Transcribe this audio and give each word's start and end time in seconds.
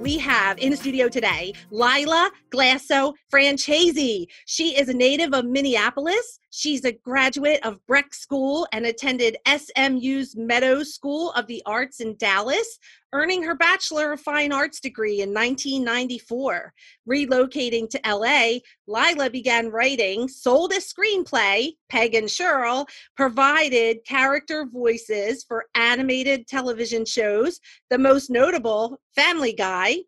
we 0.00 0.18
have 0.18 0.58
in 0.58 0.70
the 0.70 0.76
studio 0.76 1.08
today 1.08 1.52
Lila 1.70 2.30
Glasso 2.50 3.14
Francesi. 3.32 4.26
She 4.46 4.76
is 4.76 4.88
a 4.88 4.94
native 4.94 5.34
of 5.34 5.44
Minneapolis. 5.44 6.39
She's 6.52 6.84
a 6.84 6.90
graduate 6.90 7.60
of 7.64 7.84
Breck 7.86 8.12
School 8.12 8.66
and 8.72 8.84
attended 8.84 9.36
SMU's 9.46 10.34
Meadows 10.34 10.92
School 10.92 11.30
of 11.32 11.46
the 11.46 11.62
Arts 11.64 12.00
in 12.00 12.16
Dallas, 12.16 12.80
earning 13.12 13.44
her 13.44 13.54
Bachelor 13.54 14.12
of 14.12 14.20
Fine 14.20 14.50
Arts 14.50 14.80
degree 14.80 15.20
in 15.20 15.32
1994. 15.32 16.74
Relocating 17.08 17.88
to 17.90 18.00
LA, 18.04 18.58
Lila 18.88 19.30
began 19.30 19.70
writing, 19.70 20.26
sold 20.26 20.72
a 20.72 20.78
screenplay, 20.78 21.70
Peg 21.88 22.16
and 22.16 22.26
Cheryl, 22.26 22.84
provided 23.16 24.04
character 24.04 24.66
voices 24.66 25.44
for 25.44 25.66
animated 25.76 26.48
television 26.48 27.04
shows, 27.04 27.60
the 27.90 27.98
most 27.98 28.28
notable, 28.28 29.00
Family 29.14 29.52
Guy, 29.52 29.98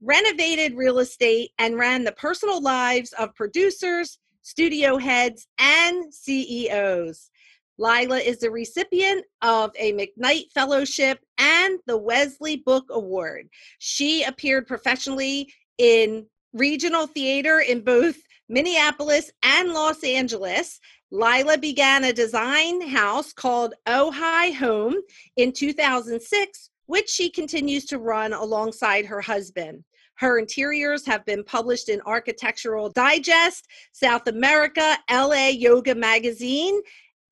renovated 0.00 0.74
real 0.76 1.00
estate, 1.00 1.50
and 1.58 1.76
ran 1.76 2.04
the 2.04 2.12
personal 2.12 2.62
lives 2.62 3.12
of 3.18 3.34
producers, 3.34 4.18
studio 4.50 4.96
heads, 4.96 5.46
and 5.60 6.12
CEOs. 6.12 7.30
Lila 7.78 8.18
is 8.18 8.40
the 8.40 8.50
recipient 8.50 9.24
of 9.42 9.70
a 9.78 9.92
McKnight 9.92 10.50
Fellowship 10.52 11.20
and 11.38 11.78
the 11.86 11.96
Wesley 11.96 12.56
Book 12.56 12.86
Award. 12.90 13.48
She 13.78 14.24
appeared 14.24 14.66
professionally 14.66 15.52
in 15.78 16.26
regional 16.52 17.06
theater 17.06 17.60
in 17.60 17.82
both 17.82 18.16
Minneapolis 18.48 19.30
and 19.44 19.72
Los 19.72 20.02
Angeles. 20.02 20.80
Lila 21.12 21.56
began 21.56 22.02
a 22.02 22.12
design 22.12 22.86
house 22.86 23.32
called 23.32 23.74
Ojai 23.86 24.52
Home 24.56 24.96
in 25.36 25.52
2006, 25.52 26.70
which 26.86 27.08
she 27.08 27.30
continues 27.30 27.84
to 27.86 27.98
run 27.98 28.32
alongside 28.32 29.06
her 29.06 29.20
husband. 29.20 29.84
Her 30.20 30.38
interiors 30.38 31.06
have 31.06 31.24
been 31.24 31.42
published 31.42 31.88
in 31.88 32.02
Architectural 32.02 32.90
Digest, 32.90 33.66
South 33.92 34.26
America, 34.26 34.98
LA 35.10 35.46
Yoga 35.46 35.94
Magazine, 35.94 36.78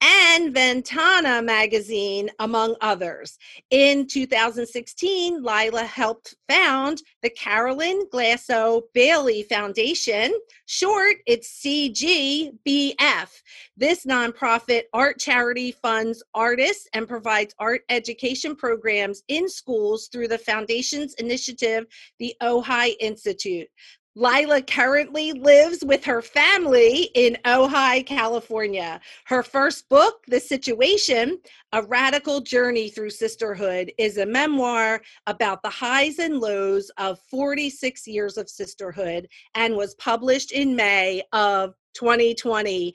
and 0.01 0.55
Ventana 0.55 1.43
magazine, 1.43 2.31
among 2.39 2.77
others. 2.81 3.39
In 3.71 4.07
2016, 4.07 5.43
Lila 5.43 5.85
helped 5.85 6.37
found 6.49 7.03
the 7.23 7.31
Carolyn 7.31 8.05
Glasso 8.13 8.83
Bailey 8.95 9.43
Foundation, 9.43 10.33
short, 10.67 11.17
it's 11.27 11.61
CGBF. 11.65 13.43
This 13.77 14.07
nonprofit 14.07 14.83
art 14.93 15.19
charity 15.19 15.73
funds 15.73 16.23
artists 16.35 16.89
and 16.95 17.09
provides 17.09 17.55
art 17.59 17.83
education 17.89 18.55
programs 18.55 19.23
in 19.29 19.49
schools 19.49 20.09
through 20.09 20.29
the 20.29 20.39
foundation's 20.39 21.15
initiative, 21.15 21.87
the 22.19 22.35
Ojai 22.43 22.95
Institute. 23.01 23.69
Lila 24.15 24.63
currently 24.63 25.33
lives 25.33 25.85
with 25.85 26.05
her 26.05 26.23
family 26.23 27.11
in 27.15 27.37
Ojai, 27.45 28.05
California. 28.05 29.01
Her 29.27 29.43
first 29.43 29.89
book, 29.89 30.25
The 30.27 30.41
Situation 30.41 31.39
A 31.73 31.83
Radical 31.83 32.41
Journey 32.41 32.89
Through 32.89 33.11
Sisterhood, 33.11 33.93
is 33.97 34.19
a 34.19 34.27
memoir 34.27 35.03
about 35.27 35.63
the 35.63 35.69
highs 35.69 36.19
and 36.19 36.41
lows 36.41 36.91
of 36.97 37.21
46 37.31 38.09
years 38.09 38.37
of 38.39 38.51
sisterhood 38.51 39.29
and 39.55 39.77
was 39.77 39.95
published 39.97 40.51
in 40.53 40.75
May 40.75 41.23
of 41.33 41.75
2020. 41.95 42.95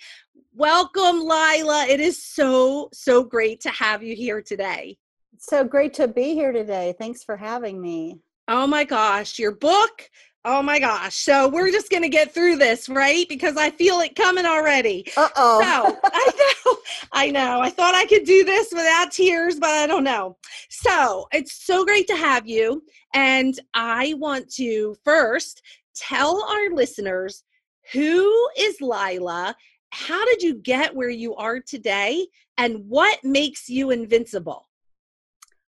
Welcome, 0.55 1.19
Lila. 1.21 1.85
It 1.89 1.99
is 2.01 2.21
so, 2.21 2.89
so 2.91 3.23
great 3.23 3.61
to 3.61 3.69
have 3.69 4.03
you 4.03 4.15
here 4.15 4.41
today. 4.41 4.97
so 5.39 5.63
great 5.63 5.93
to 5.95 6.07
be 6.07 6.33
here 6.33 6.51
today. 6.51 6.93
Thanks 6.99 7.23
for 7.23 7.37
having 7.37 7.81
me. 7.81 8.19
Oh 8.49 8.67
my 8.67 8.83
gosh, 8.83 9.39
your 9.39 9.53
book, 9.53 10.09
Oh 10.45 10.61
my 10.61 10.77
gosh. 10.77 11.15
So 11.15 11.47
we're 11.47 11.71
just 11.71 11.89
going 11.89 12.03
to 12.03 12.09
get 12.09 12.33
through 12.33 12.57
this, 12.57 12.89
right? 12.89 13.27
Because 13.29 13.55
I 13.55 13.69
feel 13.69 14.01
it 14.01 14.15
coming 14.15 14.45
already. 14.45 15.05
Uh 15.15 15.29
oh. 15.37 15.61
So 15.61 15.99
I 16.03 16.31
know, 16.65 16.77
I 17.13 17.31
know. 17.31 17.61
I 17.61 17.69
thought 17.69 17.95
I 17.95 18.05
could 18.05 18.25
do 18.25 18.43
this 18.43 18.71
without 18.71 19.11
tears, 19.11 19.57
but 19.57 19.69
I 19.69 19.87
don't 19.87 20.03
know. 20.03 20.35
So 20.69 21.27
it's 21.31 21.65
so 21.65 21.85
great 21.85 22.07
to 22.07 22.15
have 22.17 22.45
you. 22.45 22.83
And 23.13 23.57
I 23.73 24.15
want 24.17 24.51
to 24.55 24.97
first 25.05 25.61
tell 25.95 26.43
our 26.43 26.71
listeners 26.71 27.43
who 27.91 28.49
is 28.57 28.81
Lila? 28.81 29.55
How 29.91 30.25
did 30.25 30.41
you 30.41 30.55
get 30.55 30.95
where 30.95 31.09
you 31.09 31.35
are 31.35 31.59
today? 31.59 32.27
And 32.57 32.87
what 32.87 33.23
makes 33.23 33.69
you 33.69 33.91
invincible? 33.91 34.67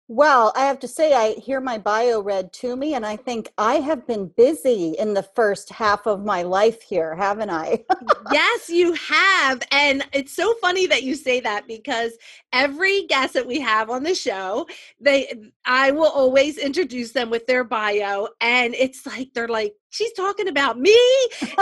Well, 0.10 0.52
I 0.56 0.66
have 0.66 0.80
to 0.80 0.88
say, 0.88 1.14
I 1.14 1.32
hear 1.40 1.62
my 1.62 1.78
bio 1.78 2.22
read 2.22 2.52
to 2.54 2.76
me, 2.76 2.94
and 2.94 3.06
I 3.06 3.16
think 3.16 3.52
I 3.58 3.76
have 3.76 4.06
been 4.06 4.28
busy 4.36 4.96
in 5.00 5.14
the 5.14 5.24
first 5.24 5.70
half 5.70 6.06
of 6.06 6.26
my 6.26 6.42
life 6.42 6.82
here, 6.82 7.16
haven't 7.16 7.50
I? 7.50 7.86
yes, 8.34 8.70
you 8.70 8.94
have. 8.94 9.64
And 9.72 10.06
it's 10.12 10.36
so 10.36 10.54
funny 10.56 10.88
that 10.88 11.04
you 11.04 11.16
say 11.16 11.40
that 11.40 11.68
because 11.68 12.12
every 12.52 13.04
guest 13.08 13.34
that 13.36 13.48
we 13.48 13.62
have 13.62 13.90
on 13.90 14.04
the 14.04 14.14
show, 14.14 14.68
they 15.00 15.34
I 15.66 15.92
will 15.92 16.12
always 16.12 16.58
introduce 16.58 17.14
them 17.14 17.30
with 17.30 17.48
their 17.48 17.64
bio, 17.64 18.28
and 18.42 18.76
it's 18.76 19.06
like 19.06 19.30
they're 19.34 19.48
like, 19.48 19.74
she's 19.94 20.14
talking 20.14 20.48
about 20.48 20.80
me 20.80 20.98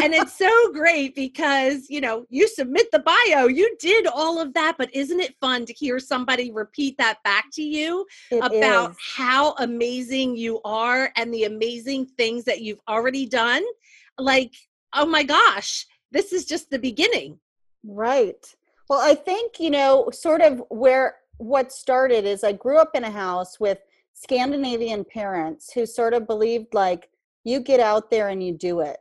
and 0.02 0.14
it's 0.14 0.38
so 0.38 0.72
great 0.74 1.14
because 1.16 1.90
you 1.90 2.02
know 2.02 2.26
you 2.30 2.48
submit 2.48 2.88
the 2.92 3.00
bio 3.00 3.48
you 3.48 3.76
did 3.80 4.08
all 4.08 4.40
of 4.42 4.54
that 4.54 4.76
but 4.78 4.94
isn't 4.96 5.20
it 5.20 5.36
fun 5.40 5.66
to 5.66 5.74
hear 5.74 6.00
somebody 6.00 6.52
repeat 6.52 6.98
that 6.98 7.18
back 7.24 7.46
to 7.52 7.62
you 7.62 8.06
It 8.32 8.38
about 8.38 8.92
is. 8.92 8.98
how 9.16 9.54
amazing 9.60 10.36
you 10.36 10.62
are 10.64 11.12
and 11.16 11.34
the 11.34 11.44
amazing 11.44 12.06
things 12.18 12.44
that 12.46 12.62
you've 12.62 12.82
already 12.88 13.26
done 13.28 13.64
like 14.18 14.54
oh 14.94 15.06
my 15.06 15.24
gosh 15.24 15.86
this 16.12 16.34
is 16.34 16.46
just 16.46 16.70
the 16.70 16.80
beginning 16.80 17.40
Right. 17.84 18.46
Well, 18.90 19.00
I 19.00 19.16
think, 19.16 19.60
you 19.60 19.70
know, 19.70 20.10
sort 20.12 20.42
of 20.42 20.62
where 20.70 21.16
what 21.38 21.72
started 21.72 22.26
is 22.26 22.44
I 22.44 22.52
grew 22.52 22.78
up 22.78 22.92
in 22.96 23.04
a 23.04 23.12
house 23.12 23.60
with 23.60 23.80
Scandinavian 24.14 25.04
parents 25.06 25.72
who 25.74 25.86
sort 25.86 26.14
of 26.14 26.28
believed 26.28 26.74
like 26.74 27.10
you 27.44 27.60
get 27.60 27.80
out 27.80 28.10
there 28.10 28.30
and 28.30 28.44
you 28.44 28.54
do 28.54 28.82
it. 28.82 28.98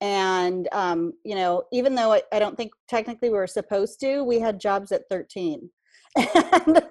And, 0.00 0.68
um, 0.72 1.12
you 1.24 1.36
know, 1.36 1.64
even 1.72 1.94
though 1.94 2.12
I, 2.12 2.22
I 2.32 2.38
don't 2.38 2.56
think 2.56 2.72
technically 2.88 3.30
we 3.30 3.36
were 3.36 3.46
supposed 3.46 4.00
to, 4.00 4.24
we 4.24 4.40
had 4.40 4.60
jobs 4.60 4.90
at 4.90 5.08
13. 5.08 5.70
and, 6.16 6.82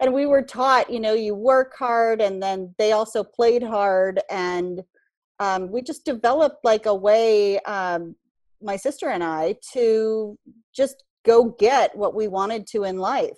and 0.00 0.14
we 0.14 0.26
were 0.26 0.42
taught, 0.42 0.88
you 0.88 1.00
know, 1.00 1.14
you 1.14 1.34
work 1.34 1.74
hard 1.76 2.20
and 2.20 2.42
then 2.42 2.74
they 2.78 2.92
also 2.92 3.24
played 3.24 3.62
hard. 3.62 4.20
And 4.30 4.82
um, 5.40 5.70
we 5.70 5.82
just 5.82 6.04
developed 6.04 6.64
like 6.64 6.86
a 6.86 6.94
way, 6.94 7.58
um, 7.60 8.14
my 8.62 8.76
sister 8.76 9.08
and 9.08 9.24
I, 9.24 9.56
to 9.72 10.38
just 10.74 11.02
go 11.26 11.56
get 11.58 11.96
what 11.96 12.14
we 12.14 12.28
wanted 12.28 12.66
to 12.68 12.84
in 12.84 12.98
life. 12.98 13.36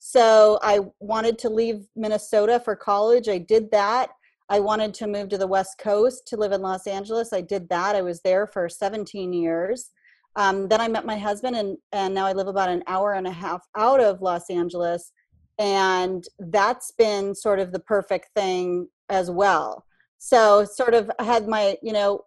So 0.00 0.58
I 0.62 0.80
wanted 1.00 1.38
to 1.40 1.48
leave 1.48 1.86
Minnesota 1.96 2.60
for 2.60 2.76
college. 2.76 3.28
I 3.28 3.38
did 3.38 3.70
that. 3.72 4.10
I 4.50 4.60
wanted 4.60 4.94
to 4.94 5.06
move 5.06 5.28
to 5.30 5.38
the 5.38 5.46
West 5.46 5.78
Coast 5.78 6.26
to 6.28 6.36
live 6.36 6.52
in 6.52 6.62
Los 6.62 6.86
Angeles. 6.86 7.32
I 7.32 7.40
did 7.40 7.68
that. 7.68 7.94
I 7.94 8.02
was 8.02 8.20
there 8.22 8.46
for 8.46 8.68
17 8.68 9.32
years. 9.32 9.90
Um, 10.36 10.68
then 10.68 10.80
I 10.80 10.88
met 10.88 11.04
my 11.04 11.18
husband, 11.18 11.56
and, 11.56 11.76
and 11.92 12.14
now 12.14 12.26
I 12.26 12.32
live 12.32 12.48
about 12.48 12.70
an 12.70 12.82
hour 12.86 13.14
and 13.14 13.26
a 13.26 13.32
half 13.32 13.66
out 13.76 14.00
of 14.00 14.22
Los 14.22 14.48
Angeles. 14.50 15.12
And 15.58 16.24
that's 16.38 16.92
been 16.92 17.34
sort 17.34 17.58
of 17.58 17.72
the 17.72 17.80
perfect 17.80 18.28
thing 18.34 18.88
as 19.08 19.30
well. 19.30 19.84
So, 20.18 20.64
sort 20.64 20.94
of, 20.94 21.10
had 21.18 21.48
my, 21.48 21.76
you 21.82 21.92
know, 21.92 22.22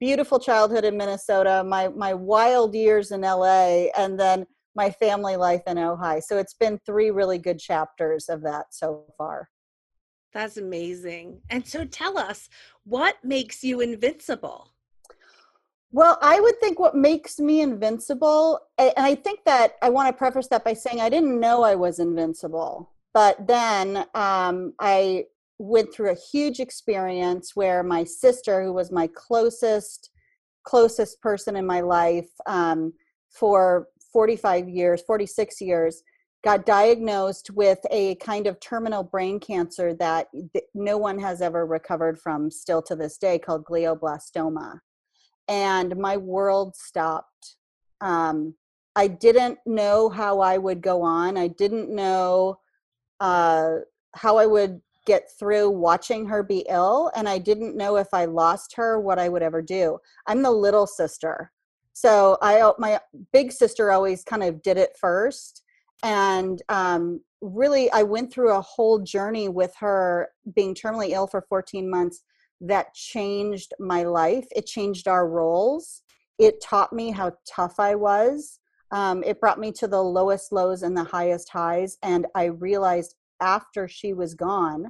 beautiful 0.00 0.38
childhood 0.38 0.84
in 0.84 0.96
Minnesota, 0.96 1.64
my 1.64 1.88
my 1.88 2.14
wild 2.14 2.74
years 2.74 3.10
in 3.10 3.22
LA, 3.22 3.86
and 3.96 4.18
then 4.18 4.46
my 4.76 4.90
family 4.90 5.36
life 5.36 5.62
in 5.66 5.76
Ojai. 5.76 6.22
So 6.22 6.38
it's 6.38 6.54
been 6.54 6.78
three 6.84 7.10
really 7.10 7.38
good 7.38 7.58
chapters 7.58 8.28
of 8.28 8.42
that 8.42 8.66
so 8.70 9.04
far. 9.16 9.48
That's 10.34 10.56
amazing. 10.56 11.40
And 11.48 11.66
so 11.66 11.84
tell 11.84 12.18
us, 12.18 12.48
what 12.82 13.16
makes 13.24 13.62
you 13.62 13.80
invincible? 13.80 14.72
Well, 15.92 16.18
I 16.20 16.40
would 16.40 16.58
think 16.58 16.80
what 16.80 16.96
makes 16.96 17.38
me 17.38 17.60
invincible, 17.60 18.58
and 18.76 18.92
I 18.96 19.14
think 19.14 19.44
that 19.46 19.76
I 19.80 19.90
want 19.90 20.08
to 20.08 20.12
preface 20.12 20.48
that 20.48 20.64
by 20.64 20.74
saying 20.74 21.00
I 21.00 21.08
didn't 21.08 21.38
know 21.38 21.62
I 21.62 21.76
was 21.76 22.00
invincible. 22.00 22.90
But 23.14 23.46
then 23.46 24.04
um, 24.16 24.74
I 24.80 25.26
went 25.58 25.94
through 25.94 26.10
a 26.10 26.16
huge 26.32 26.58
experience 26.58 27.54
where 27.54 27.84
my 27.84 28.02
sister, 28.02 28.64
who 28.64 28.72
was 28.72 28.90
my 28.90 29.08
closest, 29.14 30.10
closest 30.64 31.20
person 31.20 31.54
in 31.54 31.64
my 31.64 31.80
life 31.80 32.28
um, 32.46 32.92
for 33.30 33.86
45 34.12 34.68
years, 34.68 35.00
46 35.02 35.60
years, 35.60 36.02
got 36.44 36.66
diagnosed 36.66 37.50
with 37.50 37.78
a 37.90 38.16
kind 38.16 38.46
of 38.46 38.60
terminal 38.60 39.02
brain 39.02 39.40
cancer 39.40 39.94
that 39.94 40.28
no 40.74 40.98
one 40.98 41.18
has 41.18 41.40
ever 41.40 41.64
recovered 41.64 42.18
from 42.18 42.50
still 42.50 42.82
to 42.82 42.94
this 42.94 43.16
day 43.16 43.38
called 43.38 43.64
glioblastoma. 43.64 44.78
And 45.48 45.96
my 45.96 46.18
world 46.18 46.76
stopped. 46.76 47.56
Um, 48.00 48.54
i 48.96 49.08
didn't 49.08 49.58
know 49.66 50.08
how 50.08 50.40
i 50.40 50.58
would 50.58 50.80
go 50.80 51.02
on. 51.02 51.36
I 51.36 51.48
didn't 51.48 51.90
know 51.90 52.58
uh, 53.20 53.76
how 54.14 54.36
i 54.36 54.46
would 54.46 54.80
get 55.06 55.30
through 55.38 55.70
watching 55.70 56.26
her 56.26 56.42
be 56.42 56.64
ill 56.68 57.10
and 57.14 57.28
i 57.28 57.36
didn't 57.38 57.76
know 57.76 57.96
if 57.96 58.08
i 58.14 58.24
lost 58.24 58.74
her 58.74 58.98
what 59.00 59.18
i 59.18 59.28
would 59.28 59.42
ever 59.42 59.62
do. 59.62 59.98
I'm 60.26 60.42
the 60.42 60.50
little 60.50 60.86
sister. 60.86 61.50
So 61.94 62.36
i 62.42 62.72
my 62.78 63.00
big 63.32 63.52
sister 63.52 63.90
always 63.90 64.22
kind 64.24 64.42
of 64.42 64.62
did 64.62 64.76
it 64.76 64.96
first 65.00 65.63
and 66.04 66.62
um, 66.68 67.20
really 67.40 67.90
i 67.90 68.02
went 68.02 68.32
through 68.32 68.52
a 68.52 68.60
whole 68.60 69.00
journey 69.00 69.48
with 69.48 69.74
her 69.76 70.28
being 70.54 70.74
terminally 70.74 71.10
ill 71.10 71.26
for 71.26 71.42
14 71.48 71.90
months 71.90 72.22
that 72.60 72.94
changed 72.94 73.74
my 73.80 74.04
life 74.04 74.46
it 74.54 74.66
changed 74.66 75.08
our 75.08 75.28
roles 75.28 76.02
it 76.38 76.60
taught 76.62 76.92
me 76.92 77.10
how 77.10 77.32
tough 77.48 77.80
i 77.80 77.94
was 77.94 78.60
um, 78.92 79.24
it 79.24 79.40
brought 79.40 79.58
me 79.58 79.72
to 79.72 79.88
the 79.88 80.00
lowest 80.00 80.52
lows 80.52 80.82
and 80.82 80.96
the 80.96 81.04
highest 81.04 81.48
highs 81.48 81.98
and 82.02 82.26
i 82.34 82.44
realized 82.44 83.16
after 83.40 83.88
she 83.88 84.12
was 84.12 84.34
gone 84.34 84.86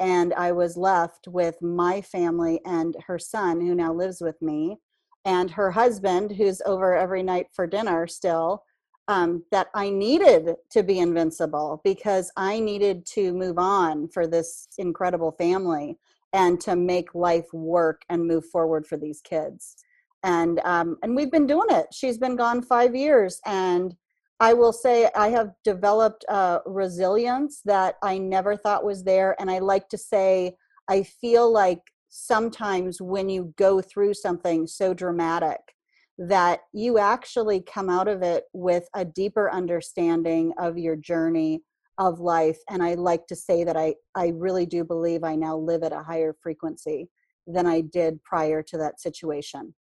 and 0.00 0.34
i 0.34 0.52
was 0.52 0.76
left 0.76 1.28
with 1.28 1.60
my 1.62 2.00
family 2.02 2.60
and 2.66 2.96
her 3.06 3.18
son 3.18 3.60
who 3.60 3.74
now 3.74 3.92
lives 3.92 4.20
with 4.20 4.40
me 4.42 4.76
and 5.24 5.50
her 5.50 5.70
husband 5.70 6.32
who's 6.32 6.60
over 6.66 6.94
every 6.94 7.22
night 7.22 7.46
for 7.52 7.66
dinner 7.66 8.06
still 8.06 8.62
um, 9.08 9.44
that 9.50 9.68
I 9.74 9.90
needed 9.90 10.56
to 10.70 10.82
be 10.82 10.98
invincible 10.98 11.80
because 11.84 12.30
I 12.36 12.58
needed 12.58 13.06
to 13.06 13.32
move 13.32 13.58
on 13.58 14.08
for 14.08 14.26
this 14.26 14.68
incredible 14.78 15.32
family 15.32 15.98
and 16.32 16.60
to 16.62 16.76
make 16.76 17.14
life 17.14 17.46
work 17.52 18.02
and 18.08 18.26
move 18.26 18.44
forward 18.46 18.86
for 18.86 18.96
these 18.96 19.20
kids. 19.20 19.76
And 20.22 20.60
um, 20.64 20.96
and 21.02 21.14
we've 21.14 21.30
been 21.30 21.46
doing 21.46 21.68
it. 21.70 21.86
She's 21.92 22.18
been 22.18 22.36
gone 22.36 22.62
five 22.62 22.96
years, 22.96 23.40
and 23.46 23.94
I 24.40 24.54
will 24.54 24.72
say 24.72 25.08
I 25.14 25.28
have 25.28 25.52
developed 25.62 26.24
a 26.28 26.60
resilience 26.66 27.60
that 27.64 27.96
I 28.02 28.18
never 28.18 28.56
thought 28.56 28.84
was 28.84 29.04
there. 29.04 29.36
And 29.40 29.50
I 29.50 29.60
like 29.60 29.88
to 29.90 29.98
say 29.98 30.56
I 30.88 31.04
feel 31.04 31.52
like 31.52 31.80
sometimes 32.08 33.00
when 33.00 33.28
you 33.28 33.54
go 33.56 33.80
through 33.80 34.14
something 34.14 34.66
so 34.66 34.94
dramatic 34.94 35.75
that 36.18 36.60
you 36.72 36.98
actually 36.98 37.60
come 37.60 37.90
out 37.90 38.08
of 38.08 38.22
it 38.22 38.44
with 38.52 38.88
a 38.94 39.04
deeper 39.04 39.50
understanding 39.50 40.52
of 40.58 40.78
your 40.78 40.96
journey 40.96 41.62
of 41.98 42.20
life 42.20 42.58
and 42.70 42.82
i 42.82 42.94
like 42.94 43.26
to 43.26 43.36
say 43.36 43.64
that 43.64 43.76
i 43.76 43.94
i 44.14 44.28
really 44.36 44.66
do 44.66 44.84
believe 44.84 45.24
i 45.24 45.34
now 45.34 45.56
live 45.56 45.82
at 45.82 45.92
a 45.92 46.02
higher 46.02 46.34
frequency 46.42 47.08
than 47.46 47.66
i 47.66 47.80
did 47.80 48.22
prior 48.22 48.62
to 48.62 48.76
that 48.78 49.00
situation 49.00 49.74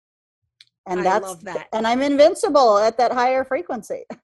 and 0.87 1.05
that's 1.05 1.37
that. 1.37 1.69
and 1.73 1.87
i'm 1.87 2.03
invincible 2.03 2.79
at 2.79 2.97
that 2.99 3.13
higher 3.13 3.45
frequency. 3.45 4.05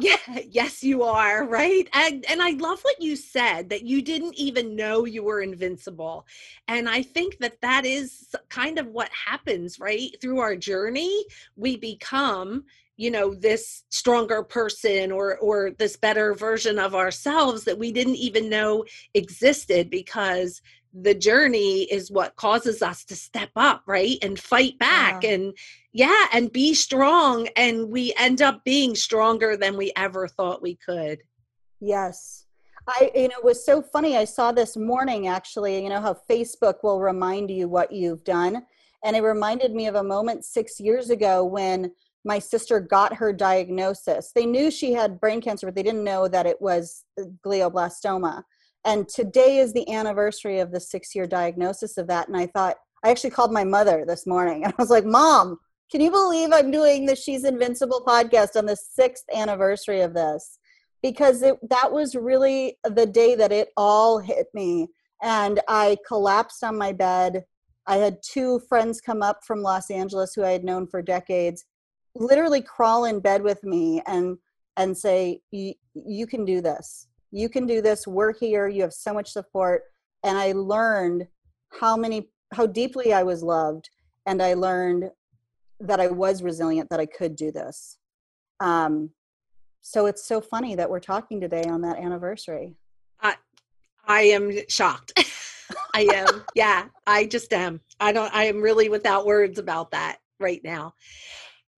Yeah 0.00 0.16
yes 0.48 0.82
you 0.82 1.02
are 1.02 1.44
right? 1.46 1.88
And 1.92 2.24
and 2.28 2.42
i 2.42 2.50
love 2.50 2.80
what 2.82 3.00
you 3.00 3.16
said 3.16 3.68
that 3.70 3.82
you 3.84 4.02
didn't 4.02 4.34
even 4.34 4.76
know 4.76 5.06
you 5.06 5.22
were 5.22 5.40
invincible. 5.40 6.26
And 6.68 6.88
i 6.88 7.02
think 7.02 7.38
that 7.38 7.60
that 7.62 7.84
is 7.84 8.34
kind 8.48 8.78
of 8.78 8.86
what 8.88 9.10
happens 9.26 9.80
right? 9.80 10.10
Through 10.20 10.40
our 10.40 10.56
journey 10.56 11.24
we 11.56 11.76
become 11.76 12.64
you 12.96 13.10
know 13.10 13.32
this 13.34 13.84
stronger 13.90 14.42
person 14.42 15.10
or 15.10 15.38
or 15.38 15.70
this 15.78 15.96
better 15.96 16.34
version 16.34 16.78
of 16.78 16.94
ourselves 16.94 17.64
that 17.64 17.78
we 17.78 17.90
didn't 17.90 18.16
even 18.16 18.50
know 18.50 18.84
existed 19.14 19.88
because 19.88 20.60
the 21.02 21.14
journey 21.14 21.82
is 21.82 22.10
what 22.10 22.36
causes 22.36 22.82
us 22.82 23.04
to 23.04 23.16
step 23.16 23.50
up 23.56 23.82
right 23.86 24.18
and 24.22 24.38
fight 24.38 24.78
back 24.78 25.22
yeah. 25.22 25.30
and 25.30 25.56
yeah 25.92 26.26
and 26.32 26.52
be 26.52 26.74
strong 26.74 27.48
and 27.56 27.90
we 27.90 28.12
end 28.16 28.42
up 28.42 28.64
being 28.64 28.94
stronger 28.94 29.56
than 29.56 29.76
we 29.76 29.92
ever 29.96 30.28
thought 30.28 30.62
we 30.62 30.74
could. 30.76 31.20
Yes. 31.80 32.46
I 32.86 33.10
you 33.14 33.28
know 33.28 33.36
it 33.38 33.44
was 33.44 33.64
so 33.64 33.82
funny 33.82 34.16
i 34.16 34.24
saw 34.24 34.50
this 34.50 34.74
morning 34.74 35.26
actually 35.26 35.82
you 35.82 35.90
know 35.90 36.00
how 36.00 36.16
facebook 36.28 36.76
will 36.82 37.00
remind 37.00 37.50
you 37.50 37.68
what 37.68 37.92
you've 37.92 38.24
done? 38.24 38.64
And 39.04 39.14
it 39.14 39.22
reminded 39.22 39.74
me 39.74 39.86
of 39.86 39.94
a 39.94 40.02
moment 40.02 40.44
6 40.44 40.80
years 40.80 41.10
ago 41.10 41.44
when 41.44 41.92
my 42.24 42.40
sister 42.40 42.80
got 42.80 43.14
her 43.14 43.32
diagnosis. 43.32 44.32
They 44.34 44.44
knew 44.44 44.72
she 44.72 44.92
had 44.92 45.20
brain 45.20 45.40
cancer 45.40 45.66
but 45.66 45.74
they 45.74 45.84
didn't 45.84 46.02
know 46.02 46.28
that 46.28 46.46
it 46.46 46.60
was 46.60 47.04
uh, 47.20 47.24
glioblastoma 47.44 48.42
and 48.88 49.06
today 49.06 49.58
is 49.58 49.74
the 49.74 49.90
anniversary 49.92 50.60
of 50.60 50.72
the 50.72 50.80
six 50.80 51.14
year 51.14 51.26
diagnosis 51.26 51.98
of 51.98 52.06
that. 52.08 52.26
And 52.28 52.36
i 52.36 52.46
thought 52.46 52.76
i 53.04 53.10
actually 53.10 53.30
called 53.30 53.52
my 53.52 53.64
mother 53.64 54.04
this 54.06 54.26
morning. 54.26 54.64
And 54.64 54.72
i 54.78 54.82
was 54.82 54.90
like 54.90 55.04
mom 55.04 55.58
can 55.92 56.00
you 56.00 56.10
believe 56.10 56.50
i'm 56.52 56.70
doing 56.70 57.06
the 57.06 57.14
she's 57.14 57.44
invincible 57.44 58.02
podcast 58.06 58.56
on 58.56 58.66
the 58.66 58.76
sixth 58.76 59.24
anniversary 59.34 60.00
of 60.00 60.14
this? 60.14 60.58
Because 61.02 61.42
it, 61.42 61.56
that 61.70 61.92
was 61.92 62.16
really 62.16 62.76
the 62.82 63.06
day 63.06 63.36
that 63.36 63.52
it 63.52 63.68
all 63.76 64.18
hit 64.18 64.46
me. 64.54 64.88
And 65.22 65.60
i 65.68 65.96
collapsed 66.06 66.64
on 66.64 66.78
my 66.78 66.92
bed. 66.92 67.44
I 67.86 67.96
had 67.96 68.18
two 68.22 68.60
friends 68.68 69.00
come 69.00 69.22
up 69.22 69.40
from 69.46 69.62
los 69.62 69.90
angeles 69.90 70.32
who 70.34 70.44
i 70.44 70.50
had 70.50 70.64
known 70.64 70.86
for 70.86 71.02
decades 71.02 71.64
literally 72.14 72.62
crawl 72.62 73.04
in 73.04 73.20
bed 73.20 73.42
with 73.42 73.62
me 73.64 74.02
and 74.06 74.38
and 74.76 74.96
say 74.96 75.40
you 75.50 76.26
can 76.26 76.44
do 76.44 76.60
this 76.60 77.07
you 77.30 77.48
can 77.48 77.66
do 77.66 77.82
this 77.82 78.06
we're 78.06 78.32
here 78.32 78.68
you 78.68 78.82
have 78.82 78.92
so 78.92 79.12
much 79.12 79.30
support. 79.30 79.82
And 80.24 80.36
i 80.36 80.52
learned 80.52 81.26
how 81.80 81.96
many 81.96 82.28
how 82.52 82.66
deeply 82.66 83.12
i 83.12 83.22
was 83.22 83.42
loved 83.42 83.90
and 84.26 84.42
i 84.42 84.54
learned 84.54 85.10
that 85.80 86.00
i 86.00 86.08
was 86.08 86.42
resilient 86.42 86.88
that 86.90 87.00
i 87.00 87.06
could 87.06 87.36
do 87.36 87.52
this. 87.52 87.98
Um, 88.60 89.10
so 89.80 90.06
it's 90.06 90.26
so 90.26 90.40
funny 90.40 90.74
that 90.74 90.90
we're 90.90 91.00
talking 91.00 91.40
today 91.40 91.64
on 91.64 91.82
that 91.82 91.98
anniversary. 91.98 92.76
I 93.20 93.36
i 94.06 94.22
am 94.22 94.52
shocked. 94.68 95.12
I 95.94 96.08
am 96.14 96.44
yeah 96.54 96.86
i 97.06 97.26
just 97.26 97.52
am. 97.52 97.80
I 98.00 98.12
don't 98.12 98.34
i 98.34 98.44
am 98.44 98.60
really 98.60 98.88
without 98.88 99.26
words 99.26 99.58
about 99.58 99.90
that 99.90 100.18
right 100.40 100.60
now 100.64 100.94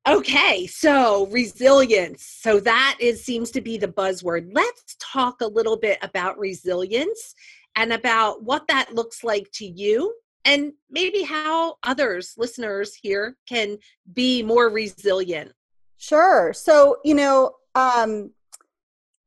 Okay, 0.09 0.67
so 0.67 1.27
resilience. 1.27 2.25
So 2.25 2.59
that 2.61 2.97
is 3.01 3.23
seems 3.23 3.51
to 3.53 3.61
be 3.61 3.77
the 3.77 3.89
buzzword. 3.89 4.51
Let's 4.53 4.97
talk 4.99 5.41
a 5.43 5.47
little 5.47 5.77
bit 5.77 5.99
about 6.03 6.39
resilience 6.39 7.35
and 7.77 7.93
about 7.93 8.43
what 8.43 8.67
that 8.69 8.95
looks 8.95 9.23
like 9.23 9.51
to 9.53 9.67
you 9.67 10.15
and 10.45 10.73
maybe 10.91 11.23
how 11.23 11.77
others 11.83 12.35
listeners 12.39 12.95
here 12.95 13.37
can 13.47 13.79
be 14.15 14.43
more 14.43 14.71
resilient. 14.71 15.53
Sure. 15.99 16.53
So, 16.55 16.97
you 17.05 17.15
know, 17.15 17.53
um 17.75 18.31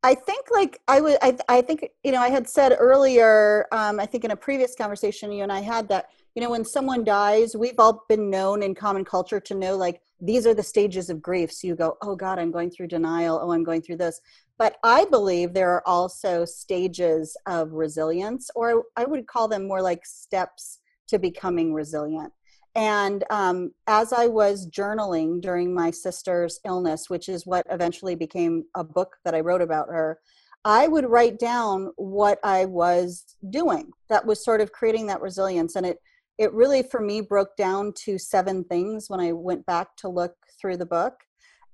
I 0.06 0.16
think 0.16 0.48
like 0.52 0.82
I 0.88 1.00
would 1.00 1.18
I 1.22 1.38
I 1.48 1.62
think 1.62 1.88
you 2.04 2.12
know 2.12 2.20
I 2.20 2.30
had 2.30 2.50
said 2.50 2.76
earlier 2.78 3.68
um 3.72 4.00
I 4.00 4.06
think 4.06 4.26
in 4.26 4.32
a 4.32 4.36
previous 4.36 4.76
conversation 4.76 5.32
you 5.32 5.44
and 5.44 5.52
I 5.52 5.62
had 5.62 5.88
that 5.90 6.10
you 6.36 6.42
know 6.42 6.50
when 6.50 6.66
someone 6.66 7.04
dies 7.06 7.56
we've 7.56 7.80
all 7.80 8.04
been 8.10 8.30
known 8.30 8.64
in 8.64 8.76
common 8.76 9.06
culture 9.06 9.40
to 9.40 9.56
know 9.56 9.78
like 9.78 10.02
these 10.26 10.48
are 10.48 10.54
the 10.54 10.64
stages 10.64 11.10
of 11.10 11.22
grief. 11.22 11.52
So 11.52 11.68
you 11.68 11.76
go 11.76 11.98
oh 12.02 12.16
god 12.16 12.40
i'm 12.40 12.52
going 12.52 12.72
through 12.72 12.88
denial. 12.88 13.40
Oh 13.42 13.52
i'm 13.52 13.64
going 13.64 13.82
through 13.82 13.98
this. 13.98 14.20
But 14.58 14.78
i 14.84 15.06
believe 15.06 15.54
there 15.54 15.72
are 15.72 15.84
also 15.86 16.46
stages 16.46 17.36
of 17.46 17.74
resilience 17.74 18.50
or 18.56 18.84
i 18.96 19.06
would 19.06 19.28
call 19.28 19.48
them 19.48 19.68
more 19.68 19.82
like 19.82 20.06
steps 20.06 20.80
to 21.08 21.20
becoming 21.20 21.74
resilient. 21.74 22.32
And 22.76 23.24
um, 23.30 23.72
as 23.88 24.14
i 24.14 24.28
was 24.28 24.70
journaling 24.70 25.42
during 25.42 25.74
my 25.74 25.92
sister's 25.92 26.60
illness 26.66 27.10
which 27.10 27.30
is 27.30 27.46
what 27.46 27.68
eventually 27.70 28.16
became 28.16 28.64
a 28.76 28.84
book 28.84 29.18
that 29.26 29.36
i 29.36 29.42
wrote 29.42 29.62
about 29.62 29.90
her 29.90 30.20
i 30.66 30.88
would 30.88 31.06
write 31.06 31.38
down 31.38 31.92
what 31.98 32.40
i 32.44 32.66
was 32.66 33.36
doing 33.50 33.92
that 34.14 34.26
was 34.26 34.46
sort 34.46 34.62
of 34.62 34.72
creating 34.72 35.08
that 35.08 35.22
resilience. 35.22 35.76
And 35.76 35.88
it 35.88 35.98
it 36.38 36.54
really 36.54 36.84
for 36.84 37.00
me 37.00 37.22
broke 37.22 37.56
down 37.56 37.94
to 37.94 38.18
seven 38.18 38.64
things 38.64 39.10
when 39.10 39.20
i 39.20 39.32
went 39.32 39.66
back 39.66 39.96
to 39.98 40.08
look 40.08 40.36
through 40.60 40.78
the 40.78 40.86
book. 40.86 41.16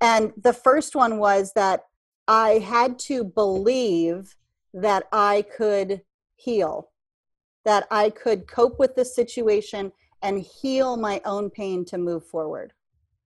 And 0.01 0.31
the 0.41 0.53
first 0.53 0.95
one 0.95 1.19
was 1.19 1.53
that 1.53 1.81
i 2.27 2.59
had 2.59 2.99
to 2.99 3.23
believe 3.23 4.35
that 4.73 5.07
i 5.11 5.43
could 5.55 6.01
heal 6.35 6.89
that 7.65 7.87
i 7.91 8.09
could 8.09 8.47
cope 8.47 8.79
with 8.79 8.95
the 8.95 9.05
situation 9.05 9.91
and 10.21 10.41
heal 10.61 10.97
my 10.97 11.21
own 11.25 11.49
pain 11.49 11.85
to 11.85 11.97
move 11.97 12.25
forward. 12.25 12.73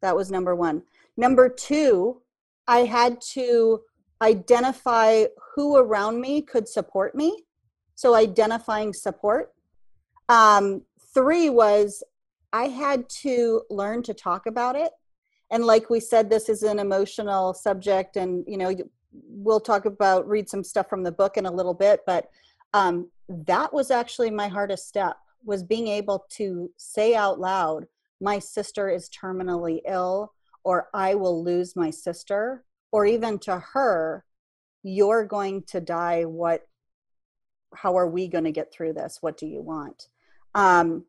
That 0.01 0.15
was 0.15 0.29
number 0.29 0.55
one. 0.55 0.83
Number 1.17 1.49
two 1.49 2.21
i 2.67 2.79
had 2.79 3.19
to 3.33 3.81
identify 4.21 5.25
who 5.53 5.75
around 5.75 6.21
me 6.21 6.41
could 6.41 6.67
support 6.67 7.13
me. 7.13 7.43
So 7.95 8.15
identifying 8.15 8.93
support 8.93 9.53
um, 10.29 10.81
three 11.13 11.49
was 11.49 12.03
I 12.51 12.67
had 12.67 13.09
to 13.09 13.63
learn 13.69 14.03
to 14.03 14.13
talk 14.13 14.45
about 14.45 14.75
it. 14.75 14.91
And 15.51 15.65
like 15.65 15.89
we 15.89 15.99
said, 15.99 16.29
this 16.29 16.49
is 16.49 16.63
an 16.63 16.79
emotional 16.79 17.53
subject, 17.53 18.15
and 18.15 18.43
you 18.47 18.57
know, 18.57 18.75
we'll 19.11 19.59
talk 19.59 19.85
about 19.85 20.27
read 20.27 20.49
some 20.49 20.63
stuff 20.63 20.89
from 20.89 21.03
the 21.03 21.11
book 21.11 21.37
in 21.37 21.45
a 21.45 21.51
little 21.51 21.73
bit. 21.73 22.01
But 22.05 22.29
um, 22.73 23.09
that 23.27 23.73
was 23.73 23.91
actually 23.91 24.31
my 24.31 24.47
hardest 24.47 24.87
step 24.87 25.17
was 25.45 25.61
being 25.61 25.87
able 25.87 26.25
to 26.31 26.71
say 26.77 27.15
out 27.15 27.39
loud, 27.39 27.85
"My 28.21 28.39
sister 28.39 28.89
is 28.89 29.09
terminally 29.09 29.81
ill," 29.87 30.33
or 30.63 30.89
"I 30.93 31.15
will 31.15 31.43
lose 31.43 31.75
my 31.75 31.89
sister," 31.91 32.63
or 32.91 33.05
even 33.05 33.37
to 33.39 33.59
her, 33.59 34.25
"You're 34.81 35.25
going 35.25 35.63
to 35.63 35.81
die. 35.81 36.25
What? 36.25 36.67
How 37.75 37.97
are 37.97 38.07
we 38.07 38.27
going 38.27 38.43
to 38.45 38.51
get 38.51 38.71
through 38.71 38.93
this? 38.93 39.19
What 39.21 39.37
do 39.37 39.45
you 39.45 39.61
want?" 39.61 40.07
Um, 40.55 41.05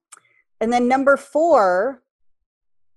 and 0.61 0.73
then 0.73 0.89
number 0.89 1.17
four, 1.17 2.03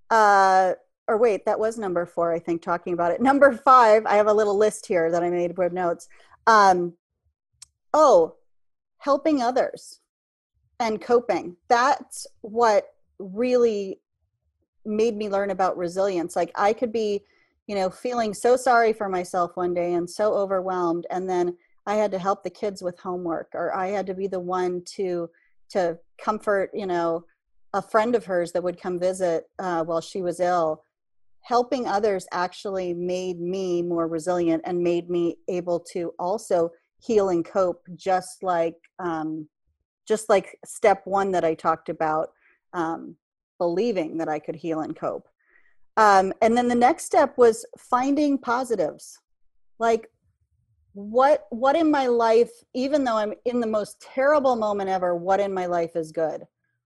uh, 0.09 0.73
or 1.07 1.17
wait, 1.17 1.45
that 1.45 1.59
was 1.59 1.77
number 1.77 2.05
four, 2.05 2.33
I 2.33 2.39
think, 2.39 2.61
talking 2.61 2.93
about 2.93 3.11
it. 3.11 3.21
Number 3.21 3.53
five, 3.53 4.05
I 4.05 4.15
have 4.15 4.27
a 4.27 4.33
little 4.33 4.57
list 4.57 4.85
here 4.85 5.11
that 5.11 5.23
I 5.23 5.29
made 5.29 5.57
with 5.57 5.73
notes. 5.73 6.07
Um, 6.45 6.93
oh, 7.93 8.35
helping 8.99 9.41
others 9.41 10.01
and 10.79 11.01
coping. 11.01 11.55
That's 11.67 12.27
what 12.41 12.85
really 13.19 13.99
made 14.85 15.15
me 15.15 15.29
learn 15.29 15.49
about 15.49 15.77
resilience. 15.77 16.35
Like 16.35 16.51
I 16.55 16.73
could 16.73 16.91
be, 16.91 17.23
you 17.67 17.75
know, 17.75 17.89
feeling 17.89 18.33
so 18.33 18.55
sorry 18.55 18.93
for 18.93 19.09
myself 19.09 19.55
one 19.55 19.73
day 19.73 19.93
and 19.93 20.09
so 20.09 20.33
overwhelmed, 20.33 21.05
and 21.09 21.29
then 21.29 21.57
I 21.85 21.95
had 21.95 22.11
to 22.11 22.19
help 22.19 22.43
the 22.43 22.49
kids 22.49 22.81
with 22.81 22.99
homework, 22.99 23.49
or 23.53 23.75
I 23.75 23.87
had 23.87 24.05
to 24.07 24.13
be 24.13 24.27
the 24.27 24.39
one 24.39 24.83
to 24.95 25.29
to 25.69 25.97
comfort 26.19 26.69
you 26.73 26.85
know 26.85 27.23
a 27.73 27.81
friend 27.81 28.15
of 28.15 28.25
hers 28.25 28.51
that 28.51 28.63
would 28.63 28.81
come 28.81 28.99
visit 28.99 29.45
uh, 29.59 29.83
while 29.83 30.01
she 30.01 30.21
was 30.21 30.39
ill. 30.39 30.83
Helping 31.41 31.87
others 31.87 32.27
actually 32.31 32.93
made 32.93 33.39
me 33.39 33.81
more 33.81 34.07
resilient 34.07 34.63
and 34.65 34.81
made 34.81 35.09
me 35.09 35.37
able 35.47 35.79
to 35.79 36.13
also 36.19 36.69
heal 36.99 37.29
and 37.29 37.45
cope 37.45 37.81
just 37.95 38.43
like 38.43 38.75
um, 38.99 39.47
just 40.07 40.29
like 40.29 40.57
step 40.65 41.01
one 41.05 41.31
that 41.31 41.43
i 41.43 41.53
talked 41.53 41.89
about 41.89 42.29
um, 42.73 43.15
believing 43.59 44.17
that 44.17 44.29
i 44.29 44.39
could 44.39 44.55
heal 44.55 44.81
and 44.81 44.95
cope. 44.95 45.27
Um, 45.97 46.31
and 46.41 46.55
then 46.55 46.67
the 46.67 46.75
next 46.75 47.05
step 47.05 47.37
was 47.37 47.65
finding 47.77 48.37
positives. 48.37 49.19
Like 49.79 50.07
what 50.97 51.45
what 51.51 51.75
in 51.75 51.91
my 51.91 52.07
life 52.07 52.49
even 52.73 53.03
though 53.03 53.17
i'm 53.17 53.33
in 53.45 53.59
the 53.59 53.67
most 53.67 54.01
terrible 54.01 54.55
moment 54.55 54.89
ever 54.89 55.15
what 55.15 55.39
in 55.39 55.53
my 55.53 55.65
life 55.65 55.95
is 55.95 56.11
good? 56.11 56.45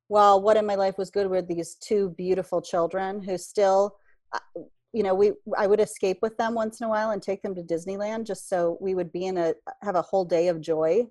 Well 0.10 0.42
what 0.42 0.58
in 0.58 0.66
my 0.66 0.76
life 0.76 0.98
was 0.98 1.10
good 1.10 1.30
were 1.30 1.42
these 1.42 1.76
two 1.76 2.10
beautiful 2.18 2.62
children 2.62 3.24
who 3.24 3.38
still 3.38 3.96
uh, 4.34 4.40
you 4.92 5.04
know 5.04 5.16
we 5.16 5.32
i 5.58 5.66
would 5.66 5.80
escape 5.80 6.20
with 6.22 6.36
them 6.38 6.54
once 6.54 6.82
in 6.82 6.88
a 6.88 6.90
while 6.90 7.12
and 7.12 7.22
take 7.22 7.42
them 7.42 7.56
to 7.56 7.64
disneyland 7.64 8.28
just 8.28 8.50
so 8.50 8.78
we 8.82 8.96
would 8.96 9.12
be 9.14 9.28
in 9.28 9.38
a 9.38 9.54
have 9.82 9.96
a 9.96 10.02
whole 10.02 10.26
day 10.26 10.50
of 10.50 10.60
joy 10.60 11.08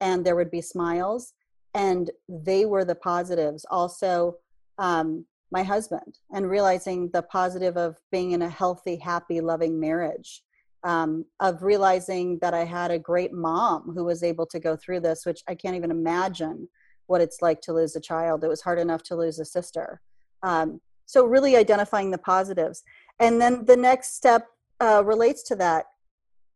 and 0.00 0.24
there 0.24 0.36
would 0.36 0.50
be 0.50 0.62
smiles. 0.62 1.34
And 1.74 2.10
they 2.28 2.64
were 2.64 2.84
the 2.84 2.94
positives. 2.94 3.64
Also 3.70 4.36
um, 4.78 5.24
my 5.52 5.62
husband 5.62 6.18
and 6.32 6.48
realizing 6.48 7.10
the 7.12 7.22
positive 7.22 7.76
of 7.76 7.96
being 8.10 8.32
in 8.32 8.42
a 8.42 8.48
healthy 8.48 8.96
happy 8.96 9.40
loving 9.40 9.78
marriage 9.78 10.42
um, 10.84 11.24
of 11.40 11.62
realizing 11.62 12.38
that 12.40 12.54
I 12.54 12.64
had 12.64 12.90
a 12.90 12.98
great 12.98 13.32
mom 13.32 13.92
who 13.94 14.04
was 14.04 14.22
able 14.22 14.46
to 14.46 14.58
go 14.58 14.76
through 14.76 15.00
this, 15.00 15.26
which 15.26 15.42
I 15.48 15.54
can't 15.54 15.76
even 15.76 15.90
imagine 15.90 16.68
what 17.06 17.20
it's 17.20 17.42
like 17.42 17.60
to 17.62 17.72
lose 17.72 17.96
a 17.96 18.00
child. 18.00 18.44
It 18.44 18.48
was 18.48 18.62
hard 18.62 18.78
enough 18.78 19.02
to 19.04 19.16
lose 19.16 19.38
a 19.38 19.44
sister. 19.44 20.00
Um, 20.42 20.80
so, 21.06 21.24
really 21.26 21.56
identifying 21.56 22.10
the 22.10 22.18
positives. 22.18 22.84
And 23.18 23.40
then 23.40 23.64
the 23.64 23.76
next 23.76 24.14
step 24.14 24.46
uh, 24.80 25.02
relates 25.04 25.42
to 25.44 25.56
that 25.56 25.86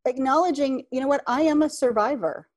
acknowledging, 0.06 0.84
you 0.90 1.00
know 1.00 1.08
what, 1.08 1.24
I 1.26 1.42
am 1.42 1.62
a 1.62 1.68
survivor. 1.68 2.48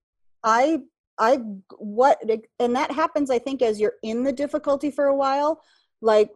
I, 0.44 0.82
I, 1.20 1.38
what, 1.78 2.22
and 2.60 2.76
that 2.76 2.92
happens, 2.92 3.32
I 3.32 3.40
think, 3.40 3.62
as 3.62 3.80
you're 3.80 3.96
in 4.04 4.24
the 4.24 4.32
difficulty 4.32 4.92
for 4.92 5.06
a 5.06 5.16
while. 5.16 5.62
Like, 6.02 6.30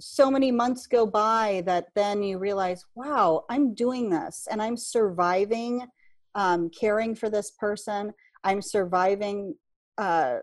so 0.00 0.30
many 0.30 0.52
months 0.52 0.86
go 0.86 1.06
by 1.06 1.62
that 1.66 1.88
then 1.94 2.22
you 2.22 2.38
realize, 2.38 2.84
wow, 2.94 3.44
I'm 3.48 3.74
doing 3.74 4.10
this 4.10 4.46
and 4.50 4.62
I'm 4.62 4.76
surviving, 4.76 5.86
um, 6.34 6.70
caring 6.70 7.14
for 7.14 7.28
this 7.28 7.50
person. 7.50 8.12
I'm 8.44 8.62
surviving, 8.62 9.56
uh, 9.96 10.38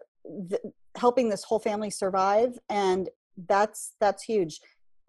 th- 0.50 0.62
helping 0.96 1.30
this 1.30 1.44
whole 1.44 1.60
family 1.60 1.90
survive, 1.90 2.58
and 2.70 3.10
that's 3.48 3.96
that's 4.00 4.24
huge. 4.24 4.60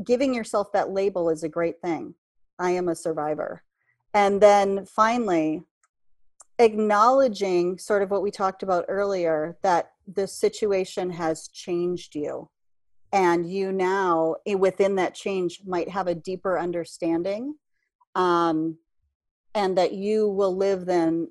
Giving 0.04 0.34
yourself 0.34 0.72
that 0.72 0.90
label 0.90 1.30
is 1.30 1.42
a 1.42 1.48
great 1.48 1.80
thing. 1.80 2.14
I 2.58 2.70
am 2.72 2.88
a 2.88 2.94
survivor, 2.94 3.62
and 4.14 4.40
then 4.40 4.86
finally, 4.86 5.62
acknowledging 6.58 7.78
sort 7.78 8.02
of 8.02 8.10
what 8.10 8.22
we 8.22 8.30
talked 8.30 8.62
about 8.62 8.84
earlier 8.88 9.58
that 9.62 9.92
the 10.12 10.26
situation 10.26 11.10
has 11.10 11.48
changed 11.48 12.14
you 12.14 12.48
and 13.16 13.50
you 13.50 13.72
now 13.72 14.36
eh, 14.46 14.54
within 14.54 14.96
that 14.96 15.14
change 15.14 15.62
might 15.66 15.88
have 15.88 16.06
a 16.06 16.14
deeper 16.14 16.58
understanding 16.58 17.54
um, 18.14 18.76
and 19.54 19.78
that 19.78 19.92
you 19.92 20.28
will 20.28 20.54
live 20.54 20.84
then 20.84 21.30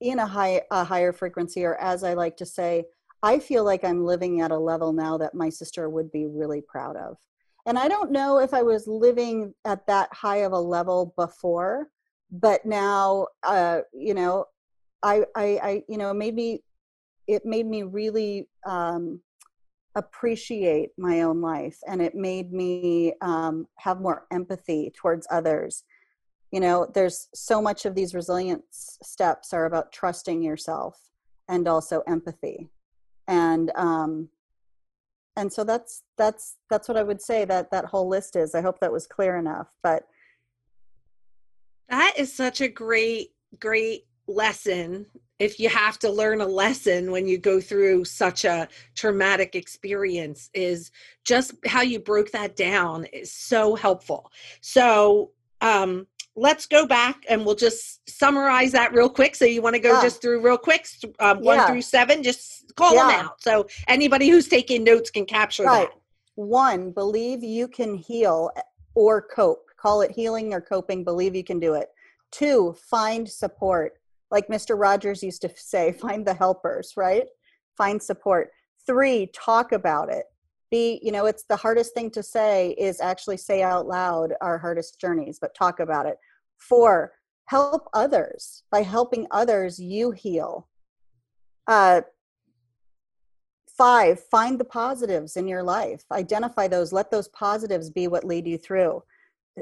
in 0.00 0.20
a 0.20 0.26
high 0.26 0.62
a 0.70 0.84
higher 0.84 1.12
frequency 1.12 1.64
or 1.64 1.76
as 1.76 2.04
i 2.04 2.14
like 2.14 2.36
to 2.36 2.46
say 2.46 2.84
i 3.22 3.38
feel 3.38 3.64
like 3.64 3.84
i'm 3.84 4.04
living 4.04 4.40
at 4.40 4.52
a 4.52 4.58
level 4.58 4.92
now 4.92 5.18
that 5.18 5.34
my 5.34 5.48
sister 5.48 5.90
would 5.90 6.10
be 6.12 6.26
really 6.26 6.60
proud 6.60 6.96
of. 6.96 7.16
And 7.66 7.78
i 7.78 7.88
don't 7.88 8.12
know 8.12 8.38
if 8.38 8.54
i 8.54 8.62
was 8.62 8.86
living 8.86 9.54
at 9.64 9.86
that 9.88 10.08
high 10.12 10.38
of 10.38 10.52
a 10.52 10.58
level 10.58 11.14
before 11.16 11.88
but 12.30 12.64
now 12.64 13.26
uh 13.42 13.80
you 13.92 14.14
know 14.14 14.44
i 15.02 15.24
i, 15.34 15.46
I 15.62 15.82
you 15.88 15.98
know 15.98 16.14
maybe 16.14 16.62
it 17.26 17.44
made 17.44 17.66
me 17.66 17.82
really 17.82 18.48
um 18.66 19.20
appreciate 19.94 20.90
my 20.96 21.22
own 21.22 21.40
life 21.40 21.78
and 21.86 22.00
it 22.00 22.14
made 22.14 22.52
me 22.52 23.12
um, 23.20 23.66
have 23.76 24.00
more 24.00 24.26
empathy 24.30 24.92
towards 24.96 25.26
others. 25.30 25.84
You 26.50 26.60
know 26.60 26.90
there's 26.94 27.28
so 27.34 27.62
much 27.62 27.86
of 27.86 27.94
these 27.94 28.14
resilience 28.14 28.98
steps 29.02 29.52
are 29.54 29.64
about 29.64 29.90
trusting 29.92 30.42
yourself 30.42 30.98
and 31.48 31.66
also 31.66 32.02
empathy. 32.06 32.68
And 33.26 33.72
um 33.74 34.28
and 35.36 35.50
so 35.50 35.64
that's 35.64 36.02
that's 36.18 36.56
that's 36.68 36.88
what 36.88 36.98
i 36.98 37.02
would 37.02 37.22
say 37.22 37.46
that 37.46 37.70
that 37.70 37.86
whole 37.86 38.08
list 38.08 38.36
is. 38.36 38.54
I 38.54 38.60
hope 38.60 38.80
that 38.80 38.92
was 38.92 39.06
clear 39.06 39.36
enough 39.38 39.68
but 39.82 40.04
that 41.88 42.14
is 42.18 42.32
such 42.32 42.60
a 42.60 42.68
great 42.68 43.30
great 43.58 44.06
lesson 44.26 45.06
if 45.38 45.58
you 45.58 45.68
have 45.68 45.98
to 45.98 46.08
learn 46.08 46.40
a 46.40 46.46
lesson 46.46 47.10
when 47.10 47.26
you 47.26 47.36
go 47.36 47.60
through 47.60 48.04
such 48.04 48.44
a 48.44 48.68
traumatic 48.94 49.56
experience 49.56 50.48
is 50.54 50.92
just 51.24 51.54
how 51.66 51.82
you 51.82 51.98
broke 51.98 52.30
that 52.30 52.54
down 52.54 53.04
is 53.06 53.32
so 53.32 53.74
helpful 53.74 54.30
so 54.60 55.30
um 55.60 56.06
let's 56.36 56.66
go 56.66 56.86
back 56.86 57.24
and 57.28 57.44
we'll 57.44 57.54
just 57.54 58.08
summarize 58.08 58.72
that 58.72 58.92
real 58.92 59.08
quick 59.08 59.34
so 59.34 59.44
you 59.44 59.60
want 59.60 59.74
to 59.74 59.80
go 59.80 59.94
yeah. 59.94 60.02
just 60.02 60.22
through 60.22 60.40
real 60.40 60.56
quick 60.56 60.86
um, 61.18 61.40
one 61.42 61.58
yeah. 61.58 61.66
through 61.66 61.82
seven 61.82 62.22
just 62.22 62.72
call 62.76 62.94
yeah. 62.94 63.06
them 63.08 63.26
out 63.26 63.42
so 63.42 63.66
anybody 63.88 64.28
who's 64.28 64.48
taking 64.48 64.82
notes 64.84 65.10
can 65.10 65.26
capture 65.26 65.64
right. 65.64 65.88
that 65.88 65.98
one 66.36 66.90
believe 66.90 67.42
you 67.42 67.68
can 67.68 67.94
heal 67.94 68.50
or 68.94 69.20
cope 69.20 69.66
call 69.76 70.00
it 70.00 70.10
healing 70.10 70.54
or 70.54 70.60
coping 70.60 71.04
believe 71.04 71.34
you 71.34 71.44
can 71.44 71.60
do 71.60 71.74
it 71.74 71.88
two 72.30 72.74
find 72.88 73.28
support 73.28 73.98
like 74.32 74.48
Mr. 74.48 74.80
Rogers 74.80 75.22
used 75.22 75.42
to 75.42 75.50
say, 75.54 75.92
find 75.92 76.26
the 76.26 76.34
helpers, 76.34 76.94
right? 76.96 77.26
Find 77.76 78.02
support. 78.02 78.50
Three, 78.86 79.30
talk 79.32 79.70
about 79.70 80.08
it. 80.08 80.24
Be, 80.70 80.98
you 81.02 81.12
know, 81.12 81.26
it's 81.26 81.44
the 81.44 81.56
hardest 81.56 81.94
thing 81.94 82.10
to 82.12 82.22
say 82.22 82.74
is 82.78 83.00
actually 83.00 83.36
say 83.36 83.62
out 83.62 83.86
loud 83.86 84.32
our 84.40 84.58
hardest 84.58 84.98
journeys, 84.98 85.38
but 85.38 85.54
talk 85.54 85.78
about 85.80 86.06
it. 86.06 86.16
Four, 86.58 87.12
help 87.44 87.88
others. 87.92 88.64
By 88.70 88.82
helping 88.82 89.26
others, 89.30 89.78
you 89.78 90.10
heal. 90.12 90.68
Uh, 91.68 92.00
five 93.76 94.20
find 94.30 94.58
the 94.58 94.64
positives 94.64 95.36
in 95.36 95.48
your 95.48 95.62
life 95.62 96.04
identify 96.12 96.68
those 96.68 96.92
let 96.92 97.10
those 97.10 97.28
positives 97.28 97.88
be 97.88 98.06
what 98.06 98.22
lead 98.22 98.46
you 98.46 98.58
through 98.58 99.02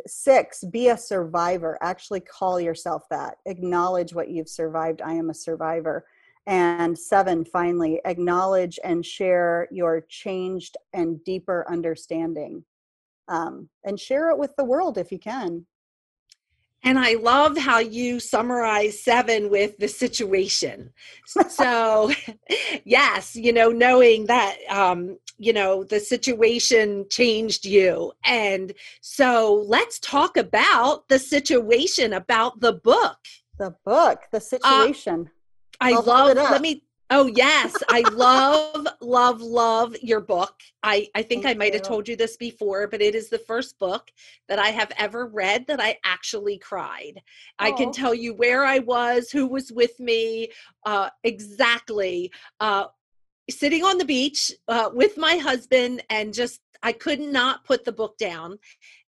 six 0.06 0.64
be 0.64 0.88
a 0.88 0.96
survivor. 0.96 1.78
Actually 1.80 2.20
call 2.20 2.60
yourself 2.60 3.04
that. 3.10 3.36
Acknowledge 3.46 4.14
what 4.14 4.28
you've 4.28 4.48
survived. 4.48 5.02
I 5.02 5.12
am 5.12 5.30
a 5.30 5.34
survivor. 5.34 6.06
And 6.46 6.98
seven 6.98 7.44
finally 7.44 8.00
acknowledge 8.04 8.78
and 8.82 9.04
share 9.04 9.68
your 9.70 10.00
changed 10.08 10.76
and 10.92 11.22
deeper 11.24 11.64
understanding. 11.68 12.64
Um, 13.28 13.68
and 13.84 14.00
share 14.00 14.30
it 14.30 14.38
with 14.38 14.56
the 14.56 14.64
world 14.64 14.98
if 14.98 15.12
you 15.12 15.18
can 15.18 15.66
and 16.82 16.98
I 16.98 17.14
love 17.14 17.58
how 17.58 17.78
you 17.78 18.20
summarize 18.20 19.02
seven 19.02 19.50
with 19.50 19.76
the 19.78 19.88
situation. 19.88 20.92
so, 21.48 22.10
yes, 22.84 23.36
you 23.36 23.52
know, 23.52 23.70
knowing 23.70 24.26
that, 24.26 24.56
um, 24.70 25.18
you 25.38 25.52
know, 25.52 25.84
the 25.84 26.00
situation 26.00 27.06
changed 27.10 27.66
you. 27.66 28.12
And 28.24 28.72
so 29.02 29.64
let's 29.66 29.98
talk 29.98 30.36
about 30.36 31.08
the 31.08 31.18
situation, 31.18 32.14
about 32.14 32.60
the 32.60 32.72
book. 32.72 33.18
The 33.58 33.74
book, 33.84 34.22
the 34.30 34.38
uh, 34.38 34.40
situation. 34.40 35.28
Uh, 35.28 35.34
I 35.82 35.92
I'll 35.92 36.02
love, 36.02 36.36
let 36.36 36.62
me 36.62 36.82
Oh 37.12 37.26
yes, 37.26 37.82
I 37.88 38.02
love 38.02 38.86
love 39.00 39.40
love 39.40 39.96
your 40.00 40.20
book. 40.20 40.54
I 40.84 41.08
I 41.16 41.22
think 41.22 41.42
Thank 41.42 41.56
I 41.56 41.58
might 41.58 41.74
have 41.74 41.82
told 41.82 42.06
you 42.06 42.14
this 42.14 42.36
before, 42.36 42.86
but 42.86 43.02
it 43.02 43.16
is 43.16 43.28
the 43.28 43.38
first 43.38 43.78
book 43.80 44.12
that 44.48 44.60
I 44.60 44.68
have 44.68 44.92
ever 44.96 45.26
read 45.26 45.66
that 45.66 45.80
I 45.80 45.98
actually 46.04 46.58
cried. 46.58 47.20
I 47.58 47.72
can 47.72 47.90
tell 47.90 48.14
you 48.14 48.34
where 48.34 48.64
I 48.64 48.78
was, 48.78 49.30
who 49.30 49.48
was 49.48 49.72
with 49.72 49.98
me, 49.98 50.50
uh, 50.86 51.10
exactly. 51.24 52.30
Uh, 52.60 52.86
sitting 53.50 53.82
on 53.82 53.98
the 53.98 54.04
beach 54.04 54.52
uh, 54.68 54.90
with 54.92 55.18
my 55.18 55.36
husband, 55.36 56.04
and 56.10 56.32
just 56.32 56.60
I 56.84 56.92
could 56.92 57.20
not 57.20 57.64
put 57.64 57.84
the 57.84 57.92
book 57.92 58.18
down. 58.18 58.58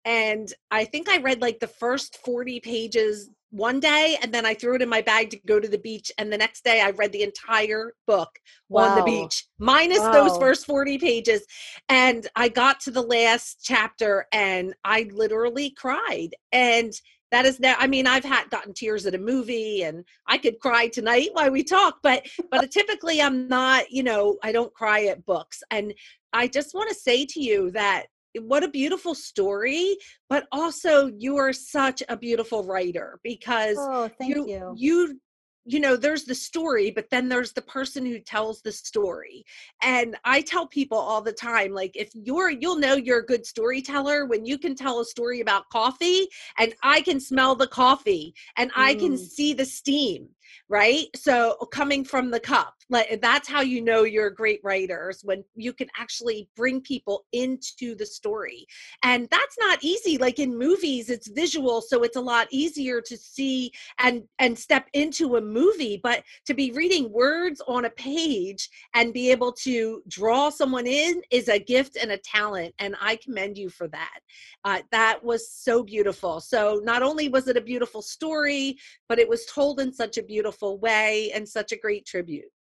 And 0.05 0.51
I 0.71 0.85
think 0.85 1.07
I 1.07 1.17
read 1.17 1.39
like 1.39 1.59
the 1.59 1.67
first 1.67 2.17
forty 2.17 2.59
pages 2.59 3.29
one 3.51 3.79
day 3.79 4.17
and 4.21 4.33
then 4.33 4.45
I 4.45 4.53
threw 4.53 4.75
it 4.75 4.81
in 4.81 4.89
my 4.89 5.01
bag 5.01 5.29
to 5.29 5.39
go 5.45 5.59
to 5.59 5.67
the 5.67 5.77
beach. 5.77 6.11
And 6.17 6.31
the 6.31 6.37
next 6.37 6.63
day 6.63 6.81
I 6.81 6.91
read 6.91 7.11
the 7.11 7.23
entire 7.23 7.93
book 8.07 8.29
wow. 8.69 8.83
on 8.83 8.97
the 8.97 9.03
beach, 9.03 9.45
minus 9.59 9.99
wow. 9.99 10.11
those 10.11 10.37
first 10.37 10.65
40 10.65 10.97
pages. 10.97 11.45
And 11.89 12.27
I 12.35 12.49
got 12.49 12.79
to 12.81 12.91
the 12.91 13.01
last 13.01 13.59
chapter 13.63 14.25
and 14.31 14.73
I 14.83 15.09
literally 15.13 15.71
cried. 15.71 16.33
And 16.51 16.93
that 17.31 17.45
is 17.45 17.59
now 17.59 17.75
i 17.79 17.87
mean 17.87 18.05
i've 18.05 18.25
had 18.25 18.49
gotten 18.49 18.73
tears 18.73 19.05
at 19.05 19.15
a 19.15 19.17
movie 19.17 19.83
and 19.83 20.03
i 20.27 20.37
could 20.37 20.59
cry 20.59 20.87
tonight 20.87 21.29
while 21.31 21.49
we 21.49 21.63
talk 21.63 21.97
but 22.03 22.25
but 22.51 22.69
typically 22.71 23.21
i'm 23.21 23.47
not 23.47 23.89
you 23.89 24.03
know 24.03 24.37
i 24.43 24.51
don't 24.51 24.73
cry 24.73 25.05
at 25.05 25.25
books 25.25 25.63
and 25.71 25.93
i 26.33 26.45
just 26.47 26.73
want 26.73 26.89
to 26.89 26.95
say 26.95 27.25
to 27.25 27.41
you 27.41 27.71
that 27.71 28.07
what 28.39 28.63
a 28.63 28.67
beautiful 28.67 29.13
story 29.13 29.97
but 30.29 30.47
also 30.51 31.11
you 31.17 31.37
are 31.37 31.53
such 31.53 32.01
a 32.09 32.17
beautiful 32.17 32.63
writer 32.63 33.19
because 33.23 33.77
oh, 33.79 34.09
you, 34.21 34.47
you 34.47 34.73
you 34.77 35.19
you 35.65 35.79
know 35.79 35.95
there's 35.95 36.23
the 36.23 36.35
story 36.35 36.89
but 36.89 37.09
then 37.11 37.29
there's 37.29 37.53
the 37.53 37.61
person 37.61 38.05
who 38.05 38.19
tells 38.19 38.61
the 38.61 38.71
story 38.71 39.43
and 39.83 40.17
i 40.25 40.41
tell 40.41 40.67
people 40.67 40.97
all 40.97 41.21
the 41.21 41.31
time 41.31 41.71
like 41.71 41.91
if 41.95 42.09
you're 42.13 42.49
you'll 42.49 42.79
know 42.79 42.95
you're 42.95 43.19
a 43.19 43.25
good 43.25 43.45
storyteller 43.45 44.25
when 44.25 44.43
you 44.43 44.57
can 44.57 44.75
tell 44.75 44.99
a 45.01 45.05
story 45.05 45.39
about 45.39 45.69
coffee 45.69 46.27
and 46.57 46.73
i 46.83 47.01
can 47.01 47.19
smell 47.19 47.55
the 47.55 47.67
coffee 47.67 48.33
and 48.57 48.71
mm. 48.71 48.81
i 48.81 48.95
can 48.95 49.13
mm. 49.13 49.19
see 49.19 49.53
the 49.53 49.65
steam 49.65 50.27
right? 50.69 51.07
So 51.15 51.55
coming 51.71 52.03
from 52.03 52.31
the 52.31 52.39
cup 52.39 52.73
like 52.91 53.21
that's 53.21 53.47
how 53.47 53.61
you 53.61 53.81
know 53.81 54.03
you're 54.03 54.29
great 54.29 54.59
writers 54.63 55.21
when 55.23 55.43
you 55.55 55.71
can 55.73 55.87
actually 55.97 56.49
bring 56.55 56.81
people 56.81 57.25
into 57.31 57.95
the 57.95 58.05
story. 58.05 58.67
And 59.03 59.27
that's 59.31 59.57
not 59.57 59.79
easy 59.81 60.17
like 60.17 60.39
in 60.39 60.57
movies 60.57 61.09
it's 61.09 61.29
visual 61.29 61.81
so 61.81 62.03
it's 62.03 62.17
a 62.17 62.21
lot 62.21 62.47
easier 62.51 62.99
to 63.01 63.17
see 63.17 63.71
and 63.99 64.23
and 64.39 64.57
step 64.57 64.87
into 64.93 65.37
a 65.37 65.41
movie 65.41 65.99
but 66.03 66.23
to 66.45 66.53
be 66.53 66.71
reading 66.71 67.11
words 67.11 67.61
on 67.67 67.85
a 67.85 67.89
page 67.91 68.69
and 68.93 69.13
be 69.13 69.31
able 69.31 69.53
to 69.53 70.03
draw 70.09 70.49
someone 70.49 70.85
in 70.85 71.21
is 71.31 71.47
a 71.47 71.59
gift 71.59 71.95
and 71.95 72.11
a 72.11 72.17
talent 72.17 72.73
and 72.79 72.95
i 72.99 73.15
commend 73.15 73.57
you 73.57 73.69
for 73.69 73.87
that. 73.87 74.19
Uh, 74.65 74.81
that 74.91 75.23
was 75.23 75.49
so 75.49 75.81
beautiful. 75.81 76.39
So 76.41 76.81
not 76.83 77.01
only 77.01 77.29
was 77.29 77.47
it 77.47 77.55
a 77.55 77.61
beautiful 77.61 78.01
story 78.01 78.77
but 79.07 79.19
it 79.19 79.29
was 79.29 79.45
told 79.45 79.79
in 79.79 79.93
such 79.93 80.17
a 80.17 80.23
beautiful 80.23 80.40
way 80.81 81.31
and 81.33 81.47
such 81.47 81.71
a 81.71 81.77
great 81.77 82.05
tribute 82.05 82.51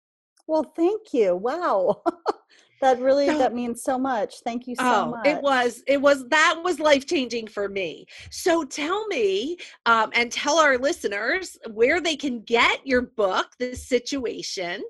well, 0.50 0.64
thank 0.74 1.12
you. 1.14 1.36
Wow. 1.36 2.02
that 2.80 2.98
really 2.98 3.28
so, 3.28 3.38
that 3.38 3.54
means 3.54 3.84
so 3.84 3.96
much. 3.96 4.40
Thank 4.44 4.66
you 4.66 4.74
so 4.74 4.82
oh, 4.84 5.10
much. 5.10 5.26
It 5.26 5.40
was 5.40 5.82
it 5.86 6.02
was 6.02 6.26
that 6.28 6.60
was 6.64 6.80
life 6.80 7.06
changing 7.06 7.46
for 7.46 7.68
me. 7.68 8.04
So 8.30 8.64
tell 8.64 9.06
me 9.06 9.58
um, 9.86 10.10
and 10.12 10.32
tell 10.32 10.58
our 10.58 10.76
listeners 10.76 11.56
where 11.72 12.00
they 12.00 12.16
can 12.16 12.40
get 12.40 12.84
your 12.84 13.02
book, 13.02 13.46
The 13.60 13.76
Situation. 13.76 14.82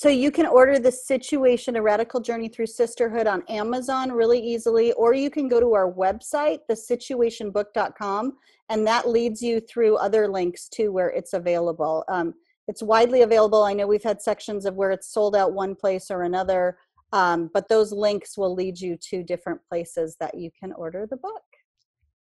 So 0.00 0.08
you 0.08 0.30
can 0.30 0.46
order 0.46 0.78
the 0.78 0.90
situation, 0.90 1.76
a 1.76 1.82
radical 1.82 2.22
journey 2.22 2.48
through 2.48 2.68
sisterhood 2.68 3.26
on 3.26 3.42
Amazon 3.50 4.10
really 4.10 4.40
easily, 4.40 4.92
or 4.92 5.12
you 5.12 5.28
can 5.28 5.46
go 5.46 5.60
to 5.60 5.74
our 5.74 5.92
website, 5.92 6.60
thesituationbook.com, 6.70 8.32
and 8.70 8.86
that 8.86 9.10
leads 9.10 9.42
you 9.42 9.60
through 9.60 9.98
other 9.98 10.26
links 10.26 10.70
to 10.70 10.88
where 10.88 11.10
it's 11.10 11.34
available. 11.34 12.02
Um, 12.08 12.32
it's 12.66 12.82
widely 12.82 13.20
available. 13.20 13.62
I 13.62 13.74
know 13.74 13.86
we've 13.86 14.02
had 14.02 14.22
sections 14.22 14.64
of 14.64 14.74
where 14.74 14.90
it's 14.90 15.12
sold 15.12 15.36
out 15.36 15.52
one 15.52 15.74
place 15.74 16.10
or 16.10 16.22
another, 16.22 16.78
um, 17.12 17.50
but 17.52 17.68
those 17.68 17.92
links 17.92 18.38
will 18.38 18.54
lead 18.54 18.80
you 18.80 18.96
to 19.10 19.22
different 19.22 19.60
places 19.68 20.16
that 20.18 20.34
you 20.34 20.50
can 20.58 20.72
order 20.72 21.06
the 21.06 21.18
book. 21.18 21.42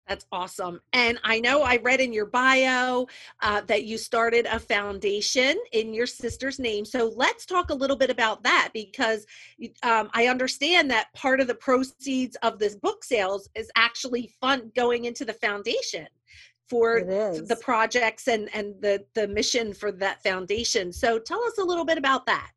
That's 0.09 0.25
awesome. 0.31 0.81
And 0.91 1.19
I 1.23 1.39
know 1.39 1.61
I 1.61 1.77
read 1.77 1.99
in 1.99 2.11
your 2.11 2.25
bio 2.25 3.05
uh, 3.43 3.61
that 3.67 3.83
you 3.83 3.99
started 3.99 4.47
a 4.47 4.59
foundation 4.59 5.55
in 5.71 5.93
your 5.93 6.07
sister's 6.07 6.57
name. 6.57 6.83
So 6.83 7.13
let's 7.15 7.45
talk 7.45 7.69
a 7.69 7.75
little 7.75 7.95
bit 7.95 8.09
about 8.09 8.41
that 8.41 8.71
because 8.73 9.27
um, 9.83 10.09
I 10.15 10.25
understand 10.25 10.89
that 10.89 11.13
part 11.13 11.39
of 11.39 11.45
the 11.45 11.53
proceeds 11.53 12.35
of 12.37 12.57
this 12.57 12.75
book 12.75 13.03
sales 13.03 13.49
is 13.53 13.69
actually 13.75 14.33
fund 14.41 14.73
going 14.73 15.05
into 15.05 15.25
the 15.25 15.33
foundation 15.33 16.07
for 16.67 17.03
the 17.03 17.57
projects 17.61 18.27
and 18.27 18.47
and 18.53 18.75
the 18.79 19.03
the 19.15 19.27
mission 19.27 19.73
for 19.73 19.91
that 19.91 20.21
foundation 20.21 20.93
so 20.93 21.17
tell 21.17 21.43
us 21.45 21.57
a 21.57 21.63
little 21.63 21.83
bit 21.83 21.97
about 21.97 22.27
that 22.27 22.51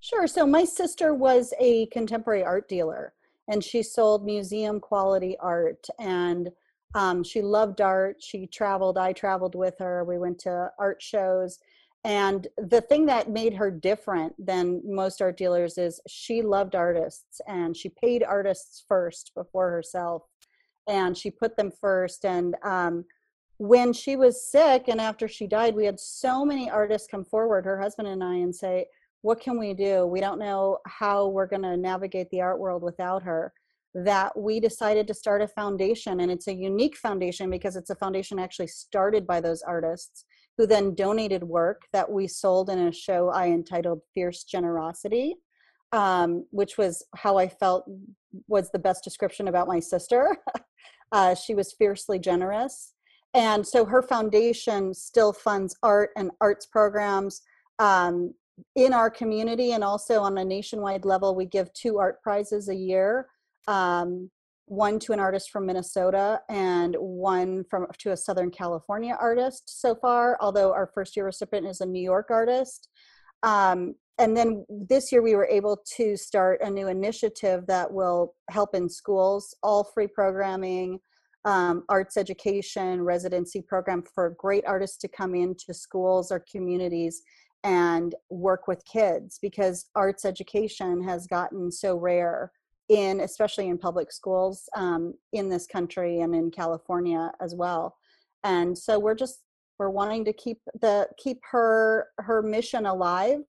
sure 0.00 0.26
so 0.26 0.46
my 0.46 0.64
sister 0.64 1.14
was 1.14 1.54
a 1.58 1.86
contemporary 1.86 2.44
art 2.44 2.68
dealer 2.68 3.14
and 3.48 3.64
she 3.64 3.82
sold 3.82 4.22
museum 4.22 4.78
quality 4.78 5.34
art 5.40 5.86
and 5.98 6.50
um, 6.94 7.22
she 7.24 7.42
loved 7.42 7.80
art 7.80 8.16
she 8.20 8.46
traveled 8.46 8.98
i 8.98 9.12
traveled 9.12 9.54
with 9.54 9.74
her 9.78 10.04
we 10.04 10.18
went 10.18 10.38
to 10.38 10.70
art 10.78 11.02
shows 11.02 11.58
and 12.06 12.48
the 12.58 12.82
thing 12.82 13.06
that 13.06 13.30
made 13.30 13.54
her 13.54 13.70
different 13.70 14.34
than 14.38 14.82
most 14.84 15.22
art 15.22 15.36
dealers 15.38 15.78
is 15.78 16.00
she 16.06 16.42
loved 16.42 16.74
artists 16.74 17.40
and 17.48 17.76
she 17.76 17.88
paid 17.88 18.22
artists 18.22 18.84
first 18.86 19.32
before 19.34 19.70
herself 19.70 20.22
and 20.86 21.16
she 21.16 21.30
put 21.30 21.56
them 21.56 21.70
first 21.80 22.24
and 22.26 22.54
um, 22.62 23.04
when 23.58 23.92
she 23.92 24.16
was 24.16 24.50
sick 24.50 24.88
and 24.88 25.00
after 25.00 25.28
she 25.28 25.46
died, 25.46 25.74
we 25.74 25.84
had 25.84 26.00
so 26.00 26.44
many 26.44 26.70
artists 26.70 27.08
come 27.08 27.24
forward, 27.24 27.64
her 27.64 27.80
husband 27.80 28.08
and 28.08 28.22
I, 28.22 28.34
and 28.36 28.54
say, 28.54 28.86
What 29.22 29.40
can 29.40 29.58
we 29.58 29.74
do? 29.74 30.06
We 30.06 30.20
don't 30.20 30.38
know 30.38 30.78
how 30.86 31.28
we're 31.28 31.46
going 31.46 31.62
to 31.62 31.76
navigate 31.76 32.30
the 32.30 32.40
art 32.40 32.58
world 32.58 32.82
without 32.82 33.22
her. 33.22 33.52
That 33.94 34.36
we 34.36 34.58
decided 34.58 35.06
to 35.06 35.14
start 35.14 35.42
a 35.42 35.48
foundation, 35.48 36.20
and 36.20 36.30
it's 36.30 36.48
a 36.48 36.54
unique 36.54 36.96
foundation 36.96 37.50
because 37.50 37.76
it's 37.76 37.90
a 37.90 37.94
foundation 37.94 38.38
actually 38.38 38.66
started 38.66 39.26
by 39.26 39.40
those 39.40 39.62
artists 39.62 40.24
who 40.58 40.66
then 40.66 40.94
donated 40.94 41.44
work 41.44 41.82
that 41.92 42.10
we 42.10 42.26
sold 42.26 42.70
in 42.70 42.78
a 42.78 42.92
show 42.92 43.28
I 43.28 43.48
entitled 43.48 44.00
Fierce 44.12 44.44
Generosity, 44.44 45.36
um, 45.92 46.44
which 46.50 46.76
was 46.76 47.04
how 47.16 47.38
I 47.38 47.48
felt 47.48 47.84
was 48.48 48.70
the 48.70 48.78
best 48.78 49.04
description 49.04 49.48
about 49.48 49.68
my 49.68 49.78
sister. 49.78 50.36
uh, 51.12 51.34
she 51.34 51.54
was 51.54 51.72
fiercely 51.72 52.18
generous 52.18 52.94
and 53.34 53.66
so 53.66 53.84
her 53.84 54.02
foundation 54.02 54.94
still 54.94 55.32
funds 55.32 55.76
art 55.82 56.10
and 56.16 56.30
arts 56.40 56.66
programs 56.66 57.42
um, 57.80 58.32
in 58.76 58.92
our 58.92 59.10
community 59.10 59.72
and 59.72 59.82
also 59.82 60.20
on 60.20 60.38
a 60.38 60.44
nationwide 60.44 61.04
level 61.04 61.34
we 61.34 61.44
give 61.44 61.72
two 61.72 61.98
art 61.98 62.22
prizes 62.22 62.68
a 62.68 62.74
year 62.74 63.26
um, 63.68 64.30
one 64.66 64.98
to 64.98 65.12
an 65.12 65.20
artist 65.20 65.50
from 65.50 65.66
minnesota 65.66 66.40
and 66.48 66.96
one 66.98 67.64
from 67.68 67.86
to 67.98 68.12
a 68.12 68.16
southern 68.16 68.50
california 68.50 69.16
artist 69.20 69.64
so 69.66 69.94
far 69.94 70.38
although 70.40 70.72
our 70.72 70.90
first 70.94 71.16
year 71.16 71.26
recipient 71.26 71.66
is 71.66 71.80
a 71.80 71.86
new 71.86 72.02
york 72.02 72.28
artist. 72.30 72.88
Um, 73.42 73.94
and 74.18 74.36
then 74.36 74.64
this 74.68 75.10
year 75.10 75.22
we 75.22 75.34
were 75.34 75.46
able 75.46 75.82
to 75.96 76.16
start 76.16 76.60
a 76.62 76.70
new 76.70 76.88
initiative 76.88 77.66
that 77.66 77.92
will 77.92 78.34
help 78.50 78.74
in 78.74 78.88
schools 78.88 79.54
all 79.62 79.84
free 79.84 80.06
programming 80.06 81.00
um, 81.44 81.84
arts 81.88 82.16
education 82.16 83.02
residency 83.02 83.60
program 83.60 84.02
for 84.14 84.34
great 84.38 84.64
artists 84.66 84.96
to 84.98 85.08
come 85.08 85.34
into 85.34 85.74
schools 85.74 86.32
or 86.32 86.44
communities 86.50 87.22
and 87.64 88.14
work 88.30 88.66
with 88.66 88.84
kids 88.84 89.38
because 89.42 89.86
arts 89.94 90.24
education 90.24 91.02
has 91.02 91.26
gotten 91.26 91.70
so 91.70 91.96
rare 91.96 92.52
in 92.88 93.20
especially 93.20 93.68
in 93.68 93.78
public 93.78 94.12
schools 94.12 94.68
um, 94.76 95.14
in 95.32 95.48
this 95.48 95.66
country 95.66 96.20
and 96.20 96.34
in 96.34 96.50
california 96.50 97.32
as 97.40 97.54
well. 97.54 97.96
And 98.42 98.76
so 98.76 98.98
we're 98.98 99.14
just 99.14 99.40
we're 99.78 99.90
wanting 99.90 100.24
to 100.26 100.32
keep 100.32 100.58
the 100.80 101.08
keep 101.18 101.40
her 101.50 102.08
her 102.18 102.42
mission 102.42 102.86
alive 102.86 103.40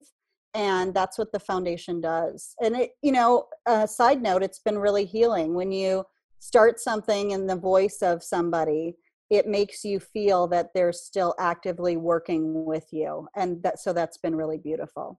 and 0.54 0.94
that's 0.94 1.18
what 1.18 1.32
the 1.32 1.38
foundation 1.38 2.00
does. 2.00 2.54
And 2.62 2.76
it 2.76 2.92
you 3.02 3.12
know 3.12 3.46
a 3.66 3.86
side 3.86 4.22
note 4.22 4.42
it's 4.42 4.60
been 4.60 4.78
really 4.78 5.04
healing. 5.04 5.54
When 5.54 5.70
you 5.70 6.04
start 6.38 6.80
something 6.80 7.32
in 7.32 7.46
the 7.46 7.56
voice 7.56 7.98
of 8.02 8.22
somebody 8.22 8.96
it 9.28 9.48
makes 9.48 9.84
you 9.84 9.98
feel 9.98 10.46
that 10.46 10.70
they're 10.72 10.92
still 10.92 11.34
actively 11.38 11.96
working 11.96 12.64
with 12.64 12.86
you 12.92 13.26
and 13.36 13.62
that 13.62 13.78
so 13.80 13.92
that's 13.92 14.18
been 14.18 14.34
really 14.34 14.58
beautiful 14.58 15.18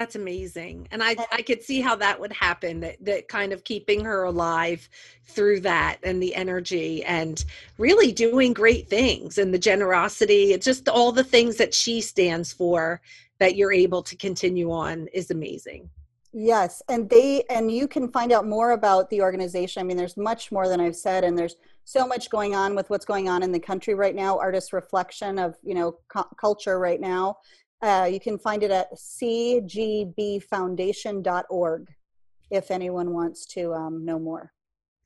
that's 0.00 0.16
amazing. 0.16 0.88
And 0.92 1.02
I, 1.02 1.14
I 1.30 1.42
could 1.42 1.62
see 1.62 1.82
how 1.82 1.94
that 1.96 2.18
would 2.18 2.32
happen, 2.32 2.80
that, 2.80 2.96
that 3.04 3.28
kind 3.28 3.52
of 3.52 3.64
keeping 3.64 4.02
her 4.02 4.24
alive 4.24 4.88
through 5.26 5.60
that 5.60 5.98
and 6.02 6.22
the 6.22 6.34
energy 6.34 7.04
and 7.04 7.44
really 7.76 8.10
doing 8.10 8.54
great 8.54 8.88
things 8.88 9.36
and 9.36 9.52
the 9.52 9.58
generosity. 9.58 10.54
It's 10.54 10.64
just 10.64 10.88
all 10.88 11.12
the 11.12 11.22
things 11.22 11.56
that 11.58 11.74
she 11.74 12.00
stands 12.00 12.50
for 12.50 13.02
that 13.40 13.56
you're 13.56 13.74
able 13.74 14.02
to 14.04 14.16
continue 14.16 14.72
on 14.72 15.06
is 15.08 15.30
amazing. 15.30 15.90
Yes. 16.32 16.82
And 16.88 17.10
they, 17.10 17.42
and 17.50 17.70
you 17.70 17.86
can 17.86 18.10
find 18.10 18.32
out 18.32 18.46
more 18.46 18.70
about 18.70 19.10
the 19.10 19.20
organization. 19.20 19.80
I 19.80 19.84
mean, 19.84 19.98
there's 19.98 20.16
much 20.16 20.50
more 20.50 20.66
than 20.66 20.80
I've 20.80 20.96
said, 20.96 21.24
and 21.24 21.38
there's 21.38 21.56
so 21.84 22.06
much 22.06 22.30
going 22.30 22.54
on 22.54 22.74
with 22.74 22.88
what's 22.88 23.04
going 23.04 23.28
on 23.28 23.42
in 23.42 23.52
the 23.52 23.60
country 23.60 23.92
right 23.92 24.14
now, 24.14 24.38
artist 24.38 24.72
reflection 24.72 25.38
of, 25.38 25.56
you 25.62 25.74
know, 25.74 25.98
cu- 26.08 26.34
culture 26.38 26.78
right 26.78 27.02
now 27.02 27.36
uh, 27.82 28.08
you 28.10 28.20
can 28.20 28.38
find 28.38 28.62
it 28.62 28.70
at 28.70 28.94
cgbfoundation.org 28.94 31.88
if 32.50 32.70
anyone 32.70 33.12
wants 33.12 33.44
to 33.46 33.74
um, 33.74 34.04
know 34.04 34.18
more. 34.18 34.52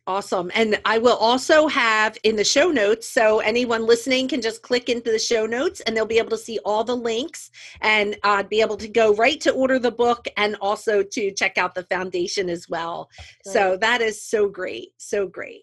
Awesome. 0.07 0.51
And 0.55 0.79
I 0.85 0.99
will 0.99 1.17
also 1.17 1.67
have 1.67 2.19
in 2.25 2.37
the 2.37 2.45
show 2.45 2.71
notes, 2.71 3.09
so 3.09 3.39
anyone 3.39 3.87
listening 3.87 4.29
can 4.29 4.43
just 4.43 4.61
click 4.61 4.91
into 4.91 5.11
the 5.11 5.19
show 5.19 5.47
notes 5.47 5.81
and 5.81 5.97
they'll 5.97 6.05
be 6.05 6.19
able 6.19 6.29
to 6.31 6.37
see 6.37 6.59
all 6.63 6.85
the 6.85 6.95
links 6.95 7.51
and 7.81 8.15
uh, 8.23 8.43
be 8.43 8.61
able 8.61 8.77
to 8.77 8.89
go 8.89 9.15
right 9.15 9.41
to 9.41 9.53
order 9.53 9.79
the 9.79 9.91
book 9.91 10.29
and 10.37 10.57
also 10.61 11.03
to 11.03 11.33
check 11.33 11.57
out 11.57 11.75
the 11.75 11.85
foundation 11.85 12.51
as 12.51 12.69
well. 12.69 13.09
Great. 13.45 13.55
So 13.55 13.79
that 13.79 14.03
is 14.03 14.23
so 14.23 14.47
great. 14.47 14.91
So 14.99 15.27
great. 15.27 15.63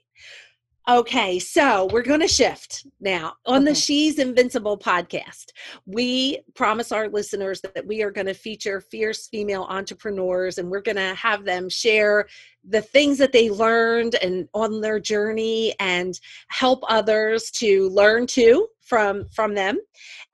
Okay, 0.89 1.37
so 1.37 1.87
we're 1.93 2.01
going 2.01 2.21
to 2.21 2.27
shift 2.27 2.87
now 2.99 3.33
on 3.45 3.63
the 3.63 3.75
She's 3.75 4.17
Invincible 4.17 4.79
podcast. 4.79 5.51
We 5.85 6.39
promise 6.55 6.91
our 6.91 7.07
listeners 7.07 7.61
that 7.61 7.85
we 7.85 8.01
are 8.01 8.09
going 8.09 8.25
to 8.25 8.33
feature 8.33 8.81
fierce 8.81 9.27
female 9.27 9.67
entrepreneurs 9.69 10.57
and 10.57 10.71
we're 10.71 10.81
going 10.81 10.97
to 10.97 11.13
have 11.13 11.45
them 11.45 11.69
share 11.69 12.25
the 12.67 12.81
things 12.81 13.19
that 13.19 13.31
they 13.31 13.51
learned 13.51 14.15
and 14.23 14.49
on 14.55 14.81
their 14.81 14.99
journey 14.99 15.75
and 15.79 16.19
help 16.47 16.83
others 16.87 17.51
to 17.51 17.87
learn 17.89 18.25
too 18.25 18.67
from 18.81 19.27
from 19.29 19.53
them 19.53 19.77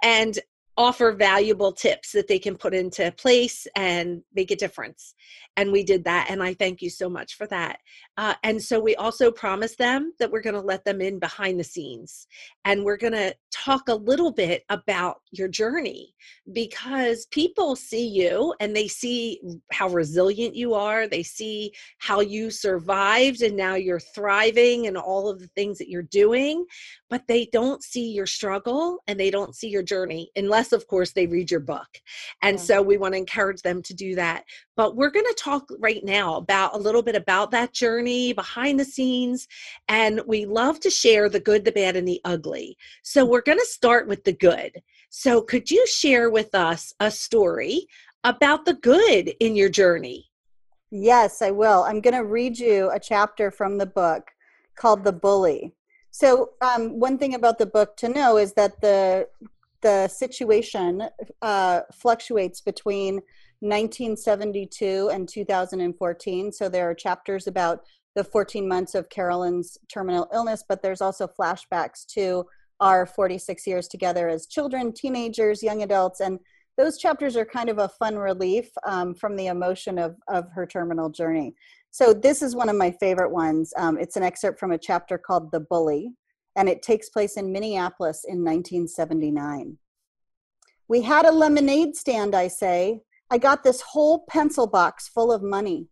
and 0.02 0.40
offer 0.78 1.12
valuable 1.12 1.72
tips 1.72 2.12
that 2.12 2.28
they 2.28 2.38
can 2.38 2.56
put 2.56 2.74
into 2.74 3.12
place 3.14 3.66
and 3.76 4.22
make 4.36 4.52
a 4.52 4.56
difference. 4.56 5.16
And 5.56 5.72
we 5.72 5.84
did 5.84 6.04
that 6.04 6.28
and 6.30 6.44
i 6.44 6.54
thank 6.54 6.82
you 6.82 6.90
so 6.90 7.10
much 7.10 7.36
for 7.36 7.48
that. 7.48 7.80
Uh, 8.16 8.36
and 8.44 8.62
so 8.62 8.80
we 8.80 8.96
also 8.96 9.32
promised 9.32 9.80
them 9.80 10.14
that 10.20 10.32
we're 10.32 10.42
going 10.42 10.54
to 10.54 10.62
let 10.62 10.86
them 10.86 11.02
in 11.02 11.18
behind 11.18 11.60
the 11.60 11.64
scenes 11.64 12.28
and 12.66 12.84
we're 12.84 12.98
going 12.98 13.14
to 13.14 13.34
talk 13.68 13.90
a 13.90 13.96
little 13.96 14.32
bit 14.32 14.64
about 14.70 15.20
your 15.32 15.50
journey 15.50 16.16
because 16.54 17.26
people 17.32 17.76
see 17.76 18.08
you 18.08 18.54
and 18.62 18.74
they 18.74 18.88
see 18.88 19.42
how 19.74 19.90
resilient 19.90 20.56
you 20.56 20.74
are 20.74 21.06
they 21.06 21.22
see 21.22 21.74
how 21.98 22.22
you 22.22 22.50
survived 22.50 23.42
and 23.42 23.58
now 23.58 23.76
you're 23.76 24.00
thriving 24.00 24.88
and 24.88 24.98
all 24.98 25.28
of 25.28 25.40
the 25.40 25.48
things 25.48 25.78
that 25.78 25.90
you're 25.90 26.02
doing 26.04 26.66
but 27.10 27.24
they 27.28 27.46
don't 27.52 27.84
see 27.84 28.12
your 28.12 28.26
struggle 28.26 29.00
and 29.08 29.20
they 29.20 29.32
don't 29.32 29.56
see 29.56 29.70
your 29.70 29.84
journey 29.84 30.30
unless 30.36 30.72
of 30.72 30.88
course 30.88 31.14
they 31.14 31.28
read 31.28 31.50
your 31.50 31.60
book. 31.60 31.88
And 32.42 32.58
yeah. 32.58 32.64
so 32.64 32.82
we 32.82 32.98
want 32.98 33.14
to 33.14 33.18
encourage 33.18 33.62
them 33.62 33.82
to 33.84 33.94
do 33.94 34.16
that. 34.16 34.44
But 34.76 34.96
we're 34.96 35.10
going 35.10 35.26
to 35.26 35.36
talk 35.38 35.68
right 35.80 36.04
now 36.04 36.36
about 36.36 36.76
a 36.76 36.78
little 36.78 37.02
bit 37.02 37.16
about 37.16 37.52
that 37.52 37.74
journey 37.74 38.34
behind 38.34 38.80
the 38.80 38.86
scenes 38.86 39.48
and 39.88 40.22
we 40.28 40.46
love 40.46 40.80
to 40.82 40.90
share 40.90 41.30
the 41.30 41.40
good 41.40 41.66
the 41.66 41.72
bad 41.72 41.96
and 41.96 42.08
the 42.08 42.22
ugly. 42.26 42.78
So 43.04 43.26
we're 43.26 43.42
going 43.58 43.66
to 43.66 43.72
start 43.72 44.08
with 44.08 44.24
the 44.24 44.34
good. 44.34 44.82
So 45.10 45.42
could 45.42 45.72
you 45.72 45.86
share 45.88 46.30
with 46.30 46.54
us 46.54 46.94
a 47.00 47.10
story 47.10 47.88
about 48.24 48.66
the 48.66 48.76
good 48.76 49.34
in 49.40 49.56
your 49.56 49.70
journey? 49.70 50.26
Yes 50.92 51.42
i 51.42 51.52
will. 51.52 51.84
I'm 51.84 52.02
going 52.02 52.14
to 52.14 52.24
read 52.24 52.58
you 52.58 52.90
a 52.92 53.00
chapter 53.00 53.52
from 53.52 53.78
the 53.78 53.86
book 53.86 54.30
called 54.78 55.04
the 55.04 55.12
bully. 55.12 55.74
So 56.12 56.52
um, 56.62 57.00
one 57.00 57.18
thing 57.18 57.36
about 57.36 57.58
the 57.58 57.66
book 57.66 57.98
to 57.98 58.10
know 58.10 58.38
is 58.38 58.54
that 58.54 58.80
the 58.82 59.28
the 59.82 60.08
situation 60.08 61.04
uh, 61.44 61.82
fluctuates 61.94 62.62
between 62.62 63.16
1972 63.60 65.10
and 65.14 65.30
2014. 65.30 66.52
So 66.52 66.68
there 66.68 66.90
are 66.90 66.96
chapters 66.96 67.46
about 67.46 67.82
the 68.16 68.24
14 68.24 68.68
months 68.68 68.96
of 68.96 69.10
Carolyn's 69.10 69.78
terminal 69.88 70.28
illness, 70.34 70.64
but 70.68 70.82
there's 70.82 71.02
also 71.02 71.28
flashbacks 71.28 72.06
to 72.08 72.46
our 72.80 73.06
46 73.06 73.66
years 73.66 73.88
together 73.88 74.30
as 74.30 74.48
children, 74.48 74.94
teenagers, 74.94 75.64
young 75.64 75.84
adults, 75.84 76.20
and 76.20 76.40
those 76.78 76.98
chapters 76.98 77.36
are 77.36 77.46
kind 77.46 77.70
of 77.70 77.80
a 77.80 77.90
fun 77.90 78.18
relief 78.18 78.70
um, 78.86 79.16
from 79.16 79.36
the 79.36 79.48
emotion 79.48 79.98
of, 79.98 80.16
of 80.28 80.46
her 80.54 80.66
terminal 80.66 81.10
journey. 81.10 81.56
So 81.90 82.14
this 82.14 82.44
is 82.44 82.56
one 82.56 82.70
of 82.70 82.76
my 82.76 82.92
favorite 82.92 83.32
ones. 83.32 83.74
Um, 83.78 83.98
it's 83.98 84.16
an 84.16 84.24
excerpt 84.24 84.60
from 84.60 84.72
a 84.72 84.78
chapter 84.78 85.18
called 85.18 85.52
The 85.52 85.62
Bully, 85.62 86.14
and 86.56 86.70
it 86.70 86.84
takes 86.84 87.10
place 87.10 87.38
in 87.38 87.52
Minneapolis 87.52 88.24
in 88.28 88.44
1979. 88.44 89.78
We 90.88 91.02
had 91.02 91.26
a 91.26 91.32
lemonade 91.32 91.96
stand, 91.96 92.36
I 92.36 92.48
say. 92.48 93.02
I 93.30 93.38
got 93.40 93.64
this 93.64 93.82
whole 93.82 94.26
pencil 94.30 94.68
box 94.68 95.08
full 95.08 95.32
of 95.32 95.42
money. 95.42 95.88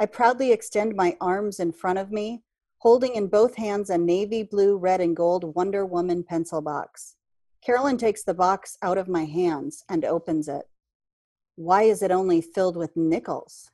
I 0.00 0.06
proudly 0.06 0.52
extend 0.52 0.94
my 0.94 1.16
arms 1.20 1.58
in 1.58 1.72
front 1.72 1.98
of 1.98 2.12
me, 2.12 2.42
holding 2.78 3.14
in 3.14 3.26
both 3.26 3.56
hands 3.56 3.90
a 3.90 3.98
navy 3.98 4.42
blue, 4.42 4.76
red, 4.76 5.00
and 5.00 5.16
gold 5.16 5.54
Wonder 5.54 5.84
Woman 5.84 6.22
pencil 6.22 6.60
box. 6.60 7.16
Carolyn 7.64 7.98
takes 7.98 8.22
the 8.22 8.34
box 8.34 8.78
out 8.82 8.98
of 8.98 9.08
my 9.08 9.24
hands 9.24 9.84
and 9.88 10.04
opens 10.04 10.48
it. 10.48 10.68
Why 11.56 11.82
is 11.82 12.02
it 12.02 12.10
only 12.10 12.40
filled 12.40 12.76
with 12.76 12.96
nickels? 12.96 13.70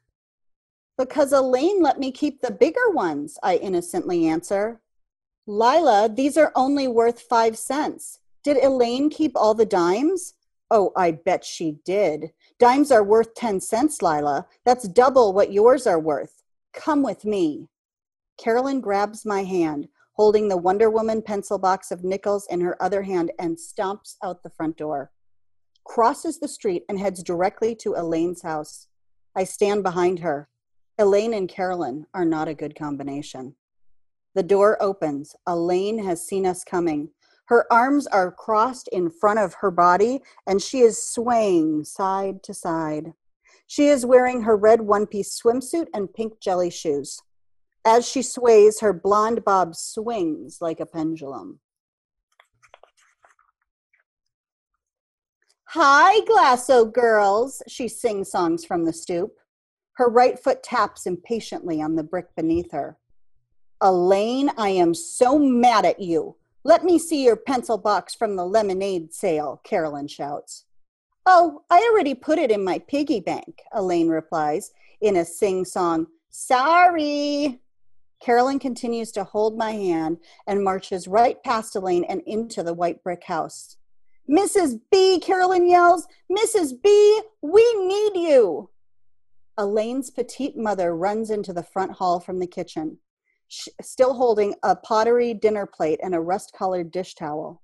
Because 0.97 1.33
Elaine 1.33 1.83
let 1.83 1.99
me 1.99 2.13
keep 2.13 2.41
the 2.41 2.51
bigger 2.51 2.91
ones, 2.91 3.37
I 3.43 3.57
innocently 3.57 4.27
answer. 4.27 4.81
Lila, 5.47 6.09
these 6.09 6.39
are 6.39 6.53
only 6.55 6.89
worth 6.89 7.21
five 7.21 7.59
cents. 7.59 8.21
Did 8.43 8.57
Elaine 8.63 9.11
keep 9.11 9.33
all 9.35 9.55
the 9.55 9.67
dimes? 9.67 10.35
Oh, 10.71 10.93
I 10.97 11.11
bet 11.11 11.45
she 11.45 11.79
did. 11.85 12.33
Dimes 12.59 12.91
are 12.91 13.05
worth 13.05 13.35
10 13.35 13.61
cents, 13.61 14.01
Lila. 14.01 14.47
That's 14.65 14.89
double 14.89 15.33
what 15.33 15.53
yours 15.53 15.87
are 15.87 16.01
worth. 16.01 16.43
Come 16.73 17.03
with 17.03 17.25
me. 17.25 17.69
Carolyn 18.39 18.81
grabs 18.81 19.25
my 19.25 19.45
hand, 19.45 19.89
holding 20.13 20.49
the 20.49 20.57
Wonder 20.57 20.91
Woman 20.91 21.23
pencil 21.23 21.59
box 21.59 21.91
of 21.91 22.05
nickels 22.05 22.47
in 22.51 22.61
her 22.61 22.81
other 22.83 23.03
hand, 23.03 23.33
and 23.39 23.57
stomps 23.57 24.17
out 24.23 24.43
the 24.43 24.51
front 24.51 24.77
door. 24.77 25.11
Crosses 25.85 26.41
the 26.41 26.49
street 26.49 26.85
and 26.89 26.99
heads 26.99 27.23
directly 27.23 27.75
to 27.77 27.95
Elaine's 27.95 28.43
house. 28.43 28.89
I 29.37 29.45
stand 29.45 29.83
behind 29.83 30.21
her. 30.21 30.49
Elaine 30.99 31.35
and 31.35 31.49
Carolyn 31.49 32.07
are 32.15 32.25
not 32.25 32.49
a 32.49 32.55
good 32.55 32.77
combination. 32.77 33.55
The 34.35 34.43
door 34.43 34.81
opens. 34.81 35.35
Elaine 35.47 36.03
has 36.05 36.27
seen 36.27 36.47
us 36.47 36.65
coming. 36.65 37.11
Her 37.47 37.71
arms 37.73 38.07
are 38.07 38.33
crossed 38.33 38.89
in 38.89 39.11
front 39.11 39.39
of 39.39 39.55
her 39.55 39.71
body, 39.71 40.23
and 40.47 40.63
she 40.63 40.81
is 40.81 41.03
swaying 41.03 41.85
side 41.85 42.43
to 42.45 42.55
side. 42.55 43.13
She 43.67 43.89
is 43.89 44.07
wearing 44.07 44.43
her 44.43 44.57
red 44.57 44.81
one 44.81 45.07
piece 45.07 45.41
swimsuit 45.41 45.87
and 45.93 46.13
pink 46.13 46.41
jelly 46.41 46.71
shoes. 46.71 47.21
As 47.87 48.09
she 48.09 48.23
sways, 48.23 48.81
her 48.81 48.93
blonde 48.93 49.45
bob 49.45 49.75
swings 49.75 50.59
like 50.61 50.81
a 50.81 50.87
pendulum. 50.87 51.61
Hi, 55.69 56.21
Glasso 56.21 56.91
girls, 56.91 57.61
she 57.67 57.89
sings 57.89 58.31
songs 58.31 58.65
from 58.65 58.85
the 58.85 58.93
stoop. 58.93 59.33
Her 59.95 60.09
right 60.09 60.39
foot 60.39 60.63
taps 60.63 61.05
impatiently 61.05 61.83
on 61.83 61.97
the 61.97 62.05
brick 62.05 62.35
beneath 62.37 62.73
her. 62.73 62.97
Elaine, 63.81 64.51
I 64.57 64.71
am 64.71 64.95
so 64.95 65.39
mad 65.39 65.85
at 65.85 66.01
you. 66.01 66.37
Let 66.63 66.85
me 66.85 66.99
see 66.99 67.25
your 67.25 67.37
pencil 67.37 67.77
box 67.77 68.15
from 68.15 68.37
the 68.37 68.47
lemonade 68.47 69.13
sale, 69.13 69.61
Carolyn 69.65 70.09
shouts. 70.09 70.65
Oh, 71.27 71.63
I 71.71 71.87
already 71.91 72.15
put 72.15 72.39
it 72.39 72.51
in 72.51 72.65
my 72.65 72.79
piggy 72.79 73.21
bank, 73.21 73.61
Elaine 73.73 74.09
replies 74.09 74.71
in 75.01 75.17
a 75.17 75.25
sing 75.25 75.65
song. 75.65 76.07
Sorry. 76.31 77.61
Carolyn 78.21 78.59
continues 78.59 79.13
to 79.13 79.25
hold 79.25 79.59
my 79.59 79.73
hand 79.73 80.19
and 80.47 80.65
marches 80.65 81.07
right 81.07 81.43
past 81.43 81.77
Elaine 81.77 82.05
and 82.05 82.23
into 82.27 82.63
the 82.63 82.75
white 82.75 83.03
brick 83.03 83.25
house. 83.25 83.77
Mrs. 84.29 84.81
B, 84.91 85.21
Carolyn 85.21 85.69
yells, 85.69 86.07
Mrs. 86.31 86.73
B, 86.83 87.23
we 87.43 87.63
need 87.87 88.17
you. 88.17 88.71
Elaine's 89.59 90.11
petite 90.11 90.57
mother 90.57 90.97
runs 90.97 91.31
into 91.31 91.53
the 91.53 91.63
front 91.63 91.93
hall 91.93 92.19
from 92.19 92.39
the 92.39 92.47
kitchen, 92.47 92.99
still 93.49 94.15
holding 94.15 94.55
a 94.63 94.75
pottery 94.75 95.35
dinner 95.35 95.67
plate 95.67 96.01
and 96.03 96.15
a 96.15 96.21
rust 96.21 96.55
colored 96.57 96.91
dish 96.91 97.15
towel. 97.15 97.63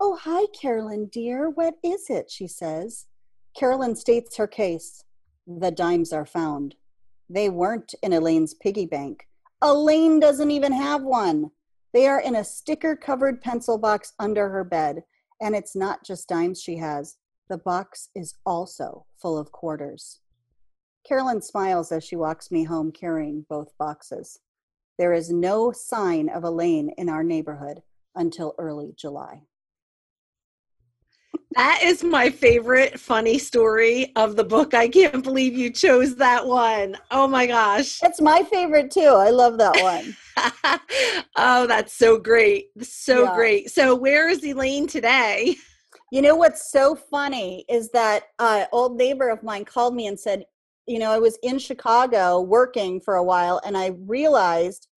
Oh, 0.00 0.16
hi, 0.20 0.46
Carolyn, 0.60 1.06
dear. 1.06 1.48
What 1.48 1.74
is 1.82 2.10
it? 2.10 2.30
she 2.30 2.48
says. 2.48 3.06
Carolyn 3.56 3.94
states 3.94 4.36
her 4.36 4.48
case. 4.48 5.04
The 5.46 5.70
dimes 5.70 6.12
are 6.12 6.26
found. 6.26 6.74
They 7.30 7.48
weren't 7.48 7.94
in 8.02 8.12
Elaine's 8.12 8.52
piggy 8.52 8.86
bank. 8.86 9.28
Elaine 9.64 10.20
doesn't 10.20 10.50
even 10.50 10.72
have 10.72 11.02
one. 11.02 11.50
They 11.94 12.06
are 12.06 12.20
in 12.20 12.36
a 12.36 12.44
sticker 12.44 12.94
covered 12.94 13.40
pencil 13.40 13.78
box 13.78 14.12
under 14.18 14.50
her 14.50 14.62
bed. 14.62 15.04
And 15.40 15.56
it's 15.56 15.74
not 15.74 16.04
just 16.04 16.28
dimes 16.28 16.60
she 16.60 16.76
has, 16.76 17.16
the 17.48 17.56
box 17.56 18.10
is 18.14 18.34
also 18.44 19.06
full 19.16 19.38
of 19.38 19.52
quarters. 19.52 20.20
Carolyn 21.08 21.40
smiles 21.40 21.92
as 21.92 22.04
she 22.04 22.14
walks 22.14 22.50
me 22.50 22.64
home 22.64 22.92
carrying 22.92 23.46
both 23.48 23.76
boxes. 23.78 24.38
There 24.98 25.14
is 25.14 25.30
no 25.32 25.72
sign 25.72 26.28
of 26.28 26.44
Elaine 26.44 26.90
in 26.98 27.08
our 27.08 27.24
neighborhood 27.24 27.82
until 28.14 28.54
early 28.58 28.92
July. 28.98 29.44
That 31.56 31.80
is 31.84 32.02
my 32.02 32.30
favorite 32.30 32.98
funny 32.98 33.38
story 33.38 34.12
of 34.16 34.34
the 34.34 34.42
book. 34.42 34.74
I 34.74 34.88
can't 34.88 35.22
believe 35.22 35.56
you 35.56 35.70
chose 35.70 36.16
that 36.16 36.44
one. 36.44 36.96
Oh 37.12 37.28
my 37.28 37.46
gosh. 37.46 38.00
It's 38.02 38.20
my 38.20 38.42
favorite 38.42 38.90
too. 38.90 39.00
I 39.00 39.30
love 39.30 39.58
that 39.58 39.80
one. 39.80 40.16
oh, 41.36 41.66
that's 41.68 41.92
so 41.92 42.18
great. 42.18 42.70
So 42.82 43.24
yeah. 43.24 43.34
great. 43.36 43.70
So, 43.70 43.94
where 43.94 44.28
is 44.28 44.44
Elaine 44.44 44.88
today? 44.88 45.56
You 46.10 46.22
know 46.22 46.34
what's 46.34 46.72
so 46.72 46.94
funny 46.94 47.64
is 47.68 47.90
that 47.90 48.24
uh, 48.38 48.64
old 48.72 48.96
neighbor 48.96 49.30
of 49.30 49.42
mine 49.42 49.64
called 49.64 49.94
me 49.94 50.06
and 50.08 50.18
said, 50.18 50.44
you 50.86 50.98
know, 50.98 51.10
I 51.10 51.18
was 51.18 51.38
in 51.42 51.58
Chicago 51.58 52.40
working 52.40 53.00
for 53.00 53.14
a 53.14 53.24
while 53.24 53.60
and 53.64 53.76
I 53.76 53.92
realized 54.06 54.88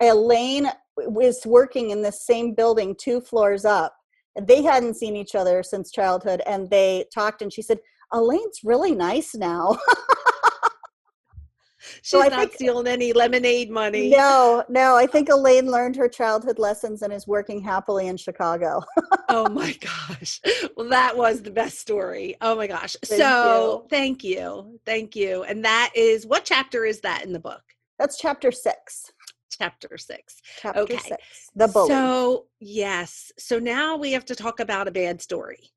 Elaine 0.00 0.68
was 0.96 1.44
working 1.46 1.90
in 1.90 2.02
the 2.02 2.12
same 2.12 2.54
building 2.54 2.94
two 2.98 3.20
floors 3.20 3.64
up 3.64 3.94
they 4.40 4.62
hadn't 4.62 4.94
seen 4.94 5.16
each 5.16 5.34
other 5.34 5.62
since 5.62 5.90
childhood 5.90 6.42
and 6.46 6.70
they 6.70 7.04
talked 7.12 7.42
and 7.42 7.52
she 7.52 7.62
said 7.62 7.78
elaine's 8.12 8.60
really 8.64 8.94
nice 8.94 9.34
now. 9.34 9.78
She's 12.02 12.10
so 12.10 12.28
not 12.28 12.38
think, 12.38 12.54
stealing 12.54 12.86
any 12.86 13.12
lemonade 13.12 13.68
money. 13.70 14.10
No 14.10 14.64
no 14.68 14.96
i 14.96 15.06
think 15.06 15.28
elaine 15.28 15.70
learned 15.70 15.96
her 15.96 16.08
childhood 16.08 16.58
lessons 16.58 17.02
and 17.02 17.12
is 17.12 17.26
working 17.26 17.60
happily 17.60 18.08
in 18.08 18.16
chicago. 18.16 18.82
Oh 19.28 19.48
my 19.48 19.72
gosh. 19.80 20.42
Well 20.76 20.90
that 20.90 21.16
was 21.16 21.40
the 21.40 21.50
best 21.50 21.78
story. 21.78 22.36
Oh 22.42 22.54
my 22.54 22.66
gosh. 22.66 22.96
Thank 23.02 23.22
so 23.22 23.80
you. 23.84 23.88
thank 23.88 24.22
you. 24.22 24.78
Thank 24.84 25.16
you. 25.16 25.44
And 25.44 25.64
that 25.64 25.90
is 25.94 26.26
what 26.26 26.44
chapter 26.44 26.84
is 26.84 27.00
that 27.00 27.24
in 27.24 27.32
the 27.32 27.40
book? 27.40 27.62
That's 27.98 28.18
chapter 28.18 28.52
six 28.52 29.10
chapter 29.62 29.96
six. 29.96 30.42
Chapter 30.60 30.80
okay. 30.80 30.96
six. 30.96 31.50
The 31.54 31.68
bully. 31.68 31.88
So 31.88 32.46
yes. 32.60 33.30
So 33.38 33.58
now 33.58 33.96
we 33.96 34.12
have 34.12 34.24
to 34.26 34.34
talk 34.34 34.58
about 34.60 34.88
a 34.88 34.90
bad 34.90 35.22
story. 35.22 35.70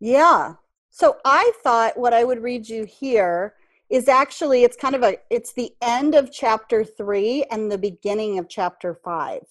Yeah. 0.00 0.54
So 0.90 1.16
I 1.24 1.52
thought 1.62 1.98
what 1.98 2.14
I 2.14 2.24
would 2.24 2.42
read 2.42 2.68
you 2.68 2.84
here 2.84 3.54
is 3.90 4.08
actually 4.08 4.64
it's 4.64 4.76
kind 4.76 4.94
of 4.94 5.02
a 5.02 5.18
it's 5.30 5.52
the 5.52 5.72
end 5.82 6.14
of 6.14 6.32
chapter 6.32 6.84
three 6.84 7.44
and 7.50 7.70
the 7.70 7.78
beginning 7.78 8.38
of 8.38 8.48
chapter 8.48 8.94
five. 8.94 9.42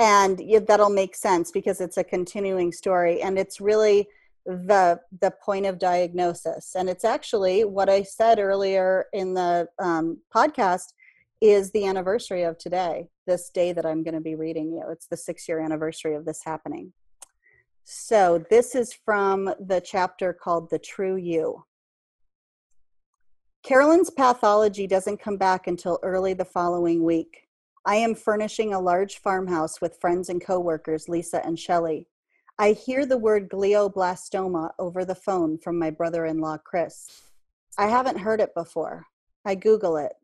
And 0.00 0.42
that'll 0.66 0.90
make 0.90 1.14
sense 1.14 1.52
because 1.52 1.80
it's 1.80 1.98
a 1.98 2.02
continuing 2.02 2.72
story 2.72 3.22
and 3.22 3.38
it's 3.38 3.60
really 3.60 4.08
the 4.46 5.00
the 5.20 5.30
point 5.42 5.64
of 5.64 5.78
diagnosis 5.78 6.74
and 6.74 6.90
it's 6.90 7.02
actually 7.02 7.64
what 7.64 7.88
i 7.88 8.02
said 8.02 8.38
earlier 8.38 9.06
in 9.14 9.32
the 9.32 9.66
um, 9.78 10.18
podcast 10.34 10.92
is 11.44 11.70
the 11.72 11.84
anniversary 11.84 12.42
of 12.42 12.56
today, 12.56 13.06
this 13.26 13.50
day 13.50 13.70
that 13.74 13.84
I'm 13.84 14.02
going 14.02 14.14
to 14.14 14.20
be 14.20 14.34
reading 14.34 14.72
you. 14.72 14.82
It's 14.90 15.06
the 15.06 15.16
six 15.16 15.46
year 15.46 15.60
anniversary 15.60 16.14
of 16.14 16.24
this 16.24 16.42
happening. 16.42 16.94
So, 17.84 18.42
this 18.48 18.74
is 18.74 18.94
from 18.94 19.52
the 19.60 19.82
chapter 19.84 20.32
called 20.32 20.70
The 20.70 20.78
True 20.78 21.16
You. 21.16 21.66
Carolyn's 23.62 24.08
pathology 24.08 24.86
doesn't 24.86 25.20
come 25.20 25.36
back 25.36 25.66
until 25.66 25.98
early 26.02 26.32
the 26.32 26.46
following 26.46 27.04
week. 27.04 27.46
I 27.84 27.96
am 27.96 28.14
furnishing 28.14 28.72
a 28.72 28.80
large 28.80 29.18
farmhouse 29.18 29.82
with 29.82 30.00
friends 30.00 30.30
and 30.30 30.42
coworkers, 30.42 31.10
Lisa 31.10 31.44
and 31.44 31.58
Shelley. 31.58 32.06
I 32.58 32.72
hear 32.72 33.04
the 33.04 33.18
word 33.18 33.50
glioblastoma 33.50 34.70
over 34.78 35.04
the 35.04 35.14
phone 35.14 35.58
from 35.58 35.78
my 35.78 35.90
brother 35.90 36.24
in 36.24 36.38
law, 36.38 36.56
Chris. 36.56 37.22
I 37.76 37.88
haven't 37.88 38.20
heard 38.20 38.40
it 38.40 38.54
before. 38.54 39.04
I 39.44 39.56
Google 39.56 39.98
it. 39.98 40.14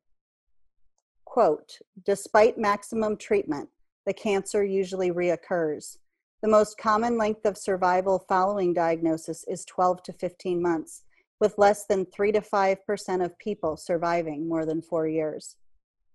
Quote, 1.30 1.78
despite 2.04 2.58
maximum 2.58 3.16
treatment, 3.16 3.68
the 4.04 4.12
cancer 4.12 4.64
usually 4.64 5.12
reoccurs. 5.12 5.98
The 6.42 6.48
most 6.48 6.76
common 6.76 7.16
length 7.16 7.46
of 7.46 7.56
survival 7.56 8.24
following 8.28 8.74
diagnosis 8.74 9.44
is 9.46 9.64
12 9.64 10.02
to 10.02 10.12
15 10.12 10.60
months, 10.60 11.04
with 11.38 11.56
less 11.56 11.86
than 11.86 12.04
3 12.04 12.32
to 12.32 12.40
5% 12.40 13.24
of 13.24 13.38
people 13.38 13.76
surviving 13.76 14.48
more 14.48 14.66
than 14.66 14.82
four 14.82 15.06
years. 15.06 15.54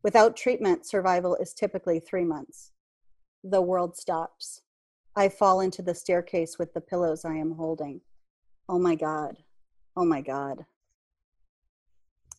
Without 0.03 0.35
treatment, 0.35 0.85
survival 0.85 1.37
is 1.37 1.53
typically 1.53 2.01
three 2.01 2.25
months. 2.25 2.73
The 3.41 3.61
world 3.61 3.95
stops. 3.95 4.63
I 5.15 5.29
fall 5.29 5.61
into 5.61 5.81
the 5.81 5.95
staircase 5.95 6.59
with 6.59 6.73
the 6.73 6.81
pillows 6.81 7.23
I 7.23 7.35
am 7.35 7.51
holding. 7.51 8.01
Oh 8.67 8.79
my 8.79 8.95
God. 8.95 9.37
Oh 9.95 10.03
my 10.03 10.19
God. 10.19 10.65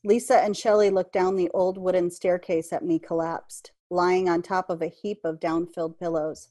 Lisa 0.05 0.39
and 0.39 0.57
Shelley 0.57 0.91
looked 0.91 1.13
down 1.13 1.37
the 1.37 1.51
old 1.51 1.79
wooden 1.79 2.11
staircase 2.11 2.73
at 2.73 2.85
me 2.85 2.99
collapsed, 2.99 3.73
lying 3.91 4.29
on 4.29 4.43
top 4.43 4.71
of 4.71 4.83
a 4.83 4.89
heap 4.89 5.21
of 5.25 5.41
down-filled 5.41 5.99
pillows. 5.99 6.49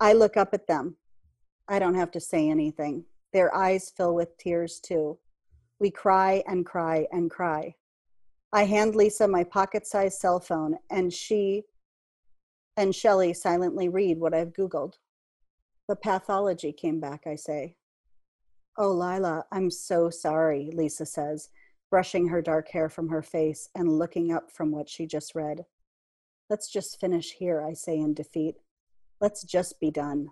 I 0.00 0.12
look 0.12 0.36
up 0.36 0.52
at 0.52 0.66
them. 0.66 0.96
I 1.68 1.78
don't 1.78 1.94
have 1.94 2.10
to 2.12 2.20
say 2.20 2.48
anything. 2.48 3.04
Their 3.32 3.54
eyes 3.54 3.92
fill 3.96 4.14
with 4.14 4.36
tears 4.38 4.80
too. 4.80 5.18
We 5.78 5.90
cry 5.90 6.42
and 6.46 6.66
cry 6.66 7.06
and 7.12 7.30
cry. 7.30 7.76
I 8.52 8.64
hand 8.64 8.96
Lisa 8.96 9.28
my 9.28 9.44
pocket-sized 9.44 10.18
cell 10.18 10.40
phone 10.40 10.76
and 10.90 11.12
she 11.12 11.62
and 12.76 12.94
Shelley 12.94 13.34
silently 13.34 13.88
read 13.88 14.18
what 14.18 14.34
I've 14.34 14.52
Googled. 14.52 14.94
The 15.88 15.96
pathology 15.96 16.72
came 16.72 16.98
back, 17.00 17.26
I 17.26 17.36
say. 17.36 17.76
Oh, 18.76 18.90
Lila, 18.90 19.44
I'm 19.52 19.70
so 19.70 20.08
sorry, 20.08 20.70
Lisa 20.72 21.04
says 21.04 21.50
brushing 21.90 22.28
her 22.28 22.40
dark 22.40 22.68
hair 22.70 22.88
from 22.88 23.08
her 23.08 23.22
face 23.22 23.68
and 23.74 23.98
looking 23.98 24.32
up 24.32 24.50
from 24.50 24.70
what 24.70 24.88
she 24.88 25.06
just 25.06 25.34
read. 25.34 25.64
Let's 26.48 26.70
just 26.70 27.00
finish 27.00 27.32
here, 27.32 27.62
I 27.62 27.74
say 27.74 27.98
in 27.98 28.14
defeat. 28.14 28.56
Let's 29.20 29.42
just 29.42 29.80
be 29.80 29.90
done. 29.90 30.28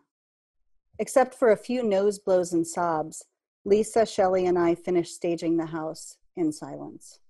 Except 0.98 1.34
for 1.34 1.50
a 1.50 1.56
few 1.56 1.82
nose 1.82 2.18
blows 2.18 2.52
and 2.52 2.66
sobs, 2.66 3.24
Lisa, 3.64 4.06
Shelley, 4.06 4.46
and 4.46 4.58
I 4.58 4.74
finish 4.74 5.10
staging 5.10 5.56
the 5.56 5.66
house 5.66 6.16
in 6.36 6.52
silence. 6.52 7.20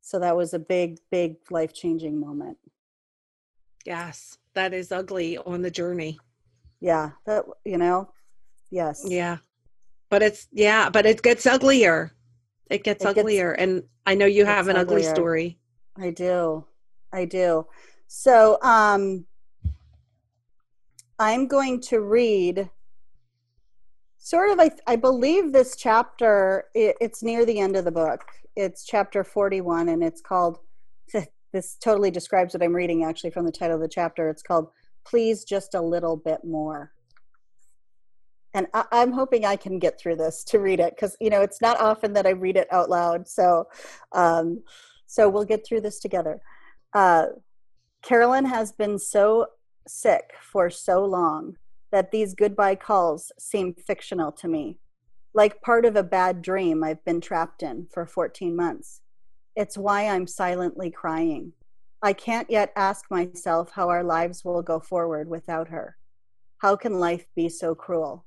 So 0.00 0.18
that 0.18 0.36
was 0.36 0.54
a 0.54 0.58
big, 0.58 0.98
big 1.10 1.36
life 1.50 1.72
changing 1.72 2.18
moment. 2.18 2.58
Yes, 3.84 4.38
that 4.54 4.72
is 4.72 4.90
ugly 4.90 5.38
on 5.38 5.62
the 5.62 5.70
journey. 5.70 6.18
Yeah, 6.80 7.10
that, 7.26 7.44
you 7.64 7.76
know, 7.76 8.10
yes. 8.70 9.04
Yeah 9.06 9.38
but 10.10 10.22
it's 10.22 10.48
yeah 10.52 10.90
but 10.90 11.06
it 11.06 11.22
gets 11.22 11.46
uglier. 11.46 12.12
It 12.68 12.84
gets 12.84 13.04
it 13.04 13.08
uglier. 13.08 13.52
Gets, 13.52 13.62
and 13.62 13.82
i 14.04 14.14
know 14.14 14.26
you 14.26 14.44
have 14.44 14.68
an 14.68 14.76
uglier. 14.76 14.98
ugly 14.98 15.14
story. 15.14 15.58
I 15.98 16.10
do. 16.10 16.66
I 17.12 17.24
do. 17.24 17.66
So 18.08 18.58
um 18.62 19.24
i'm 21.18 21.46
going 21.46 21.80
to 21.80 22.00
read 22.00 22.68
sort 24.16 24.50
of 24.50 24.58
i, 24.58 24.70
I 24.86 24.96
believe 24.96 25.52
this 25.52 25.76
chapter 25.76 26.64
it, 26.74 26.96
it's 27.00 27.22
near 27.22 27.44
the 27.46 27.60
end 27.60 27.76
of 27.76 27.84
the 27.84 27.92
book. 27.92 28.22
It's 28.56 28.84
chapter 28.84 29.24
41 29.24 29.88
and 29.88 30.02
it's 30.02 30.20
called 30.20 30.58
this 31.52 31.76
totally 31.76 32.10
describes 32.10 32.52
what 32.52 32.62
i'm 32.62 32.74
reading 32.74 33.04
actually 33.04 33.30
from 33.30 33.46
the 33.46 33.52
title 33.52 33.76
of 33.76 33.82
the 33.82 33.88
chapter. 33.88 34.28
It's 34.28 34.42
called 34.42 34.70
please 35.06 35.44
just 35.44 35.74
a 35.74 35.80
little 35.80 36.16
bit 36.16 36.44
more 36.44 36.92
and 38.54 38.66
I, 38.74 38.84
am 38.92 39.12
hoping 39.12 39.44
I 39.44 39.56
can 39.56 39.78
get 39.78 39.98
through 39.98 40.16
this 40.16 40.42
to 40.44 40.58
read 40.58 40.80
it 40.80 40.94
because 40.96 41.16
you 41.20 41.30
know 41.30 41.42
it's 41.42 41.60
not 41.60 41.80
often 41.80 42.12
that 42.14 42.26
I 42.26 42.30
read 42.30 42.56
it 42.56 42.68
out 42.72 42.90
loud. 42.90 43.28
So, 43.28 43.68
um, 44.12 44.62
so 45.06 45.28
we'll 45.28 45.44
get 45.44 45.64
through 45.66 45.82
this 45.82 46.00
together. 46.00 46.40
Uh, 46.92 47.26
Carolyn 48.02 48.46
has 48.46 48.72
been 48.72 48.98
so 48.98 49.46
sick 49.86 50.32
for 50.40 50.70
so 50.70 51.04
long 51.04 51.56
that 51.92 52.10
these 52.10 52.34
goodbye 52.34 52.76
calls 52.76 53.32
seem 53.38 53.74
fictional 53.74 54.32
to 54.32 54.48
me, 54.48 54.78
like 55.34 55.60
part 55.60 55.84
of 55.84 55.96
a 55.96 56.02
bad 56.02 56.42
dream 56.42 56.82
I've 56.82 57.04
been 57.04 57.20
trapped 57.20 57.62
in 57.62 57.86
for 57.92 58.06
14 58.06 58.54
months. 58.54 59.00
It's 59.56 59.76
why 59.76 60.06
I'm 60.06 60.26
silently 60.26 60.90
crying. 60.90 61.52
I 62.02 62.12
can't 62.12 62.50
yet 62.50 62.72
ask 62.76 63.04
myself 63.10 63.72
how 63.72 63.90
our 63.90 64.02
lives 64.02 64.44
will 64.44 64.62
go 64.62 64.80
forward 64.80 65.28
without 65.28 65.68
her. 65.68 65.96
How 66.58 66.76
can 66.76 66.98
life 66.98 67.26
be 67.36 67.48
so 67.48 67.74
cruel? 67.74 68.24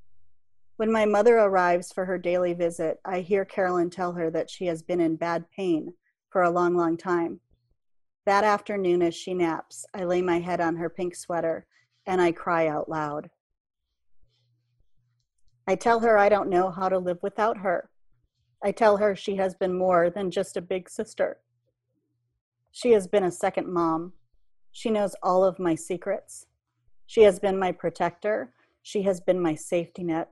When 0.83 0.91
my 0.91 1.05
mother 1.05 1.37
arrives 1.37 1.93
for 1.93 2.03
her 2.03 2.17
daily 2.17 2.51
visit, 2.51 2.99
I 3.05 3.21
hear 3.21 3.45
Carolyn 3.45 3.89
tell 3.89 4.11
her 4.11 4.29
that 4.31 4.49
she 4.49 4.65
has 4.65 4.83
been 4.83 4.99
in 4.99 5.15
bad 5.15 5.45
pain 5.49 5.93
for 6.29 6.41
a 6.41 6.49
long, 6.49 6.75
long 6.75 6.97
time. 6.97 7.39
That 8.25 8.43
afternoon, 8.43 9.01
as 9.01 9.15
she 9.15 9.33
naps, 9.33 9.85
I 9.93 10.03
lay 10.03 10.21
my 10.21 10.41
head 10.41 10.59
on 10.59 10.75
her 10.75 10.89
pink 10.89 11.15
sweater 11.15 11.65
and 12.05 12.19
I 12.19 12.33
cry 12.33 12.67
out 12.67 12.89
loud. 12.89 13.29
I 15.69 15.75
tell 15.75 16.01
her 16.01 16.17
I 16.17 16.27
don't 16.27 16.49
know 16.49 16.69
how 16.69 16.89
to 16.89 16.99
live 16.99 17.19
without 17.23 17.59
her. 17.59 17.89
I 18.61 18.73
tell 18.73 18.97
her 18.97 19.15
she 19.15 19.37
has 19.37 19.55
been 19.55 19.77
more 19.77 20.09
than 20.09 20.31
just 20.31 20.57
a 20.57 20.61
big 20.61 20.89
sister. 20.89 21.37
She 22.73 22.91
has 22.91 23.07
been 23.07 23.23
a 23.23 23.31
second 23.31 23.71
mom. 23.71 24.11
She 24.73 24.89
knows 24.89 25.15
all 25.23 25.45
of 25.45 25.59
my 25.59 25.75
secrets. 25.75 26.47
She 27.07 27.21
has 27.21 27.39
been 27.39 27.57
my 27.57 27.71
protector. 27.71 28.51
She 28.81 29.03
has 29.03 29.21
been 29.21 29.39
my 29.39 29.55
safety 29.55 30.03
net. 30.03 30.27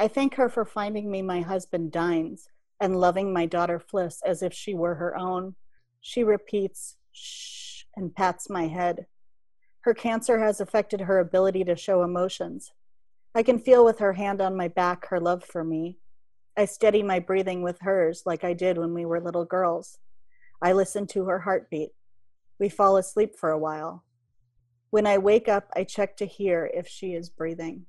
I 0.00 0.06
thank 0.06 0.36
her 0.36 0.48
for 0.48 0.64
finding 0.64 1.10
me 1.10 1.22
my 1.22 1.40
husband 1.40 1.90
Dines 1.90 2.48
and 2.80 3.00
loving 3.00 3.32
my 3.32 3.46
daughter 3.46 3.80
Fliss 3.80 4.20
as 4.24 4.44
if 4.44 4.54
she 4.54 4.72
were 4.72 4.94
her 4.94 5.18
own. 5.18 5.56
She 6.00 6.22
repeats, 6.22 6.96
shh, 7.10 7.82
and 7.96 8.14
pats 8.14 8.48
my 8.48 8.68
head. 8.68 9.06
Her 9.80 9.94
cancer 9.94 10.38
has 10.38 10.60
affected 10.60 11.00
her 11.00 11.18
ability 11.18 11.64
to 11.64 11.74
show 11.74 12.04
emotions. 12.04 12.70
I 13.34 13.42
can 13.42 13.58
feel 13.58 13.84
with 13.84 13.98
her 13.98 14.12
hand 14.12 14.40
on 14.40 14.56
my 14.56 14.68
back 14.68 15.08
her 15.08 15.18
love 15.18 15.42
for 15.42 15.64
me. 15.64 15.98
I 16.56 16.66
steady 16.66 17.02
my 17.02 17.18
breathing 17.18 17.62
with 17.62 17.80
hers 17.80 18.22
like 18.24 18.44
I 18.44 18.52
did 18.52 18.78
when 18.78 18.94
we 18.94 19.04
were 19.04 19.20
little 19.20 19.44
girls. 19.44 19.98
I 20.62 20.74
listen 20.74 21.08
to 21.08 21.24
her 21.24 21.40
heartbeat. 21.40 21.90
We 22.60 22.68
fall 22.68 22.98
asleep 22.98 23.34
for 23.36 23.50
a 23.50 23.58
while. 23.58 24.04
When 24.90 25.08
I 25.08 25.18
wake 25.18 25.48
up, 25.48 25.68
I 25.74 25.82
check 25.82 26.16
to 26.18 26.26
hear 26.26 26.70
if 26.72 26.86
she 26.86 27.14
is 27.14 27.30
breathing. 27.30 27.86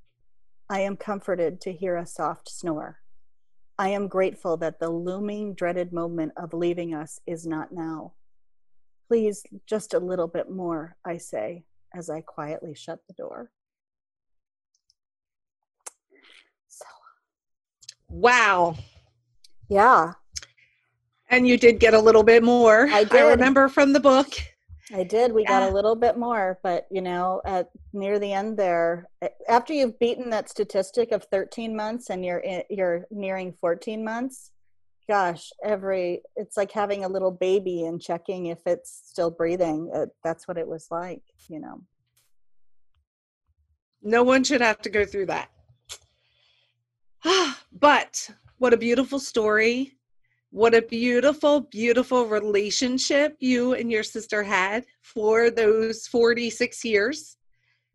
I 0.69 0.81
am 0.81 0.97
comforted 0.97 1.61
to 1.61 1.73
hear 1.73 1.97
a 1.97 2.05
soft 2.05 2.49
snore. 2.49 2.99
I 3.79 3.89
am 3.89 4.07
grateful 4.07 4.57
that 4.57 4.79
the 4.79 4.89
looming, 4.89 5.55
dreaded 5.55 5.91
moment 5.91 6.33
of 6.37 6.53
leaving 6.53 6.93
us 6.93 7.19
is 7.25 7.47
not 7.47 7.71
now. 7.71 8.13
Please, 9.07 9.43
just 9.65 9.95
a 9.95 9.99
little 9.99 10.27
bit 10.27 10.49
more, 10.49 10.95
I 11.03 11.17
say 11.17 11.63
as 11.95 12.09
I 12.09 12.21
quietly 12.21 12.75
shut 12.75 12.99
the 13.07 13.13
door. 13.13 13.49
So, 16.67 16.85
wow. 18.09 18.75
Yeah. 19.69 20.13
And 21.29 21.47
you 21.47 21.57
did 21.57 21.79
get 21.79 21.93
a 21.95 21.99
little 21.99 22.23
bit 22.23 22.43
more. 22.43 22.87
I. 22.91 23.05
I 23.09 23.21
remember 23.21 23.69
from 23.69 23.93
the 23.93 23.99
book. 23.99 24.27
I 24.93 25.03
did. 25.03 25.31
We 25.31 25.45
got 25.45 25.69
a 25.69 25.73
little 25.73 25.95
bit 25.95 26.17
more, 26.17 26.59
but 26.63 26.87
you 26.89 27.01
know, 27.01 27.41
at 27.45 27.69
near 27.93 28.17
the 28.17 28.33
end 28.33 28.57
there, 28.57 29.07
after 29.47 29.73
you've 29.73 29.99
beaten 29.99 30.29
that 30.31 30.49
statistic 30.49 31.11
of 31.11 31.25
13 31.25 31.75
months 31.75 32.09
and 32.09 32.25
you're 32.25 32.39
in, 32.39 32.63
you're 32.69 33.05
nearing 33.11 33.53
14 33.53 34.03
months, 34.03 34.51
gosh, 35.07 35.51
every 35.63 36.21
it's 36.35 36.57
like 36.57 36.71
having 36.71 37.03
a 37.03 37.09
little 37.09 37.31
baby 37.31 37.85
and 37.85 38.01
checking 38.01 38.47
if 38.47 38.59
it's 38.65 39.03
still 39.05 39.29
breathing. 39.29 39.91
It, 39.93 40.09
that's 40.23 40.47
what 40.47 40.57
it 40.57 40.67
was 40.67 40.87
like, 40.89 41.21
you 41.47 41.59
know. 41.59 41.81
No 44.01 44.23
one 44.23 44.43
should 44.43 44.61
have 44.61 44.81
to 44.81 44.89
go 44.89 45.05
through 45.05 45.27
that. 45.27 45.49
but 47.71 48.29
what 48.57 48.73
a 48.73 48.77
beautiful 48.77 49.19
story 49.19 49.98
what 50.51 50.73
a 50.73 50.81
beautiful, 50.81 51.61
beautiful 51.61 52.25
relationship 52.25 53.35
you 53.39 53.73
and 53.73 53.91
your 53.91 54.03
sister 54.03 54.41
had 54.43 54.85
for 55.01 55.51
those 55.51 56.07
46 56.07 56.83
years. 56.83 57.37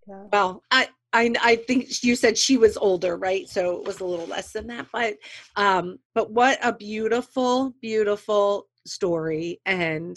Yeah. 0.07 0.25
Well, 0.33 0.63
I, 0.71 0.89
I, 1.13 1.33
I 1.43 1.57
think 1.57 2.03
you 2.05 2.15
said 2.15 2.39
she 2.39 2.57
was 2.57 2.77
older, 2.77 3.17
right? 3.17 3.49
So 3.49 3.77
it 3.77 3.85
was 3.85 4.01
a 4.01 4.05
little 4.05 4.27
less 4.27 4.53
than 4.53 4.67
that, 4.69 4.87
but, 4.93 5.15
um, 5.57 5.99
but 6.15 6.31
what 6.31 6.59
a 6.63 6.73
beautiful, 6.73 7.75
beautiful 7.81 8.69
story. 8.87 9.61
And, 9.67 10.17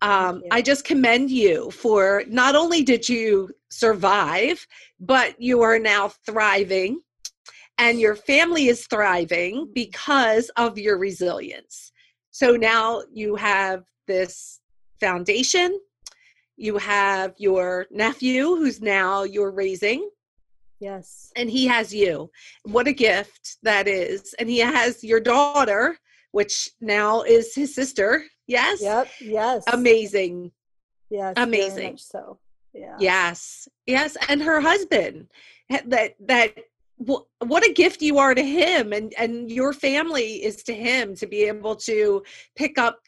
um, 0.00 0.42
I 0.50 0.62
just 0.62 0.84
commend 0.84 1.30
you 1.30 1.70
for 1.70 2.24
not 2.26 2.56
only 2.56 2.82
did 2.82 3.08
you 3.08 3.50
survive, 3.70 4.66
but 4.98 5.40
you 5.40 5.62
are 5.62 5.78
now 5.78 6.08
thriving 6.26 7.00
and 7.78 8.00
your 8.00 8.14
family 8.14 8.68
is 8.68 8.86
thriving 8.86 9.56
mm-hmm. 9.56 9.72
because 9.72 10.50
of 10.56 10.78
your 10.78 10.98
resilience. 10.98 11.92
So 12.30 12.56
now 12.56 13.02
you 13.12 13.36
have 13.36 13.84
this 14.06 14.60
foundation, 15.00 15.78
you 16.56 16.78
have 16.78 17.34
your 17.38 17.86
nephew 17.90 18.56
who's 18.56 18.80
now 18.80 19.24
you're 19.24 19.50
raising. 19.50 20.08
Yes. 20.80 21.30
And 21.36 21.48
he 21.48 21.66
has 21.66 21.94
you. 21.94 22.30
What 22.64 22.88
a 22.88 22.92
gift 22.92 23.58
that 23.62 23.86
is. 23.86 24.34
And 24.38 24.48
he 24.48 24.58
has 24.58 25.04
your 25.04 25.20
daughter, 25.20 25.96
which 26.32 26.70
now 26.80 27.22
is 27.22 27.54
his 27.54 27.74
sister. 27.74 28.24
Yes. 28.48 28.82
Yep. 28.82 29.08
Yes. 29.20 29.64
Amazing. 29.72 30.50
Yes. 31.08 31.34
Amazing. 31.36 31.98
so. 31.98 32.38
Yeah. 32.74 32.96
Yes. 32.98 33.68
Yes. 33.86 34.16
And 34.28 34.42
her 34.42 34.60
husband 34.60 35.28
that 35.86 36.14
that 36.20 36.58
what 37.04 37.66
a 37.66 37.72
gift 37.72 38.02
you 38.02 38.18
are 38.18 38.34
to 38.34 38.42
him 38.42 38.92
and 38.92 39.14
and 39.18 39.50
your 39.50 39.72
family 39.72 40.44
is 40.44 40.62
to 40.64 40.74
him 40.74 41.14
to 41.16 41.26
be 41.26 41.44
able 41.44 41.76
to 41.76 42.22
pick 42.56 42.78
up 42.78 43.00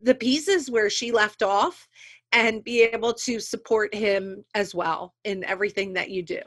the 0.00 0.14
pieces 0.14 0.70
where 0.70 0.90
she 0.90 1.12
left 1.12 1.42
off 1.42 1.88
and 2.32 2.64
be 2.64 2.82
able 2.82 3.12
to 3.12 3.40
support 3.40 3.94
him 3.94 4.44
as 4.54 4.74
well 4.74 5.14
in 5.24 5.44
everything 5.44 5.92
that 5.92 6.10
you 6.10 6.22
do. 6.22 6.40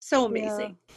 So 0.00 0.26
amazing. 0.26 0.76
Yeah. 0.88 0.94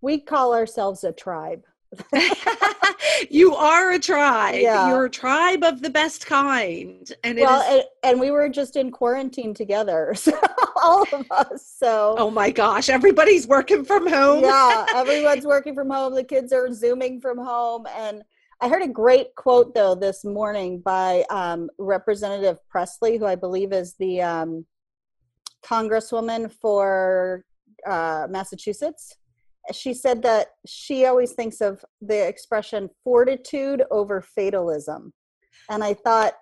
we 0.00 0.20
call 0.20 0.54
ourselves 0.54 1.04
a 1.04 1.12
tribe 1.12 1.64
you 3.30 3.54
are 3.54 3.92
a 3.92 3.98
tribe. 3.98 4.60
Yeah. 4.60 4.88
You're 4.88 5.06
a 5.06 5.10
tribe 5.10 5.64
of 5.64 5.82
the 5.82 5.90
best 5.90 6.26
kind. 6.26 7.10
And 7.24 7.38
well, 7.38 7.62
and, 7.62 7.84
and, 8.04 8.20
we 8.20 8.30
were 8.30 8.48
just 8.48 8.76
in 8.76 8.90
quarantine 8.90 9.54
together, 9.54 10.12
so 10.14 10.38
all 10.76 11.04
of 11.12 11.26
us. 11.30 11.74
So 11.76 12.14
oh 12.16 12.30
my 12.30 12.50
gosh, 12.50 12.88
everybody's 12.88 13.46
working 13.46 13.84
from 13.84 14.06
home. 14.06 14.44
yeah, 14.44 14.86
everyone's 14.94 15.44
working 15.44 15.74
from 15.74 15.90
home. 15.90 16.14
The 16.14 16.24
kids 16.24 16.52
are 16.52 16.72
zooming 16.72 17.20
from 17.20 17.38
home, 17.38 17.86
and 17.96 18.22
I 18.60 18.68
heard 18.68 18.82
a 18.82 18.88
great 18.88 19.34
quote 19.34 19.74
though 19.74 19.94
this 19.94 20.24
morning 20.24 20.80
by 20.80 21.24
um, 21.30 21.70
Representative 21.78 22.58
Pressley, 22.68 23.16
who 23.16 23.26
I 23.26 23.34
believe 23.34 23.72
is 23.72 23.94
the 23.98 24.22
um, 24.22 24.66
congresswoman 25.64 26.52
for 26.52 27.44
uh, 27.86 28.26
Massachusetts 28.30 29.16
she 29.72 29.94
said 29.94 30.22
that 30.22 30.48
she 30.66 31.06
always 31.06 31.32
thinks 31.32 31.60
of 31.60 31.84
the 32.00 32.26
expression 32.26 32.90
fortitude 33.04 33.82
over 33.90 34.20
fatalism. 34.20 35.12
And 35.68 35.84
i 35.84 35.94
thought 35.94 36.34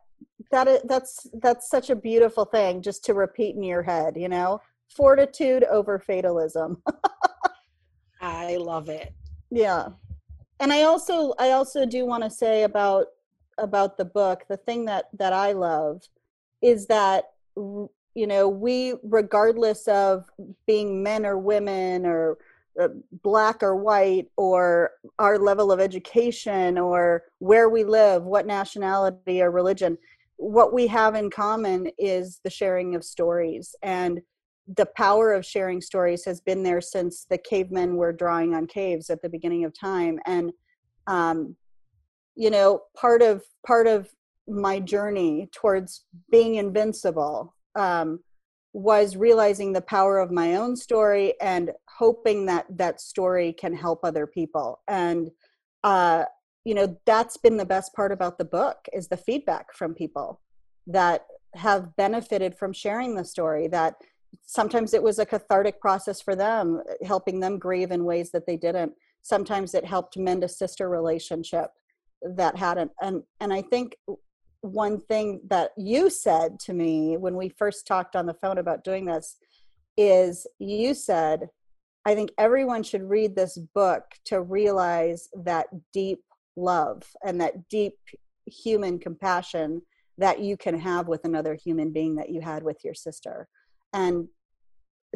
that 0.50 0.86
that's 0.88 1.26
that's 1.42 1.68
such 1.68 1.90
a 1.90 1.96
beautiful 1.96 2.44
thing 2.44 2.82
just 2.82 3.04
to 3.04 3.14
repeat 3.14 3.56
in 3.56 3.62
your 3.62 3.82
head 3.82 4.16
you 4.16 4.28
know? 4.28 4.60
Fortitude 4.96 5.64
over 5.64 5.98
fatalism. 5.98 6.82
I 8.20 8.56
love 8.56 8.88
it. 8.88 9.12
Yeah. 9.50 9.88
And 10.60 10.72
i 10.72 10.82
also 10.82 11.34
i 11.38 11.50
also 11.50 11.86
do 11.86 12.06
want 12.06 12.24
to 12.24 12.30
say 12.30 12.64
about 12.64 13.06
about 13.58 13.96
the 13.96 14.04
book 14.04 14.44
the 14.48 14.56
thing 14.56 14.84
that 14.86 15.06
that 15.18 15.32
i 15.32 15.52
love 15.52 16.02
is 16.62 16.86
that 16.86 17.24
you 17.56 18.26
know 18.26 18.48
we 18.48 18.94
regardless 19.02 19.86
of 19.88 20.24
being 20.66 21.02
men 21.02 21.24
or 21.24 21.38
women 21.38 22.06
or 22.06 22.38
black 23.22 23.62
or 23.62 23.76
white 23.76 24.26
or 24.36 24.90
our 25.18 25.38
level 25.38 25.72
of 25.72 25.80
education 25.80 26.78
or 26.78 27.24
where 27.38 27.68
we 27.68 27.84
live 27.84 28.22
what 28.22 28.46
nationality 28.46 29.42
or 29.42 29.50
religion 29.50 29.98
what 30.36 30.72
we 30.72 30.86
have 30.86 31.16
in 31.16 31.30
common 31.30 31.90
is 31.98 32.40
the 32.44 32.50
sharing 32.50 32.94
of 32.94 33.02
stories. 33.04 33.74
And 33.82 34.20
the 34.76 34.86
power 34.96 35.32
of 35.32 35.44
sharing 35.44 35.80
stories 35.80 36.24
has 36.26 36.40
been 36.40 36.62
there 36.62 36.80
since 36.80 37.26
the 37.28 37.38
cavemen 37.38 37.96
were 37.96 38.12
drawing 38.12 38.54
on 38.54 38.68
caves 38.68 39.10
at 39.10 39.20
the 39.20 39.28
beginning 39.28 39.64
of 39.64 39.76
time. 39.76 40.20
And 40.26 40.52
um, 41.08 41.56
you 42.38 42.50
know 42.50 42.80
part 42.96 43.20
of 43.20 43.42
part 43.66 43.86
of 43.86 44.08
my 44.46 44.78
journey 44.78 45.48
towards 45.52 46.04
being 46.30 46.54
invincible 46.54 47.54
um, 47.74 48.20
was 48.72 49.16
realizing 49.16 49.72
the 49.72 49.80
power 49.80 50.18
of 50.18 50.30
my 50.30 50.56
own 50.56 50.76
story 50.76 51.34
and 51.40 51.72
hoping 51.88 52.46
that 52.46 52.66
that 52.70 53.00
story 53.00 53.52
can 53.52 53.74
help 53.74 54.00
other 54.04 54.26
people. 54.26 54.80
And 54.88 55.30
uh 55.84 56.24
you 56.64 56.74
know 56.74 56.98
that's 57.06 57.36
been 57.36 57.56
the 57.56 57.64
best 57.64 57.94
part 57.94 58.12
about 58.12 58.36
the 58.36 58.44
book 58.44 58.76
is 58.92 59.08
the 59.08 59.16
feedback 59.16 59.72
from 59.74 59.94
people 59.94 60.40
that 60.86 61.24
have 61.54 61.96
benefited 61.96 62.54
from 62.58 62.72
sharing 62.72 63.14
the 63.14 63.24
story 63.24 63.68
that 63.68 63.94
sometimes 64.44 64.92
it 64.92 65.02
was 65.02 65.18
a 65.18 65.26
cathartic 65.26 65.80
process 65.80 66.20
for 66.20 66.36
them 66.36 66.82
helping 67.04 67.40
them 67.40 67.58
grieve 67.58 67.90
in 67.90 68.04
ways 68.04 68.30
that 68.30 68.46
they 68.46 68.56
didn't. 68.56 68.92
Sometimes 69.22 69.74
it 69.74 69.84
helped 69.84 70.16
mend 70.16 70.44
a 70.44 70.48
sister 70.48 70.88
relationship 70.88 71.70
that 72.22 72.56
hadn't. 72.56 72.90
And 73.00 73.22
and 73.40 73.52
i 73.52 73.62
think 73.62 73.96
one 74.60 75.00
thing 75.00 75.40
that 75.48 75.70
you 75.76 76.10
said 76.10 76.58
to 76.60 76.72
me 76.72 77.16
when 77.16 77.36
we 77.36 77.48
first 77.48 77.86
talked 77.86 78.16
on 78.16 78.26
the 78.26 78.34
phone 78.34 78.58
about 78.58 78.84
doing 78.84 79.04
this 79.04 79.36
is 79.96 80.46
you 80.58 80.94
said 80.94 81.48
I 82.04 82.14
think 82.14 82.30
everyone 82.38 82.82
should 82.82 83.02
read 83.02 83.36
this 83.36 83.58
book 83.74 84.02
to 84.26 84.40
realize 84.40 85.28
that 85.44 85.66
deep 85.92 86.22
love 86.56 87.02
and 87.22 87.40
that 87.40 87.68
deep 87.68 87.98
human 88.46 88.98
compassion 88.98 89.82
that 90.16 90.40
you 90.40 90.56
can 90.56 90.78
have 90.78 91.06
with 91.06 91.24
another 91.24 91.54
human 91.54 91.92
being 91.92 92.16
that 92.16 92.30
you 92.30 92.40
had 92.40 92.62
with 92.62 92.78
your 92.82 92.94
sister. 92.94 93.46
And 93.92 94.28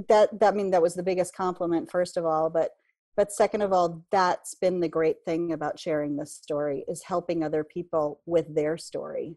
that 0.09 0.38
that 0.40 0.53
I 0.53 0.57
mean 0.57 0.70
that 0.72 0.82
was 0.82 0.95
the 0.95 1.03
biggest 1.03 1.34
compliment 1.34 1.90
first 1.90 2.16
of 2.16 2.26
all, 2.26 2.51
but 2.51 2.70
but 3.17 3.33
second 3.33 3.63
of 3.63 3.73
all 3.73 4.05
that's 4.11 4.55
been 4.55 4.81
the 4.81 4.89
great 4.89 5.25
thing 5.25 5.53
about 5.53 5.79
sharing 5.79 6.17
this 6.17 6.35
story 6.35 6.85
is 6.89 7.03
helping 7.03 7.43
other 7.43 7.65
people 7.65 8.21
with 8.27 8.55
their 8.55 8.77
story 8.77 9.37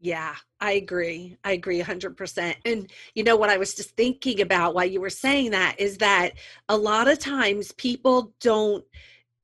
yeah, 0.00 0.36
I 0.60 0.72
agree. 0.74 1.36
I 1.42 1.52
agree 1.52 1.82
100%. 1.82 2.54
And 2.64 2.88
you 3.14 3.24
know 3.24 3.34
what 3.34 3.50
I 3.50 3.56
was 3.56 3.74
just 3.74 3.96
thinking 3.96 4.40
about 4.40 4.74
while 4.74 4.84
you 4.84 5.00
were 5.00 5.10
saying 5.10 5.50
that 5.50 5.74
is 5.78 5.98
that 5.98 6.34
a 6.68 6.76
lot 6.76 7.08
of 7.08 7.18
times 7.18 7.72
people 7.72 8.32
don't 8.40 8.84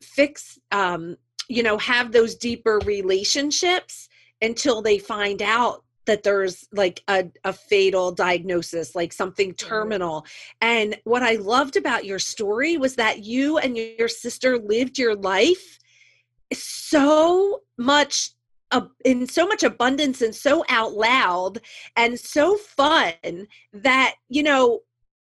fix 0.02 0.58
um 0.70 1.16
you 1.48 1.62
know 1.62 1.78
have 1.78 2.12
those 2.12 2.34
deeper 2.34 2.78
relationships 2.84 4.08
until 4.42 4.82
they 4.82 4.98
find 4.98 5.40
out 5.42 5.83
that 6.06 6.22
there's 6.22 6.66
like 6.72 7.02
a, 7.08 7.26
a 7.44 7.52
fatal 7.52 8.12
diagnosis, 8.12 8.94
like 8.94 9.12
something 9.12 9.52
mm-hmm. 9.52 9.68
terminal. 9.68 10.26
And 10.60 10.96
what 11.04 11.22
I 11.22 11.36
loved 11.36 11.76
about 11.76 12.04
your 12.04 12.18
story 12.18 12.76
was 12.76 12.96
that 12.96 13.24
you 13.24 13.58
and 13.58 13.76
your 13.76 14.08
sister 14.08 14.58
lived 14.58 14.98
your 14.98 15.16
life 15.16 15.78
so 16.52 17.62
much 17.78 18.30
in 19.04 19.26
so 19.28 19.46
much 19.46 19.62
abundance 19.62 20.20
and 20.20 20.34
so 20.34 20.64
out 20.68 20.94
loud 20.94 21.60
and 21.96 22.18
so 22.18 22.56
fun 22.56 23.46
that 23.72 24.14
you 24.28 24.42
know 24.42 24.80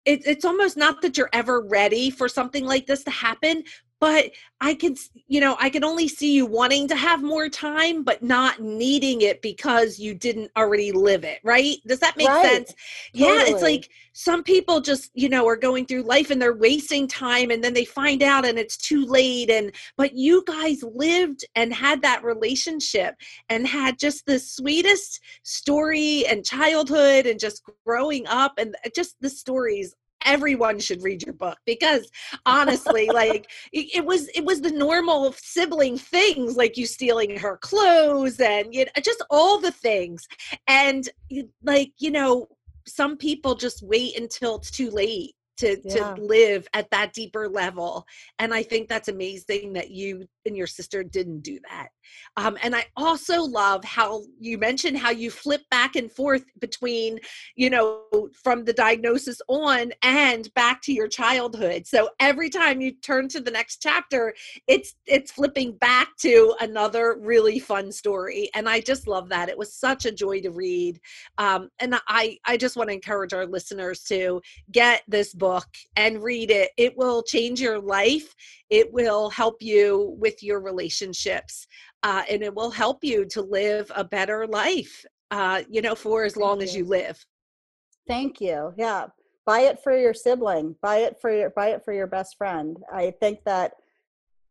it, 0.04 0.26
it's 0.26 0.44
almost 0.44 0.76
not 0.76 1.00
that 1.02 1.16
you're 1.16 1.30
ever 1.32 1.62
ready 1.62 2.10
for 2.10 2.28
something 2.28 2.64
like 2.64 2.86
this 2.86 3.04
to 3.04 3.10
happen 3.10 3.62
but 4.00 4.30
i 4.60 4.74
can 4.74 4.94
you 5.26 5.40
know 5.40 5.56
i 5.60 5.68
can 5.68 5.84
only 5.84 6.08
see 6.08 6.34
you 6.34 6.46
wanting 6.46 6.86
to 6.88 6.96
have 6.96 7.22
more 7.22 7.48
time 7.48 8.02
but 8.02 8.22
not 8.22 8.60
needing 8.60 9.22
it 9.22 9.40
because 9.42 9.98
you 9.98 10.14
didn't 10.14 10.50
already 10.56 10.92
live 10.92 11.24
it 11.24 11.38
right 11.42 11.76
does 11.86 11.98
that 12.00 12.16
make 12.16 12.28
right. 12.28 12.46
sense 12.46 12.74
totally. 13.16 13.36
yeah 13.36 13.44
it's 13.52 13.62
like 13.62 13.88
some 14.12 14.42
people 14.42 14.80
just 14.80 15.10
you 15.14 15.28
know 15.28 15.46
are 15.46 15.56
going 15.56 15.86
through 15.86 16.02
life 16.02 16.30
and 16.30 16.42
they're 16.42 16.56
wasting 16.56 17.06
time 17.06 17.50
and 17.50 17.62
then 17.62 17.72
they 17.72 17.84
find 17.84 18.22
out 18.22 18.44
and 18.44 18.58
it's 18.58 18.76
too 18.76 19.04
late 19.06 19.50
and 19.50 19.72
but 19.96 20.14
you 20.14 20.42
guys 20.46 20.82
lived 20.82 21.44
and 21.54 21.72
had 21.72 22.02
that 22.02 22.24
relationship 22.24 23.14
and 23.48 23.66
had 23.66 23.98
just 23.98 24.26
the 24.26 24.38
sweetest 24.38 25.20
story 25.44 26.26
and 26.26 26.44
childhood 26.44 27.26
and 27.26 27.38
just 27.38 27.62
growing 27.86 28.26
up 28.26 28.54
and 28.58 28.74
uh, 28.84 28.88
just 28.94 29.14
the 29.20 29.30
stories 29.30 29.94
everyone 30.24 30.78
should 30.78 31.02
read 31.02 31.22
your 31.22 31.34
book 31.34 31.58
because 31.64 32.10
honestly 32.46 33.08
like 33.12 33.50
it 33.72 34.04
was 34.04 34.28
it 34.28 34.44
was 34.44 34.60
the 34.60 34.70
normal 34.70 35.32
sibling 35.32 35.96
things 35.96 36.56
like 36.56 36.76
you 36.76 36.86
stealing 36.86 37.36
her 37.38 37.56
clothes 37.58 38.40
and 38.40 38.74
you 38.74 38.84
know, 38.84 38.90
just 39.02 39.24
all 39.30 39.60
the 39.60 39.70
things 39.70 40.26
and 40.66 41.08
like 41.62 41.92
you 41.98 42.10
know 42.10 42.46
some 42.86 43.16
people 43.16 43.54
just 43.54 43.82
wait 43.82 44.18
until 44.18 44.56
it's 44.56 44.70
too 44.70 44.90
late 44.90 45.34
to 45.58 45.76
yeah. 45.84 46.14
to 46.14 46.22
live 46.22 46.66
at 46.72 46.90
that 46.90 47.12
deeper 47.12 47.48
level 47.48 48.06
and 48.38 48.54
i 48.54 48.62
think 48.62 48.88
that's 48.88 49.08
amazing 49.08 49.72
that 49.72 49.90
you 49.90 50.26
and 50.48 50.56
your 50.56 50.66
sister 50.66 51.04
didn't 51.04 51.40
do 51.40 51.60
that. 51.70 51.88
Um, 52.36 52.56
and 52.62 52.74
i 52.74 52.86
also 52.96 53.42
love 53.42 53.84
how 53.84 54.22
you 54.40 54.56
mentioned 54.56 54.96
how 54.96 55.10
you 55.10 55.30
flip 55.30 55.60
back 55.70 55.94
and 55.94 56.10
forth 56.10 56.44
between 56.58 57.18
you 57.54 57.68
know 57.68 58.02
from 58.32 58.64
the 58.64 58.72
diagnosis 58.72 59.42
on 59.48 59.92
and 60.02 60.52
back 60.54 60.80
to 60.82 60.92
your 60.92 61.06
childhood. 61.06 61.86
So 61.86 62.08
every 62.18 62.48
time 62.48 62.80
you 62.80 62.92
turn 62.92 63.28
to 63.28 63.40
the 63.40 63.50
next 63.50 63.82
chapter 63.82 64.34
it's 64.66 64.94
it's 65.06 65.30
flipping 65.30 65.72
back 65.72 66.16
to 66.20 66.54
another 66.60 67.18
really 67.20 67.58
fun 67.58 67.92
story. 67.92 68.48
And 68.54 68.68
i 68.68 68.80
just 68.80 69.06
love 69.06 69.28
that. 69.28 69.50
It 69.50 69.58
was 69.58 69.74
such 69.74 70.06
a 70.06 70.12
joy 70.12 70.40
to 70.40 70.50
read. 70.50 70.98
Um, 71.36 71.68
and 71.78 72.00
i 72.08 72.38
i 72.46 72.56
just 72.56 72.76
want 72.76 72.88
to 72.88 72.94
encourage 72.94 73.34
our 73.34 73.46
listeners 73.46 74.02
to 74.04 74.40
get 74.72 75.02
this 75.06 75.34
book 75.34 75.58
book 75.58 75.76
and 75.96 76.22
read 76.22 76.50
it. 76.50 76.70
It 76.76 76.96
will 76.96 77.22
change 77.22 77.60
your 77.60 77.78
life. 77.78 78.34
It 78.70 78.92
will 78.92 79.30
help 79.30 79.56
you 79.60 80.16
with 80.18 80.42
your 80.42 80.60
relationships, 80.60 81.66
uh, 82.02 82.22
and 82.30 82.42
it 82.42 82.54
will 82.54 82.70
help 82.70 83.02
you 83.02 83.24
to 83.26 83.42
live 83.42 83.90
a 83.94 84.04
better 84.04 84.46
life. 84.46 85.04
Uh, 85.30 85.62
you 85.68 85.82
know, 85.82 85.94
for 85.94 86.24
as 86.24 86.36
long 86.36 86.62
as 86.62 86.74
you 86.74 86.84
live. 86.84 87.22
Thank 88.06 88.40
you. 88.40 88.72
Yeah, 88.78 89.06
buy 89.44 89.60
it 89.60 89.78
for 89.82 89.96
your 89.96 90.14
sibling. 90.14 90.74
Buy 90.80 90.98
it 90.98 91.20
for 91.20 91.30
your 91.30 91.50
buy 91.50 91.68
it 91.68 91.84
for 91.84 91.92
your 91.92 92.06
best 92.06 92.36
friend. 92.38 92.78
I 92.92 93.12
think 93.20 93.44
that 93.44 93.72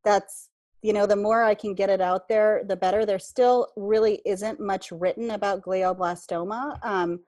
that's 0.03 0.49
you 0.83 0.93
know 0.93 1.07
the 1.07 1.15
more 1.15 1.43
i 1.43 1.55
can 1.55 1.73
get 1.73 1.89
it 1.89 1.99
out 1.99 2.29
there 2.29 2.61
the 2.67 2.75
better 2.75 3.03
there 3.03 3.17
still 3.17 3.67
really 3.75 4.21
isn't 4.25 4.59
much 4.59 4.91
written 4.91 5.31
about 5.31 5.63
glioblastoma 5.63 6.77
um, 6.85 7.19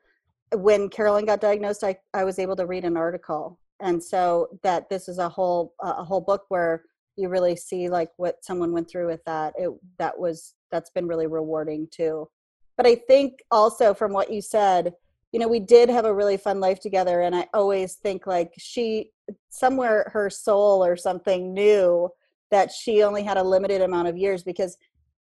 when 0.53 0.89
Carolyn 0.89 1.25
got 1.25 1.41
diagnosed, 1.41 1.83
I, 1.83 1.97
I 2.13 2.23
was 2.23 2.39
able 2.39 2.55
to 2.55 2.65
read 2.65 2.85
an 2.85 2.97
article. 2.97 3.59
And 3.81 4.03
so 4.03 4.47
that 4.63 4.89
this 4.89 5.07
is 5.07 5.17
a 5.17 5.29
whole 5.29 5.73
a 5.81 6.03
whole 6.03 6.21
book 6.21 6.43
where 6.49 6.83
you 7.15 7.29
really 7.29 7.55
see 7.55 7.89
like 7.89 8.09
what 8.17 8.43
someone 8.43 8.71
went 8.71 8.89
through 8.89 9.07
with 9.07 9.23
that. 9.25 9.53
It 9.57 9.69
that 9.97 10.17
was 10.17 10.55
that's 10.71 10.89
been 10.89 11.07
really 11.07 11.27
rewarding 11.27 11.87
too. 11.91 12.29
But 12.77 12.87
I 12.87 12.95
think 12.95 13.39
also 13.51 13.93
from 13.93 14.13
what 14.13 14.31
you 14.31 14.41
said, 14.41 14.93
you 15.31 15.39
know, 15.39 15.47
we 15.47 15.59
did 15.59 15.89
have 15.89 16.05
a 16.05 16.13
really 16.13 16.37
fun 16.37 16.59
life 16.59 16.79
together 16.79 17.21
and 17.21 17.35
I 17.35 17.47
always 17.53 17.95
think 17.95 18.25
like 18.25 18.53
she 18.57 19.11
somewhere 19.49 20.09
her 20.13 20.29
soul 20.29 20.83
or 20.83 20.95
something 20.95 21.53
knew 21.53 22.09
that 22.51 22.71
she 22.71 23.03
only 23.03 23.23
had 23.23 23.37
a 23.37 23.43
limited 23.43 23.81
amount 23.81 24.07
of 24.07 24.17
years 24.17 24.43
because 24.43 24.77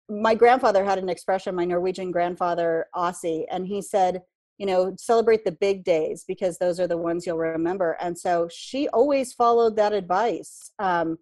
my 0.08 0.34
grandfather 0.34 0.84
had 0.84 0.98
an 0.98 1.08
expression, 1.08 1.54
my 1.54 1.64
Norwegian 1.64 2.12
grandfather, 2.12 2.86
Aussie, 2.94 3.44
and 3.50 3.66
he 3.66 3.82
said, 3.82 4.22
you 4.58 4.66
know 4.66 4.94
celebrate 4.98 5.44
the 5.44 5.52
big 5.52 5.84
days 5.84 6.24
because 6.26 6.58
those 6.58 6.80
are 6.80 6.86
the 6.86 6.96
ones 6.96 7.26
you'll 7.26 7.38
remember. 7.38 7.96
And 8.00 8.18
so 8.18 8.48
she 8.50 8.88
always 8.88 9.32
followed 9.32 9.76
that 9.76 9.92
advice. 9.92 10.70
Um, 10.78 11.18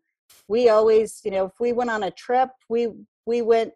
we 0.48 0.68
always 0.68 1.20
you 1.24 1.30
know 1.30 1.46
if 1.46 1.52
we 1.60 1.72
went 1.72 1.90
on 1.90 2.04
a 2.04 2.10
trip 2.10 2.50
we 2.68 2.88
we 3.26 3.42
went 3.42 3.72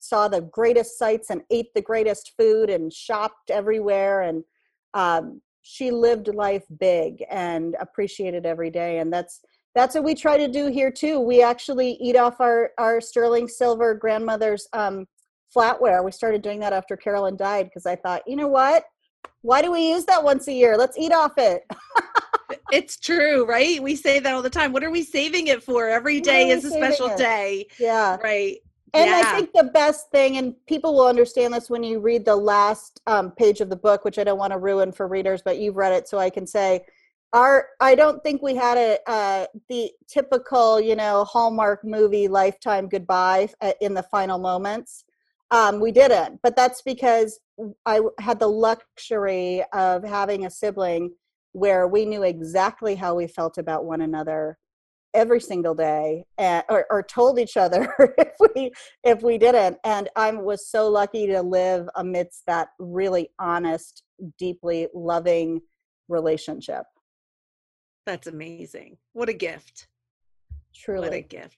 saw 0.00 0.28
the 0.28 0.40
greatest 0.40 0.98
sights 0.98 1.30
and 1.30 1.42
ate 1.50 1.72
the 1.74 1.82
greatest 1.82 2.32
food 2.38 2.70
and 2.70 2.92
shopped 2.92 3.50
everywhere. 3.50 4.22
And 4.22 4.44
um, 4.94 5.40
she 5.62 5.90
lived 5.90 6.28
life 6.28 6.64
big 6.78 7.24
and 7.30 7.76
appreciated 7.80 8.46
every 8.46 8.70
day. 8.70 8.98
And 8.98 9.12
that's 9.12 9.40
that's 9.74 9.94
what 9.94 10.04
we 10.04 10.14
try 10.14 10.36
to 10.36 10.48
do 10.48 10.66
here 10.66 10.90
too. 10.90 11.20
We 11.20 11.42
actually 11.42 11.92
eat 12.00 12.16
off 12.16 12.40
our 12.40 12.70
our 12.78 13.00
sterling 13.00 13.48
silver 13.48 13.94
grandmother's 13.94 14.66
um, 14.72 15.06
flatware. 15.54 16.04
We 16.04 16.12
started 16.12 16.42
doing 16.42 16.60
that 16.60 16.72
after 16.72 16.96
carolyn 16.96 17.36
died 17.36 17.64
because 17.64 17.86
i 17.86 17.96
thought 17.96 18.22
you 18.26 18.36
know 18.36 18.48
what 18.48 18.84
why 19.42 19.62
do 19.62 19.70
we 19.70 19.90
use 19.90 20.04
that 20.06 20.22
once 20.22 20.48
a 20.48 20.52
year? 20.52 20.76
Let's 20.76 20.98
eat 20.98 21.12
off 21.12 21.32
it. 21.36 21.62
it's 22.72 22.98
true, 22.98 23.46
right? 23.46 23.82
We 23.82 23.94
say 23.96 24.18
that 24.18 24.34
all 24.34 24.42
the 24.42 24.50
time. 24.50 24.72
What 24.72 24.84
are 24.84 24.90
we 24.90 25.02
saving 25.02 25.46
it 25.46 25.62
for? 25.62 25.88
Every 25.88 26.20
day 26.20 26.50
is 26.50 26.64
a 26.64 26.70
special 26.70 27.08
it? 27.08 27.18
day. 27.18 27.66
Yeah. 27.78 28.16
Right. 28.22 28.58
And 28.94 29.10
yeah. 29.10 29.22
I 29.24 29.36
think 29.36 29.52
the 29.52 29.64
best 29.64 30.10
thing, 30.10 30.38
and 30.38 30.54
people 30.66 30.94
will 30.94 31.06
understand 31.06 31.52
this 31.52 31.68
when 31.68 31.82
you 31.82 32.00
read 32.00 32.24
the 32.24 32.34
last 32.34 33.00
um, 33.06 33.30
page 33.32 33.60
of 33.60 33.68
the 33.68 33.76
book, 33.76 34.04
which 34.04 34.18
I 34.18 34.24
don't 34.24 34.38
want 34.38 34.52
to 34.52 34.58
ruin 34.58 34.92
for 34.92 35.06
readers, 35.06 35.42
but 35.44 35.58
you've 35.58 35.76
read 35.76 35.92
it, 35.92 36.08
so 36.08 36.18
I 36.18 36.30
can 36.30 36.46
say, 36.46 36.84
our 37.34 37.68
I 37.80 37.94
don't 37.94 38.22
think 38.22 38.40
we 38.40 38.54
had 38.54 38.78
a 38.78 38.98
uh, 39.06 39.46
the 39.68 39.90
typical, 40.06 40.80
you 40.80 40.96
know, 40.96 41.24
Hallmark 41.24 41.84
movie 41.84 42.26
lifetime 42.26 42.88
goodbye 42.88 43.50
uh, 43.60 43.72
in 43.82 43.92
the 43.92 44.02
final 44.04 44.38
moments. 44.38 45.04
Um, 45.50 45.80
we 45.80 45.92
didn't, 45.92 46.40
but 46.42 46.56
that's 46.56 46.82
because 46.82 47.40
I 47.86 48.00
had 48.20 48.38
the 48.38 48.48
luxury 48.48 49.64
of 49.72 50.04
having 50.04 50.44
a 50.44 50.50
sibling 50.50 51.14
where 51.52 51.88
we 51.88 52.04
knew 52.04 52.22
exactly 52.22 52.94
how 52.94 53.14
we 53.14 53.26
felt 53.26 53.56
about 53.56 53.86
one 53.86 54.02
another 54.02 54.58
every 55.14 55.40
single 55.40 55.74
day 55.74 56.24
and, 56.36 56.62
or, 56.68 56.84
or 56.90 57.02
told 57.02 57.38
each 57.38 57.56
other 57.56 57.94
if 58.18 58.34
we 58.54 58.70
if 59.02 59.22
we 59.22 59.38
didn't 59.38 59.78
and 59.82 60.06
i 60.16 60.30
was 60.30 60.68
so 60.68 60.86
lucky 60.86 61.26
to 61.26 61.40
live 61.40 61.88
amidst 61.96 62.44
that 62.46 62.68
really 62.78 63.30
honest 63.38 64.02
deeply 64.38 64.86
loving 64.94 65.62
relationship. 66.08 66.84
That's 68.06 68.26
amazing. 68.26 68.96
What 69.12 69.28
a 69.28 69.34
gift. 69.34 69.88
Truly 70.74 71.08
what 71.08 71.12
a 71.12 71.20
gift 71.20 71.56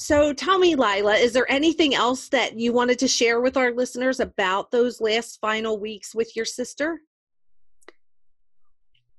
so 0.00 0.32
tell 0.32 0.58
me, 0.58 0.76
Lila, 0.76 1.14
is 1.14 1.34
there 1.34 1.50
anything 1.52 1.94
else 1.94 2.30
that 2.30 2.58
you 2.58 2.72
wanted 2.72 2.98
to 3.00 3.06
share 3.06 3.38
with 3.38 3.58
our 3.58 3.70
listeners 3.70 4.18
about 4.18 4.70
those 4.70 4.98
last 4.98 5.38
final 5.42 5.78
weeks 5.78 6.14
with 6.14 6.34
your 6.34 6.46
sister? 6.46 7.02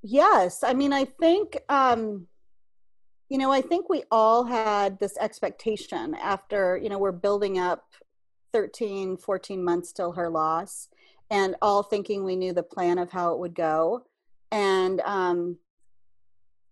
Yes. 0.01 0.63
I 0.63 0.73
mean, 0.73 0.91
I 0.91 1.05
think, 1.05 1.55
um, 1.69 2.25
you 3.29 3.38
know, 3.38 3.51
I 3.51 3.61
think 3.61 3.89
we 3.89 4.03
all 4.09 4.43
had 4.43 4.99
this 4.99 5.17
expectation 5.19 6.15
after, 6.15 6.77
you 6.82 6.89
know, 6.89 6.97
we're 6.97 7.11
building 7.11 7.59
up 7.59 7.84
13, 8.51 9.17
14 9.17 9.63
months 9.63 9.93
till 9.93 10.13
her 10.13 10.29
loss 10.29 10.89
and 11.29 11.55
all 11.61 11.84
thinking 11.84 12.23
we 12.23 12.36
knew 12.36 12.53
the 12.53 12.63
plan 12.63 12.97
of 12.97 13.11
how 13.11 13.34
it 13.34 13.39
would 13.39 13.53
go. 13.53 14.03
And, 14.51 14.99
um, 15.01 15.57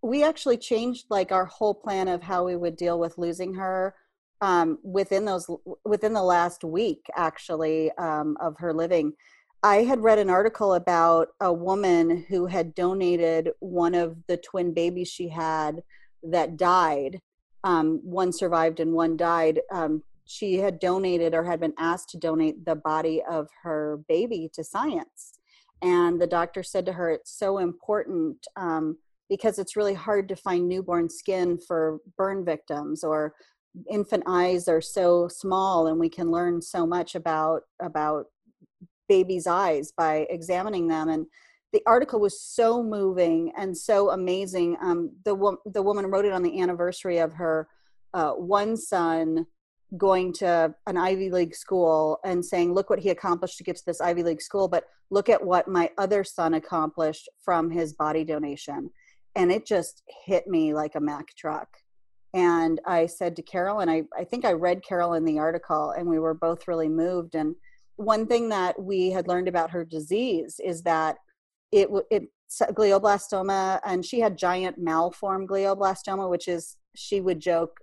we 0.01 0.23
actually 0.23 0.57
changed 0.57 1.05
like 1.09 1.31
our 1.31 1.45
whole 1.45 1.73
plan 1.73 2.07
of 2.07 2.23
how 2.23 2.45
we 2.45 2.55
would 2.55 2.75
deal 2.75 2.99
with 2.99 3.17
losing 3.17 3.53
her 3.55 3.95
um, 4.41 4.79
within 4.83 5.25
those 5.25 5.49
within 5.83 6.13
the 6.13 6.23
last 6.23 6.63
week 6.63 7.05
actually 7.15 7.91
um, 7.93 8.37
of 8.39 8.55
her 8.57 8.73
living. 8.73 9.13
I 9.61 9.77
had 9.83 10.01
read 10.01 10.19
an 10.19 10.29
article 10.29 10.75
about 10.75 11.29
a 11.41 11.51
woman 11.51 12.25
who 12.29 12.45
had 12.45 12.73
donated 12.73 13.49
one 13.59 13.93
of 13.93 14.15
the 14.27 14.37
twin 14.37 14.73
babies 14.73 15.09
she 15.09 15.27
had 15.27 15.83
that 16.23 16.55
died 16.55 17.19
um, 17.63 17.99
one 18.03 18.31
survived 18.31 18.79
and 18.79 18.93
one 18.93 19.17
died. 19.17 19.59
Um, 19.71 20.03
she 20.25 20.57
had 20.57 20.79
donated 20.79 21.33
or 21.33 21.43
had 21.43 21.59
been 21.59 21.73
asked 21.77 22.09
to 22.09 22.17
donate 22.17 22.65
the 22.65 22.75
body 22.75 23.21
of 23.29 23.49
her 23.63 23.99
baby 24.07 24.49
to 24.53 24.63
science. 24.63 25.39
And 25.81 26.21
the 26.21 26.27
doctor 26.27 26.61
said 26.61 26.85
to 26.85 26.93
her 26.93 27.09
it's 27.09 27.31
so 27.31 27.57
important 27.57 28.45
um, 28.55 28.97
because 29.29 29.59
it's 29.59 29.75
really 29.75 29.93
hard 29.93 30.27
to 30.29 30.35
find 30.35 30.67
newborn 30.67 31.09
skin 31.09 31.57
for 31.57 31.99
burn 32.17 32.43
victims 32.43 33.03
or 33.03 33.33
infant 33.89 34.23
eyes 34.27 34.67
are 34.67 34.81
so 34.81 35.27
small 35.27 35.87
and 35.87 35.99
we 35.99 36.09
can 36.09 36.31
learn 36.31 36.61
so 36.61 36.87
much 36.87 37.13
about 37.13 37.61
about 37.81 38.25
babies 39.09 39.47
eyes 39.47 39.91
by 39.97 40.27
examining 40.29 40.87
them. 40.87 41.09
And 41.09 41.25
the 41.73 41.81
article 41.85 42.21
was 42.21 42.41
so 42.41 42.81
moving 42.81 43.51
and 43.57 43.75
so 43.75 44.11
amazing. 44.11 44.77
Um, 44.81 45.11
the, 45.25 45.57
the 45.65 45.81
woman 45.81 46.05
wrote 46.05 46.25
it 46.25 46.31
on 46.31 46.43
the 46.43 46.61
anniversary 46.61 47.17
of 47.17 47.33
her 47.33 47.67
uh, 48.13 48.31
one 48.31 48.77
son 48.77 49.45
going 49.97 50.31
to 50.31 50.73
an 50.85 50.97
ivy 50.97 51.31
league 51.31 51.55
school 51.55 52.19
and 52.23 52.45
saying 52.45 52.73
look 52.73 52.91
what 52.91 52.99
he 52.99 53.09
accomplished 53.09 53.57
to 53.57 53.63
get 53.63 53.75
to 53.75 53.85
this 53.87 53.99
ivy 53.99 54.21
league 54.21 54.41
school 54.41 54.67
but 54.67 54.83
look 55.09 55.29
at 55.29 55.43
what 55.43 55.67
my 55.67 55.89
other 55.97 56.23
son 56.23 56.53
accomplished 56.53 57.27
from 57.43 57.71
his 57.71 57.91
body 57.93 58.23
donation 58.23 58.91
and 59.35 59.51
it 59.51 59.65
just 59.65 60.03
hit 60.25 60.47
me 60.47 60.73
like 60.73 60.95
a 60.95 60.99
Mack 60.99 61.35
truck. 61.35 61.67
And 62.33 62.79
I 62.85 63.07
said 63.07 63.35
to 63.35 63.41
Carol, 63.41 63.79
and 63.79 63.89
I, 63.89 64.03
I 64.17 64.23
think 64.23 64.45
I 64.45 64.53
read 64.53 64.83
Carol 64.83 65.13
in 65.13 65.25
the 65.25 65.39
article, 65.39 65.91
and 65.91 66.07
we 66.07 66.19
were 66.19 66.35
both 66.35 66.67
really 66.67 66.89
moved. 66.89 67.35
And 67.35 67.55
one 67.95 68.27
thing 68.27 68.49
that 68.49 68.81
we 68.81 69.09
had 69.11 69.27
learned 69.27 69.47
about 69.47 69.71
her 69.71 69.83
disease 69.83 70.59
is 70.63 70.83
that 70.83 71.17
it 71.71 71.89
it 72.11 72.23
glioblastoma, 72.71 73.79
and 73.85 74.05
she 74.05 74.19
had 74.19 74.37
giant 74.37 74.77
malformed 74.77 75.49
glioblastoma, 75.49 76.29
which 76.29 76.47
is 76.47 76.77
she 76.95 77.21
would 77.21 77.39
joke, 77.39 77.79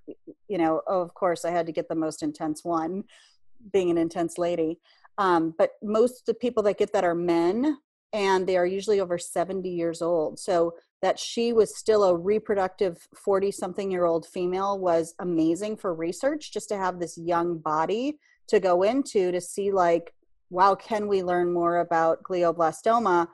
you 0.48 0.58
know, 0.58 0.82
oh, 0.86 1.00
of 1.00 1.14
course 1.14 1.44
I 1.44 1.50
had 1.50 1.66
to 1.66 1.72
get 1.72 1.88
the 1.88 1.94
most 1.94 2.22
intense 2.22 2.64
one, 2.64 3.04
being 3.72 3.90
an 3.90 3.98
intense 3.98 4.38
lady. 4.38 4.78
Um, 5.18 5.54
but 5.56 5.72
most 5.82 6.20
of 6.20 6.26
the 6.26 6.34
people 6.34 6.62
that 6.64 6.78
get 6.78 6.92
that 6.92 7.04
are 7.04 7.14
men, 7.14 7.78
and 8.12 8.46
they 8.46 8.56
are 8.56 8.66
usually 8.66 9.00
over 9.00 9.18
70 9.18 9.68
years 9.68 10.02
old. 10.02 10.38
So 10.38 10.74
that 11.02 11.18
she 11.18 11.52
was 11.52 11.76
still 11.76 12.04
a 12.04 12.16
reproductive 12.16 13.06
40 13.14 13.52
something 13.52 13.90
year 13.90 14.04
old 14.04 14.26
female 14.26 14.78
was 14.78 15.14
amazing 15.20 15.76
for 15.76 15.94
research 15.94 16.52
just 16.52 16.68
to 16.68 16.76
have 16.76 16.98
this 16.98 17.18
young 17.18 17.58
body 17.58 18.18
to 18.48 18.60
go 18.60 18.82
into 18.82 19.30
to 19.32 19.40
see 19.40 19.70
like 19.70 20.12
wow 20.50 20.74
can 20.74 21.08
we 21.08 21.22
learn 21.22 21.52
more 21.52 21.78
about 21.78 22.22
glioblastoma? 22.22 23.28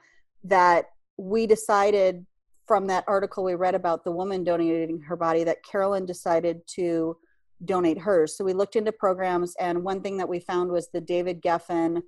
That 0.45 0.87
we 1.17 1.47
decided 1.47 2.27
from 2.67 2.87
that 2.87 3.05
article 3.07 3.45
we 3.45 3.55
read 3.55 3.75
about 3.75 4.03
the 4.03 4.13
woman 4.13 4.45
donating 4.45 5.01
her 5.03 5.17
body 5.17 5.45
that 5.45 5.65
carolyn 5.65 6.07
decided 6.07 6.67
to 6.69 7.17
donate 7.65 7.99
hers. 7.99 8.37
So 8.37 8.45
we 8.45 8.55
looked 8.55 8.75
into 8.75 8.91
programs 8.91 9.55
and 9.61 9.85
one 9.85 10.01
thing 10.01 10.17
that 10.17 10.29
we 10.29 10.41
found 10.41 10.71
was 10.71 10.89
the 10.89 11.01
david 11.01 11.43
geffen 11.43 12.03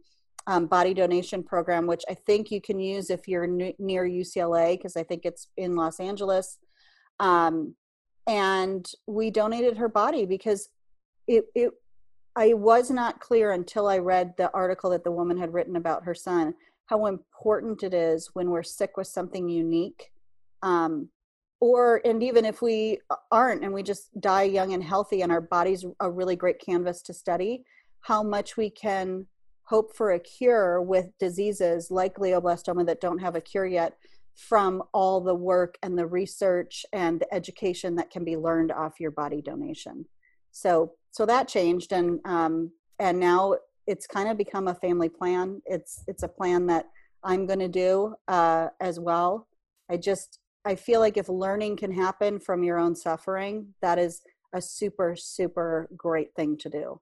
um, 0.46 0.66
body 0.66 0.94
donation 0.94 1.42
program, 1.42 1.86
which 1.86 2.02
I 2.08 2.14
think 2.14 2.50
you 2.50 2.60
can 2.60 2.78
use 2.78 3.10
if 3.10 3.26
you're 3.26 3.44
n- 3.44 3.74
near 3.78 4.04
UCLA, 4.06 4.76
because 4.76 4.96
I 4.96 5.02
think 5.02 5.22
it's 5.24 5.48
in 5.56 5.74
Los 5.74 6.00
Angeles. 6.00 6.58
Um, 7.20 7.74
and 8.26 8.86
we 9.06 9.30
donated 9.30 9.76
her 9.76 9.88
body 9.88 10.26
because 10.26 10.68
it, 11.26 11.44
it, 11.54 11.70
I 12.36 12.54
was 12.54 12.90
not 12.90 13.20
clear 13.20 13.52
until 13.52 13.86
I 13.86 13.98
read 13.98 14.34
the 14.36 14.50
article 14.52 14.90
that 14.90 15.04
the 15.04 15.12
woman 15.12 15.38
had 15.38 15.52
written 15.52 15.76
about 15.76 16.04
her 16.04 16.14
son 16.14 16.54
how 16.86 17.06
important 17.06 17.82
it 17.82 17.94
is 17.94 18.30
when 18.34 18.50
we're 18.50 18.62
sick 18.62 18.96
with 18.96 19.06
something 19.06 19.48
unique. 19.48 20.10
Um, 20.62 21.08
or, 21.60 22.02
and 22.04 22.22
even 22.22 22.44
if 22.44 22.60
we 22.60 23.00
aren't 23.30 23.64
and 23.64 23.72
we 23.72 23.82
just 23.82 24.20
die 24.20 24.42
young 24.42 24.74
and 24.74 24.82
healthy 24.82 25.22
and 25.22 25.32
our 25.32 25.40
body's 25.40 25.84
a 26.00 26.10
really 26.10 26.36
great 26.36 26.60
canvas 26.60 27.00
to 27.02 27.14
study, 27.14 27.64
how 28.00 28.22
much 28.22 28.56
we 28.56 28.68
can 28.68 29.26
hope 29.64 29.94
for 29.94 30.12
a 30.12 30.18
cure 30.18 30.80
with 30.80 31.16
diseases 31.18 31.90
like 31.90 32.16
glioblastoma 32.16 32.86
that 32.86 33.00
don't 33.00 33.18
have 33.18 33.34
a 33.34 33.40
cure 33.40 33.66
yet 33.66 33.96
from 34.36 34.82
all 34.92 35.20
the 35.20 35.34
work 35.34 35.78
and 35.82 35.96
the 35.96 36.06
research 36.06 36.84
and 36.92 37.20
the 37.20 37.34
education 37.34 37.94
that 37.96 38.10
can 38.10 38.24
be 38.24 38.36
learned 38.36 38.72
off 38.72 39.00
your 39.00 39.10
body 39.10 39.40
donation. 39.40 40.04
So 40.50 40.92
so 41.10 41.24
that 41.26 41.48
changed 41.48 41.92
and 41.92 42.20
um, 42.24 42.72
and 42.98 43.18
now 43.18 43.56
it's 43.86 44.06
kind 44.06 44.28
of 44.28 44.36
become 44.36 44.68
a 44.68 44.74
family 44.74 45.08
plan. 45.08 45.62
It's 45.66 46.02
it's 46.06 46.22
a 46.22 46.28
plan 46.28 46.66
that 46.66 46.86
i'm 47.22 47.46
going 47.46 47.58
to 47.58 47.68
do 47.68 48.14
uh, 48.28 48.68
as 48.80 49.00
well. 49.00 49.48
I 49.90 49.96
just 49.96 50.38
i 50.64 50.74
feel 50.74 51.00
like 51.00 51.16
if 51.16 51.28
learning 51.28 51.76
can 51.76 51.92
happen 51.92 52.38
from 52.38 52.62
your 52.62 52.78
own 52.78 52.94
suffering 52.96 53.74
that 53.82 53.98
is 53.98 54.22
a 54.54 54.62
super 54.62 55.14
super 55.16 55.88
great 55.96 56.34
thing 56.34 56.56
to 56.58 56.70
do 56.70 57.00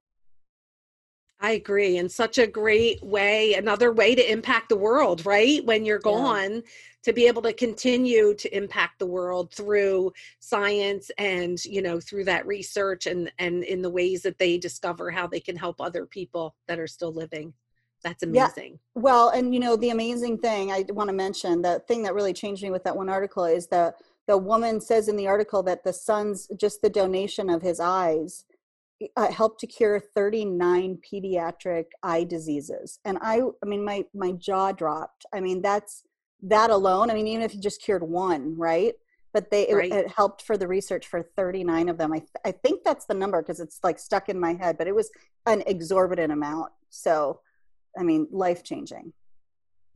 I 1.42 1.52
agree. 1.52 1.98
And 1.98 2.10
such 2.10 2.38
a 2.38 2.46
great 2.46 3.02
way, 3.02 3.54
another 3.54 3.92
way 3.92 4.14
to 4.14 4.32
impact 4.32 4.68
the 4.68 4.76
world, 4.76 5.26
right? 5.26 5.64
When 5.64 5.84
you're 5.84 5.98
gone, 5.98 6.52
yeah. 6.52 6.60
to 7.02 7.12
be 7.12 7.26
able 7.26 7.42
to 7.42 7.52
continue 7.52 8.32
to 8.34 8.56
impact 8.56 9.00
the 9.00 9.06
world 9.06 9.52
through 9.52 10.12
science 10.38 11.10
and, 11.18 11.62
you 11.64 11.82
know, 11.82 11.98
through 11.98 12.24
that 12.26 12.46
research 12.46 13.06
and 13.06 13.30
and 13.40 13.64
in 13.64 13.82
the 13.82 13.90
ways 13.90 14.22
that 14.22 14.38
they 14.38 14.56
discover 14.56 15.10
how 15.10 15.26
they 15.26 15.40
can 15.40 15.56
help 15.56 15.80
other 15.80 16.06
people 16.06 16.54
that 16.68 16.78
are 16.78 16.86
still 16.86 17.12
living. 17.12 17.52
That's 18.04 18.22
amazing. 18.22 18.78
Yeah. 18.94 19.02
Well, 19.02 19.30
and 19.30 19.52
you 19.52 19.58
know, 19.58 19.74
the 19.74 19.90
amazing 19.90 20.38
thing 20.38 20.70
I 20.70 20.84
want 20.90 21.08
to 21.08 21.14
mention, 21.14 21.60
the 21.62 21.82
thing 21.88 22.04
that 22.04 22.14
really 22.14 22.32
changed 22.32 22.62
me 22.62 22.70
with 22.70 22.84
that 22.84 22.96
one 22.96 23.08
article 23.08 23.44
is 23.44 23.66
that 23.68 23.96
the 24.28 24.38
woman 24.38 24.80
says 24.80 25.08
in 25.08 25.16
the 25.16 25.26
article 25.26 25.64
that 25.64 25.82
the 25.82 25.92
son's 25.92 26.48
just 26.56 26.82
the 26.82 26.90
donation 26.90 27.50
of 27.50 27.62
his 27.62 27.80
eyes 27.80 28.44
uh, 29.16 29.30
helped 29.30 29.60
to 29.60 29.66
cure 29.66 30.00
39 30.00 30.98
pediatric 31.12 31.86
eye 32.02 32.24
diseases. 32.24 32.98
And 33.04 33.18
i 33.22 33.40
i 33.62 33.66
mean 33.66 33.84
my 33.84 34.04
my 34.14 34.32
jaw 34.32 34.72
dropped. 34.72 35.24
I 35.32 35.40
mean 35.40 35.62
that's 35.62 36.04
that 36.44 36.70
alone 36.70 37.08
i 37.08 37.14
mean 37.14 37.28
even 37.28 37.42
if 37.44 37.54
you 37.54 37.60
just 37.60 37.82
cured 37.82 38.02
one 38.02 38.56
right? 38.56 38.94
But 39.32 39.50
they 39.50 39.72
right. 39.72 39.90
it, 39.90 39.94
it, 39.94 40.08
helped 40.08 40.42
for 40.42 40.58
the 40.58 40.68
research 40.68 41.06
for 41.06 41.22
39 41.22 41.88
of 41.88 41.96
them. 41.96 42.12
I, 42.12 42.18
th- 42.18 42.28
I 42.44 42.52
think 42.52 42.84
that's 42.84 43.06
the 43.06 43.14
number 43.14 43.40
because 43.40 43.60
it's 43.60 43.80
like 43.82 43.98
stuck 43.98 44.28
in 44.28 44.38
my 44.38 44.54
head 44.54 44.76
but 44.76 44.86
it 44.86 44.94
was 44.94 45.10
an 45.46 45.62
exorbitant 45.66 46.32
amount. 46.32 46.72
So 46.90 47.40
i 47.98 48.02
mean 48.02 48.26
life 48.30 48.62
changing 48.62 49.12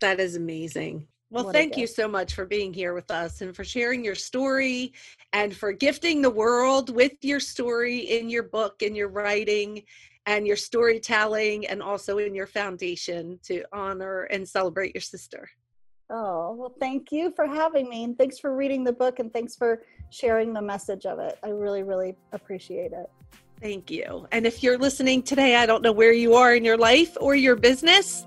that 0.00 0.20
is 0.20 0.36
amazing 0.36 1.06
well, 1.30 1.50
thank 1.50 1.76
you 1.76 1.86
so 1.86 2.06
much 2.06 2.34
for 2.34 2.46
being 2.46 2.72
here 2.72 2.94
with 2.94 3.10
us 3.10 3.40
and 3.40 3.54
for 3.54 3.64
sharing 3.64 4.04
your 4.04 4.14
story 4.14 4.92
and 5.32 5.54
for 5.54 5.72
gifting 5.72 6.22
the 6.22 6.30
world 6.30 6.94
with 6.94 7.12
your 7.22 7.40
story 7.40 7.98
in 7.98 8.30
your 8.30 8.44
book 8.44 8.82
and 8.82 8.96
your 8.96 9.08
writing 9.08 9.82
and 10.26 10.46
your 10.46 10.56
storytelling 10.56 11.66
and 11.66 11.82
also 11.82 12.18
in 12.18 12.34
your 12.34 12.46
foundation 12.46 13.38
to 13.42 13.64
honor 13.72 14.24
and 14.24 14.48
celebrate 14.48 14.94
your 14.94 15.02
sister. 15.02 15.48
Oh, 16.10 16.54
well, 16.54 16.74
thank 16.78 17.10
you 17.10 17.32
for 17.34 17.46
having 17.46 17.88
me. 17.88 18.04
And 18.04 18.16
thanks 18.16 18.38
for 18.38 18.54
reading 18.54 18.84
the 18.84 18.92
book 18.92 19.18
and 19.18 19.32
thanks 19.32 19.56
for 19.56 19.82
sharing 20.10 20.52
the 20.52 20.62
message 20.62 21.06
of 21.06 21.18
it. 21.18 21.38
I 21.42 21.48
really, 21.48 21.82
really 21.82 22.14
appreciate 22.32 22.92
it. 22.92 23.10
Thank 23.60 23.90
you. 23.90 24.28
And 24.30 24.46
if 24.46 24.62
you're 24.62 24.78
listening 24.78 25.22
today, 25.22 25.56
I 25.56 25.66
don't 25.66 25.82
know 25.82 25.92
where 25.92 26.12
you 26.12 26.34
are 26.34 26.54
in 26.54 26.64
your 26.64 26.76
life 26.76 27.16
or 27.20 27.34
your 27.34 27.56
business 27.56 28.26